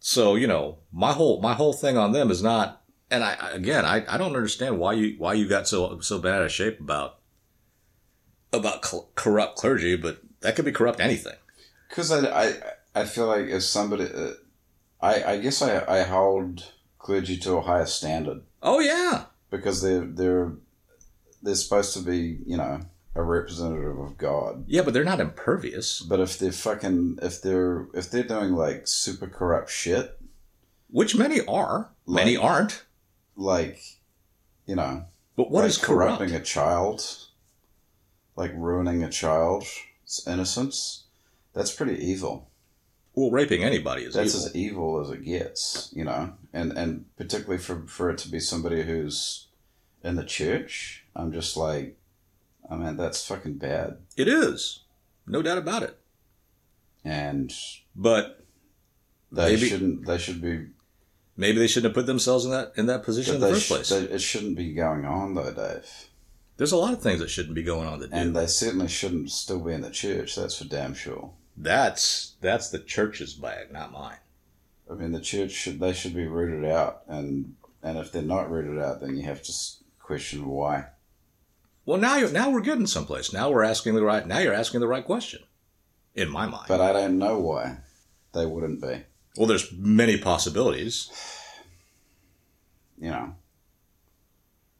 So 0.00 0.34
you 0.36 0.46
know, 0.46 0.78
my 0.92 1.12
whole 1.12 1.40
my 1.40 1.54
whole 1.54 1.72
thing 1.72 1.96
on 1.96 2.12
them 2.12 2.30
is 2.30 2.42
not. 2.42 2.82
And 3.10 3.24
I 3.24 3.36
again, 3.52 3.84
I, 3.86 4.04
I 4.06 4.18
don't 4.18 4.36
understand 4.36 4.78
why 4.78 4.92
you 4.92 5.14
why 5.18 5.32
you 5.34 5.48
got 5.48 5.66
so 5.66 6.00
so 6.00 6.18
bad 6.18 6.34
out 6.34 6.42
of 6.42 6.52
shape 6.52 6.78
about 6.80 7.18
about 8.52 8.84
cl- 8.84 9.10
corrupt 9.14 9.56
clergy, 9.56 9.96
but 9.96 10.20
that 10.40 10.56
could 10.56 10.64
be 10.64 10.72
corrupt 10.72 11.00
anything. 11.00 11.36
Because 11.88 12.10
I, 12.12 12.28
I, 12.48 12.52
I 12.94 13.04
feel 13.04 13.26
like 13.26 13.46
if 13.46 13.62
somebody, 13.62 14.04
uh, 14.04 14.32
I, 15.00 15.22
I 15.24 15.38
guess 15.38 15.62
I, 15.62 15.84
I 15.86 16.02
hold 16.02 16.70
clergy 17.08 17.36
to 17.38 17.56
a 17.56 17.62
higher 17.62 17.86
standard 17.86 18.42
Oh 18.62 18.80
yeah, 18.80 19.24
because 19.50 19.80
they're 19.82 20.04
they're 20.04 20.52
they're 21.42 21.54
supposed 21.54 21.94
to 21.94 22.00
be 22.00 22.38
you 22.46 22.56
know 22.58 22.80
a 23.14 23.22
representative 23.22 23.98
of 23.98 24.18
God. 24.18 24.64
yeah, 24.68 24.82
but 24.82 24.92
they're 24.94 25.04
not 25.12 25.18
impervious, 25.20 26.00
But 26.00 26.20
if 26.20 26.38
they're 26.38 26.52
fucking 26.52 27.18
if 27.22 27.40
they're 27.42 27.86
if 27.94 28.10
they're 28.10 28.22
doing 28.34 28.52
like 28.52 28.86
super 28.86 29.26
corrupt 29.26 29.70
shit, 29.70 30.18
which 30.90 31.16
many 31.16 31.40
are. 31.46 31.90
Many 32.06 32.36
aren't. 32.36 32.84
like 33.36 33.80
you 34.66 34.76
know, 34.76 35.04
But 35.36 35.50
what 35.50 35.62
like 35.62 35.70
is 35.70 35.78
corrupt? 35.78 36.18
corrupting 36.18 36.36
a 36.36 36.42
child, 36.44 36.98
like 38.36 38.52
ruining 38.54 39.02
a 39.02 39.08
child's 39.10 39.70
innocence, 40.26 41.04
that's 41.54 41.72
pretty 41.74 41.96
evil. 42.04 42.47
Well, 43.18 43.30
raping 43.30 43.64
anybody 43.64 44.04
is 44.04 44.14
that's 44.14 44.34
evil. 44.34 44.46
as 44.46 44.56
evil 44.56 45.00
as 45.00 45.10
it 45.10 45.24
gets, 45.24 45.90
you 45.94 46.04
know, 46.04 46.34
and 46.52 46.72
and 46.72 47.04
particularly 47.16 47.58
for 47.58 47.86
for 47.86 48.10
it 48.10 48.18
to 48.18 48.28
be 48.30 48.38
somebody 48.40 48.82
who's 48.82 49.48
in 50.04 50.14
the 50.16 50.24
church, 50.24 51.04
I'm 51.16 51.32
just 51.32 51.56
like, 51.56 51.98
oh, 52.70 52.74
I 52.74 52.78
mean, 52.78 52.96
that's 52.96 53.26
fucking 53.26 53.54
bad. 53.58 53.96
It 54.16 54.28
is, 54.28 54.84
no 55.26 55.42
doubt 55.42 55.58
about 55.58 55.82
it. 55.82 55.98
And 57.04 57.52
But 57.96 58.44
they 59.32 59.54
Maybe- 59.54 59.68
shouldn't. 59.68 60.06
They 60.06 60.18
should 60.18 60.40
be. 60.40 60.66
maybe 61.36 61.58
they 61.58 61.66
shouldn't 61.66 61.90
have 61.90 61.94
put 62.00 62.06
themselves 62.06 62.44
in 62.44 62.50
that 62.52 62.72
in 62.76 62.86
that 62.86 63.02
position 63.02 63.36
in 63.36 63.40
the 63.40 63.48
first 63.48 63.66
sh- 63.66 63.68
place. 63.68 63.88
they- 63.88 64.04
it 64.04 64.20
shouldn't 64.20 64.56
be 64.56 64.72
going 64.74 65.04
on 65.04 65.34
though, 65.34 65.52
Dave. 65.52 66.08
There's 66.56 66.72
a 66.72 66.76
lot 66.76 66.92
of 66.92 67.00
things 67.02 67.20
that 67.20 67.30
shouldn't 67.30 67.54
be 67.54 67.62
going 67.62 67.86
on 67.86 68.00
that 68.00 68.10
do. 68.10 68.16
And 68.16 68.34
they 68.34 68.46
certainly 68.48 68.88
shouldn't 68.88 69.30
still 69.30 69.60
be 69.60 69.72
in 69.72 69.80
the 69.80 69.90
church. 69.90 70.34
That's 70.34 70.58
for 70.58 70.64
damn 70.64 70.94
sure. 70.94 71.32
That's 71.60 72.36
that's 72.40 72.70
the 72.70 72.78
church's 72.78 73.34
bag, 73.34 73.72
not 73.72 73.92
mine. 73.92 74.18
I 74.90 74.94
mean, 74.94 75.12
the 75.12 75.20
church 75.20 75.52
should. 75.52 75.80
They 75.80 75.92
should 75.92 76.14
be 76.14 76.26
rooted 76.26 76.70
out, 76.70 77.02
and 77.08 77.56
and 77.82 77.98
if 77.98 78.12
they're 78.12 78.22
not 78.22 78.50
rooted 78.50 78.82
out, 78.82 79.00
then 79.00 79.16
you 79.16 79.24
have 79.24 79.42
to 79.42 79.52
question 80.00 80.46
why. 80.46 80.86
Well, 81.84 81.98
now 81.98 82.16
you're 82.16 82.30
now 82.30 82.50
we're 82.50 82.60
getting 82.60 82.86
someplace. 82.86 83.32
Now 83.32 83.50
we're 83.50 83.64
asking 83.64 83.94
the 83.94 84.02
right. 84.02 84.26
Now 84.26 84.38
you're 84.38 84.54
asking 84.54 84.80
the 84.80 84.88
right 84.88 85.04
question, 85.04 85.40
in 86.14 86.30
my 86.30 86.46
mind. 86.46 86.66
But 86.68 86.80
I 86.80 86.92
don't 86.92 87.18
know 87.18 87.38
why 87.38 87.78
they 88.32 88.46
wouldn't 88.46 88.80
be. 88.80 89.04
well, 89.36 89.46
there's 89.46 89.72
many 89.72 90.18
possibilities. 90.18 91.10
you 92.98 93.10
know. 93.10 93.34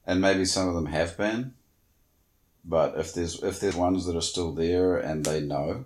And 0.07 0.22
maybe 0.22 0.47
some 0.47 0.68
of 0.68 0.74
them 0.74 0.87
have 0.87 1.18
been. 1.18 1.55
But 2.64 2.99
if 2.99 3.12
there's 3.14 3.43
if 3.43 3.61
there's 3.61 3.76
ones 3.76 4.07
that 4.07 4.16
are 4.16 4.22
still 4.22 4.53
there 4.53 4.97
and 4.97 5.24
they 5.24 5.41
know, 5.41 5.85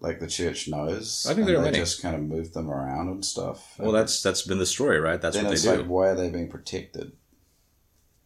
like 0.00 0.20
the 0.20 0.26
church 0.26 0.68
knows, 0.68 1.24
I 1.26 1.30
think 1.30 1.40
and 1.40 1.48
there 1.48 1.56
are 1.56 1.64
they 1.64 1.70
many. 1.72 1.78
just 1.78 2.02
kind 2.02 2.14
of 2.14 2.22
move 2.22 2.52
them 2.52 2.70
around 2.70 3.08
and 3.08 3.24
stuff. 3.24 3.74
Well, 3.78 3.92
that's 3.92 4.22
that's 4.22 4.42
been 4.42 4.58
the 4.58 4.66
story, 4.66 5.00
right? 5.00 5.20
That's 5.20 5.36
what 5.36 5.46
they 5.46 5.52
it's 5.54 5.62
do. 5.62 5.76
like, 5.76 5.86
why 5.86 6.08
are 6.08 6.14
they 6.14 6.28
being 6.30 6.48
protected? 6.50 7.12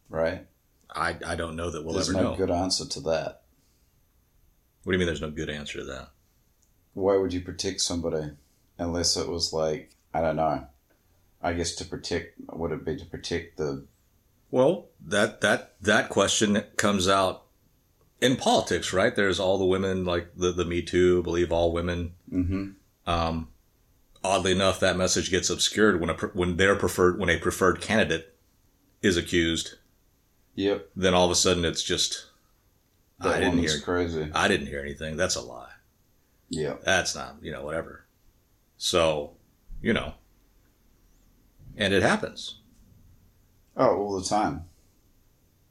Right? 0.09 0.45
I 0.93 1.15
I 1.25 1.35
don't 1.35 1.55
know 1.55 1.69
that 1.71 1.83
we'll 1.85 1.93
there's 1.95 2.09
ever 2.09 2.21
no 2.21 2.31
know. 2.31 2.37
good 2.37 2.51
answer 2.51 2.85
to 2.85 2.99
that. 3.01 3.41
What 4.83 4.91
do 4.91 4.93
you 4.93 4.97
mean? 4.99 5.05
There's 5.05 5.21
no 5.21 5.31
good 5.31 5.49
answer 5.49 5.79
to 5.79 5.85
that? 5.85 6.09
Why 6.93 7.15
would 7.15 7.31
you 7.33 7.41
protect 7.41 7.81
somebody 7.81 8.31
unless 8.77 9.15
it 9.15 9.29
was 9.29 9.53
like 9.53 9.91
I 10.13 10.21
don't 10.21 10.35
know. 10.35 10.67
I 11.41 11.53
guess 11.53 11.73
to 11.75 11.85
protect 11.85 12.33
would 12.51 12.71
it 12.71 12.83
be 12.85 12.97
to 12.97 13.05
protect 13.05 13.57
the 13.57 13.85
Well, 14.51 14.87
that 15.07 15.39
that 15.41 15.75
that 15.81 16.09
question 16.09 16.63
comes 16.75 17.07
out 17.07 17.45
in 18.21 18.35
politics, 18.37 18.93
right? 18.93 19.15
There's 19.15 19.39
all 19.39 19.57
the 19.57 19.65
women, 19.65 20.05
like 20.05 20.29
the 20.37 20.51
the 20.51 20.63
Me 20.65 20.81
Too, 20.81 21.21
believe 21.23 21.51
all 21.51 21.73
women. 21.73 22.13
mm-hmm. 22.31 22.69
Um, 23.07 23.49
oddly 24.23 24.51
enough, 24.51 24.79
that 24.79 24.95
message 24.95 25.31
gets 25.31 25.49
obscured 25.49 25.99
when 25.99 26.09
a 26.11 26.13
when 26.13 26.57
their 26.57 26.75
preferred 26.75 27.19
when 27.19 27.29
a 27.29 27.37
preferred 27.39 27.81
candidate 27.81 28.35
is 29.01 29.17
accused. 29.17 29.75
Yep. 30.55 30.89
Then 30.95 31.13
all 31.13 31.25
of 31.25 31.31
a 31.31 31.35
sudden, 31.35 31.65
it's 31.65 31.81
just 31.83 32.27
That 33.19 33.35
I 33.35 33.39
didn't 33.39 33.59
hear. 33.59 33.79
crazy. 33.79 34.29
I 34.33 34.47
didn't 34.47 34.67
hear 34.67 34.81
anything. 34.81 35.17
That's 35.17 35.35
a 35.35 35.41
lie. 35.41 35.71
Yeah. 36.49 36.75
That's 36.83 37.15
not 37.15 37.37
you 37.41 37.51
know 37.51 37.63
whatever. 37.65 38.05
So, 38.77 39.33
you 39.81 39.93
know, 39.93 40.13
and 41.77 41.93
it 41.93 42.03
happens. 42.03 42.59
Oh, 43.77 43.95
all 43.95 44.19
the 44.19 44.27
time. 44.27 44.65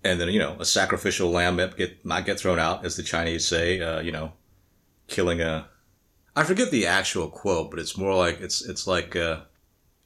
And 0.05 0.21
then 0.21 0.29
you 0.29 0.39
know 0.39 0.57
a 0.59 0.65
sacrificial 0.65 1.31
lamb 1.31 1.57
might 1.57 1.77
get 1.77 2.05
might 2.05 2.25
get 2.27 2.39
thrown 2.39 2.59
out, 2.59 2.85
as 2.85 2.97
the 2.97 3.03
Chinese 3.03 3.47
say. 3.47 3.81
Uh, 3.81 4.01
you 4.01 4.13
know, 4.13 4.33
killing 5.09 5.41
a. 5.41 5.69
I 6.37 6.45
forget 6.45 6.71
the 6.71 6.87
actual 6.87 7.29
quote, 7.29 7.71
but 7.71 7.81
it's 7.81 7.97
more 7.99 8.15
like 8.15 8.41
it's 8.41 8.63
it's 8.67 8.87
like 8.87 9.17
uh, 9.17 9.41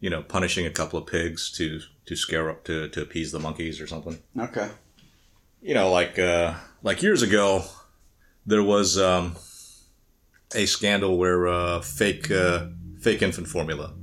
you 0.01 0.11
know 0.11 0.23
punishing 0.23 0.67
a 0.67 0.71
couple 0.71 0.99
of 0.99 1.07
pigs 1.07 1.51
to 1.53 1.81
to 2.07 2.17
scare 2.17 2.51
up 2.51 2.65
to 2.65 2.89
to 2.89 3.03
appease 3.03 3.33
the 3.33 3.39
monkeys 3.41 3.81
or 3.81 3.87
something. 3.87 4.19
Okay. 4.39 4.69
You 5.63 5.75
know, 5.75 5.91
like 5.91 6.19
uh, 6.19 6.55
like 6.83 7.03
years 7.03 7.23
ago, 7.23 7.65
there 8.47 8.63
was 8.63 8.99
um, 8.99 9.37
a 10.55 10.67
scandal 10.67 11.17
where 11.19 11.47
uh, 11.49 11.81
fake 11.81 12.31
uh, 12.31 12.67
fake 13.01 13.23
infant 13.23 13.49
formula 13.49 13.95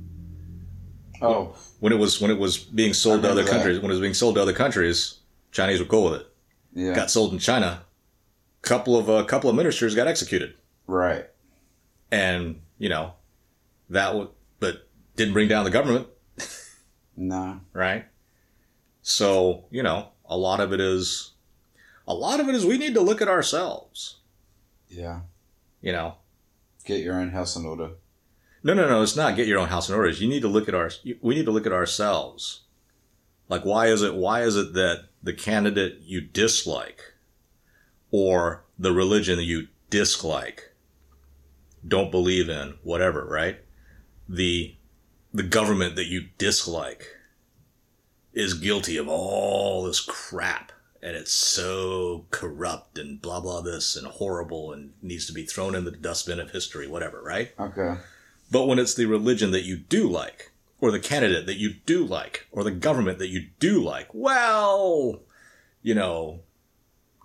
Oh, 1.20 1.54
when 1.78 1.92
it 1.92 1.96
was 2.00 2.20
when 2.20 2.30
it 2.32 2.38
was 2.38 2.58
being 2.58 2.92
sold 2.94 3.22
to 3.22 3.30
other 3.30 3.42
that. 3.44 3.50
countries 3.50 3.78
when 3.78 3.90
it 3.90 3.94
was 3.94 4.00
being 4.00 4.14
sold 4.14 4.34
to 4.34 4.42
other 4.42 4.52
countries, 4.52 5.20
Chinese 5.52 5.78
were 5.78 5.86
cool 5.86 6.10
with 6.10 6.20
it. 6.22 6.26
yeah. 6.74 6.94
got 6.94 7.10
sold 7.10 7.32
in 7.32 7.38
China. 7.38 7.84
Couple 8.62 8.96
of 8.96 9.08
a 9.08 9.24
couple 9.24 9.48
of 9.50 9.56
ministers 9.56 9.94
got 9.94 10.06
executed, 10.06 10.54
right. 10.86 11.26
and 12.12 12.60
you 12.78 12.88
know 12.88 13.14
that 13.90 14.14
would, 14.14 14.28
but 14.60 14.88
didn't 15.16 15.34
bring 15.34 15.48
down 15.48 15.64
the 15.64 15.70
government, 15.70 16.06
No. 17.16 17.60
right? 17.72 18.04
So 19.02 19.64
you 19.70 19.82
know 19.82 20.10
a 20.24 20.36
lot 20.36 20.60
of 20.60 20.72
it 20.72 20.80
is, 20.80 21.32
a 22.06 22.14
lot 22.14 22.38
of 22.38 22.48
it 22.48 22.54
is 22.54 22.64
we 22.64 22.78
need 22.78 22.94
to 22.94 23.00
look 23.00 23.20
at 23.20 23.28
ourselves. 23.28 24.18
Yeah. 24.88 25.22
You 25.80 25.90
know, 25.92 26.14
Get 26.84 27.00
your 27.02 27.14
own 27.14 27.30
house 27.30 27.56
in 27.56 27.64
order. 27.66 27.90
no, 28.62 28.74
no, 28.74 28.88
no. 28.88 29.02
It's 29.02 29.16
not 29.16 29.34
get 29.34 29.48
your 29.48 29.58
own 29.58 29.68
house 29.68 29.88
in 29.88 29.96
order. 29.96 30.08
You 30.10 30.28
need 30.28 30.42
to 30.42 30.48
look 30.48 30.68
at 30.68 30.74
our. 30.76 30.90
We 31.20 31.34
need 31.34 31.46
to 31.46 31.50
look 31.50 31.66
at 31.66 31.72
ourselves. 31.72 32.60
Like, 33.52 33.66
why 33.66 33.88
is 33.88 34.00
it? 34.00 34.14
Why 34.14 34.44
is 34.44 34.56
it 34.56 34.72
that 34.72 35.08
the 35.22 35.34
candidate 35.34 35.98
you 36.00 36.22
dislike, 36.22 37.02
or 38.10 38.64
the 38.78 38.94
religion 38.94 39.36
that 39.36 39.44
you 39.44 39.68
dislike, 39.90 40.72
don't 41.86 42.10
believe 42.10 42.48
in, 42.48 42.78
whatever, 42.82 43.26
right? 43.26 43.58
The 44.26 44.74
the 45.34 45.42
government 45.42 45.96
that 45.96 46.06
you 46.06 46.28
dislike 46.38 47.08
is 48.32 48.54
guilty 48.54 48.96
of 48.96 49.06
all 49.06 49.82
this 49.82 50.00
crap 50.00 50.72
and 51.02 51.14
it's 51.14 51.32
so 51.32 52.24
corrupt 52.30 52.96
and 52.96 53.20
blah 53.20 53.40
blah 53.40 53.60
this 53.60 53.96
and 53.96 54.06
horrible 54.06 54.72
and 54.72 54.94
needs 55.02 55.26
to 55.26 55.32
be 55.34 55.44
thrown 55.44 55.74
in 55.74 55.84
the 55.84 55.90
dustbin 55.90 56.40
of 56.40 56.52
history, 56.52 56.88
whatever, 56.88 57.20
right? 57.20 57.52
Okay. 57.60 57.96
But 58.50 58.66
when 58.66 58.78
it's 58.78 58.94
the 58.94 59.04
religion 59.04 59.50
that 59.50 59.64
you 59.64 59.76
do 59.76 60.08
like, 60.08 60.51
or 60.82 60.90
the 60.90 60.98
candidate 60.98 61.46
that 61.46 61.58
you 61.58 61.74
do 61.86 62.04
like, 62.04 62.48
or 62.50 62.64
the 62.64 62.70
government 62.72 63.20
that 63.20 63.28
you 63.28 63.46
do 63.60 63.80
like, 63.80 64.08
well, 64.12 65.20
you 65.80 65.94
know, 65.94 66.40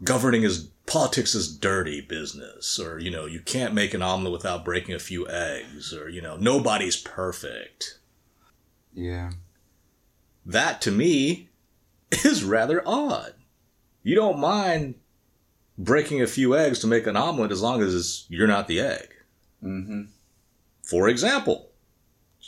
governing 0.04 0.44
is 0.44 0.70
politics 0.86 1.34
is 1.34 1.58
dirty 1.58 2.00
business, 2.00 2.80
or 2.80 3.00
you 3.00 3.10
know, 3.10 3.26
you 3.26 3.40
can't 3.40 3.74
make 3.74 3.96
an 3.96 4.04
omelet 4.04 4.32
without 4.32 4.64
breaking 4.64 4.94
a 4.94 5.00
few 5.00 5.28
eggs, 5.28 5.92
or 5.92 6.08
you 6.08 6.22
know, 6.22 6.38
nobody's 6.38 6.98
perfect. 6.98 7.98
Yeah. 8.94 9.32
That 10.46 10.80
to 10.82 10.92
me 10.92 11.50
is 12.24 12.44
rather 12.44 12.84
odd. 12.86 13.34
You 14.04 14.14
don't 14.14 14.38
mind 14.38 14.94
breaking 15.80 16.22
a 16.22 16.28
few 16.28 16.56
eggs 16.56 16.78
to 16.80 16.88
make 16.88 17.08
an 17.08 17.18
omelet 17.18 17.52
as 17.52 17.64
long 17.64 17.82
as 17.82 18.28
you're 18.30 18.46
not 18.46 18.68
the 18.68 18.82
egg. 18.82 19.16
Mm-hmm. 19.64 20.04
For 20.84 21.10
example, 21.10 21.67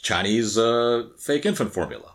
Chinese 0.02 0.58
uh, 0.58 1.10
fake 1.18 1.46
infant 1.46 1.74
formula. 1.74 2.14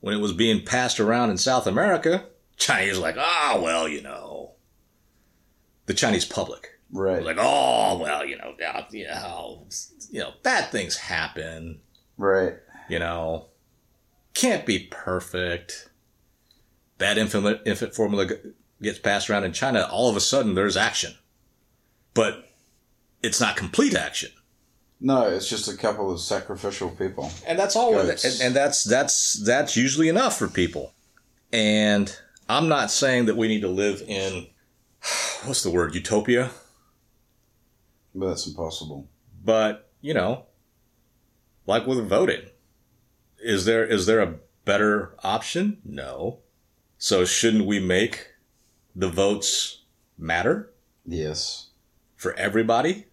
When 0.00 0.14
it 0.14 0.20
was 0.20 0.32
being 0.32 0.64
passed 0.64 0.98
around 0.98 1.30
in 1.30 1.38
South 1.38 1.66
America, 1.66 2.24
Chinese 2.56 2.98
like, 2.98 3.16
ah, 3.18 3.60
well, 3.62 3.86
you 3.88 4.02
know. 4.02 4.52
The 5.86 5.94
Chinese 5.94 6.24
public 6.24 6.72
Right. 6.92 7.24
like, 7.24 7.38
oh, 7.40 7.98
well, 7.98 8.24
you 8.24 8.36
know, 8.36 8.54
you 8.90 9.06
know, 9.06 9.66
you 10.10 10.20
know, 10.20 10.32
bad 10.42 10.70
things 10.70 10.96
happen, 10.96 11.80
right. 12.18 12.54
you 12.88 12.98
know. 12.98 13.46
can't 14.34 14.66
be 14.66 14.88
perfect. 14.90 15.88
Bad 16.98 17.16
infant, 17.16 17.60
infant 17.64 17.94
formula 17.94 18.26
gets 18.82 18.98
passed 18.98 19.30
around 19.30 19.44
in 19.44 19.52
China. 19.52 19.88
All 19.90 20.10
of 20.10 20.16
a 20.16 20.20
sudden, 20.20 20.54
there's 20.54 20.76
action. 20.76 21.14
But 22.12 22.50
it's 23.22 23.40
not 23.40 23.56
complete 23.56 23.94
action. 23.94 24.30
No, 25.04 25.28
it's 25.28 25.48
just 25.48 25.66
a 25.66 25.76
couple 25.76 26.12
of 26.12 26.20
sacrificial 26.20 26.88
people. 26.90 27.30
and 27.46 27.58
that's 27.58 27.74
all 27.74 27.92
with 27.92 28.04
it. 28.04 28.22
Goats. 28.22 28.24
And, 28.40 28.46
and 28.48 28.56
that's 28.56 28.84
that's 28.84 29.34
that's 29.44 29.76
usually 29.76 30.08
enough 30.08 30.38
for 30.38 30.46
people. 30.48 30.94
And 31.52 32.14
I'm 32.48 32.68
not 32.68 32.90
saying 32.92 33.26
that 33.26 33.36
we 33.36 33.48
need 33.48 33.62
to 33.62 33.68
live 33.68 34.02
in 34.06 34.46
what's 35.44 35.62
the 35.64 35.70
word 35.70 35.94
utopia, 35.94 36.50
But 38.14 38.28
that's 38.28 38.46
impossible. 38.46 39.08
but 39.44 39.90
you 40.00 40.14
know, 40.14 40.46
like 41.66 41.86
with 41.86 42.06
voting, 42.08 42.42
is 43.42 43.64
there 43.64 43.84
is 43.84 44.06
there 44.06 44.20
a 44.20 44.36
better 44.64 45.16
option? 45.24 45.78
No. 45.84 46.38
So 46.98 47.24
shouldn't 47.24 47.66
we 47.66 47.80
make 47.80 48.28
the 48.94 49.08
votes 49.08 49.82
matter 50.16 50.70
Yes. 51.04 51.70
for 52.14 52.32
everybody? 52.34 53.06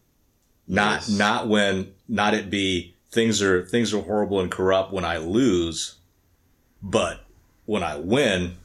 Not 0.71 1.01
Yes. 1.01 1.09
not 1.09 1.47
when 1.49 1.93
not 2.07 2.33
it 2.35 2.49
be 2.49 2.93
things 3.11 3.41
are 3.41 3.65
things 3.65 3.93
are 3.93 4.01
horrible 4.01 4.39
and 4.39 4.51
corrupt 4.51 4.93
when 4.93 5.03
I 5.03 5.17
lose, 5.17 5.95
but 6.81 7.21
when 7.65 7.81
I 7.83 7.97
win, 7.97 8.55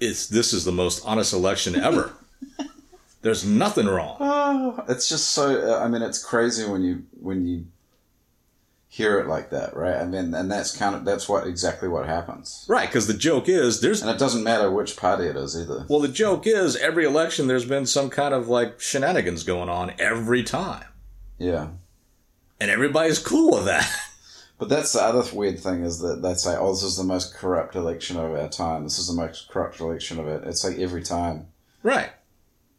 it's 0.00 0.26
this 0.26 0.52
is 0.54 0.64
the 0.64 0.72
most 0.72 1.04
honest 1.04 1.32
election 1.34 1.76
ever. 1.76 2.12
There's 3.22 3.44
nothing 3.44 3.86
wrong. 3.86 4.16
Oh, 4.20 4.84
it's 4.88 5.06
just 5.06 5.30
so. 5.32 5.78
I 5.78 5.86
mean, 5.88 6.00
it's 6.00 6.24
crazy 6.24 6.64
when 6.66 6.82
you 6.82 7.04
when 7.20 7.46
you 7.46 7.66
hear 8.88 9.20
it 9.20 9.26
like 9.28 9.50
that, 9.50 9.76
right? 9.76 9.96
I 9.96 10.04
mean, 10.06 10.32
and 10.34 10.50
that's 10.50 10.74
kind 10.74 10.94
of 10.94 11.04
that's 11.04 11.28
what 11.28 11.46
exactly 11.46 11.86
what 11.88 12.06
happens. 12.06 12.64
Right, 12.68 12.88
because 12.88 13.06
the 13.06 13.12
joke 13.14 13.48
is 13.50 13.80
there's 13.82 14.00
And 14.00 14.10
it 14.10 14.18
doesn't 14.18 14.42
matter 14.42 14.70
which 14.70 14.96
party 14.96 15.26
it 15.26 15.36
is 15.36 15.54
either. 15.60 15.84
well 15.90 16.00
the 16.00 16.08
joke 16.08 16.46
is 16.46 16.74
every 16.76 17.04
election 17.04 17.46
there's 17.46 17.66
been 17.66 17.84
some 17.86 18.08
kind 18.08 18.32
of 18.32 18.48
like 18.48 18.80
shenanigans 18.80 19.44
going 19.44 19.68
on 19.68 19.92
every 19.98 20.42
time. 20.42 20.84
Yeah. 21.40 21.68
And 22.60 22.70
everybody's 22.70 23.18
cool 23.18 23.52
with 23.56 23.64
that. 23.64 23.90
But 24.58 24.68
that's 24.68 24.92
the 24.92 25.00
other 25.00 25.24
weird 25.34 25.58
thing 25.58 25.84
is 25.84 26.00
that 26.00 26.20
they 26.20 26.34
say, 26.34 26.54
"Oh, 26.54 26.72
this 26.74 26.82
is 26.82 26.98
the 26.98 27.02
most 27.02 27.32
corrupt 27.34 27.74
election 27.74 28.18
of 28.18 28.30
our 28.34 28.46
time. 28.50 28.84
This 28.84 28.98
is 28.98 29.06
the 29.06 29.14
most 29.14 29.48
corrupt 29.48 29.80
election 29.80 30.20
of 30.20 30.28
it." 30.28 30.46
It's 30.46 30.62
like 30.62 30.78
every 30.78 31.02
time. 31.02 31.46
right. 31.82 32.10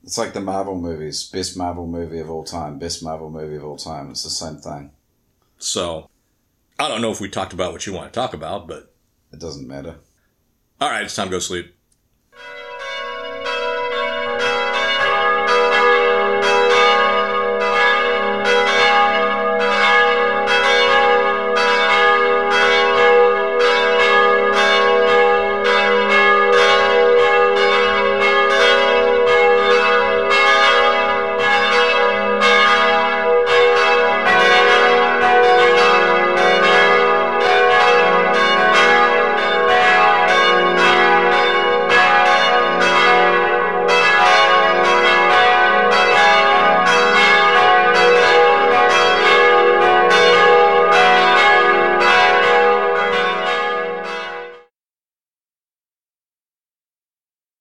It's 0.03 0.16
like 0.16 0.34
the 0.34 0.41
Marvel 0.41 0.80
movies, 0.80 1.28
best 1.28 1.57
Marvel 1.57 1.88
movie 1.88 2.20
of 2.20 2.30
all 2.30 2.43
time, 2.43 2.78
best 2.78 3.01
Marvel 3.03 3.32
movie 3.32 3.55
of 3.55 3.64
all 3.66 3.78
time. 3.78 4.12
It's 4.12 4.22
the 4.24 4.30
same 4.30 4.57
thing. 4.57 4.91
So 5.57 6.07
I 6.78 6.88
don't 6.88 7.01
know 7.01 7.09
if 7.12 7.20
we 7.20 7.30
talked 7.30 7.51
about 7.53 7.72
what 7.72 7.88
you 7.88 7.93
want 7.93 8.14
to 8.14 8.20
talk 8.20 8.36
about, 8.36 8.68
but 8.68 8.93
It 9.34 9.39
doesn't 9.39 9.68
matter. 9.68 9.95
all 10.80 10.89
right, 10.91 11.03
it's 11.03 11.16
time 11.16 11.30
to 11.30 11.32
go 11.32 11.39
sleep. 11.39 11.74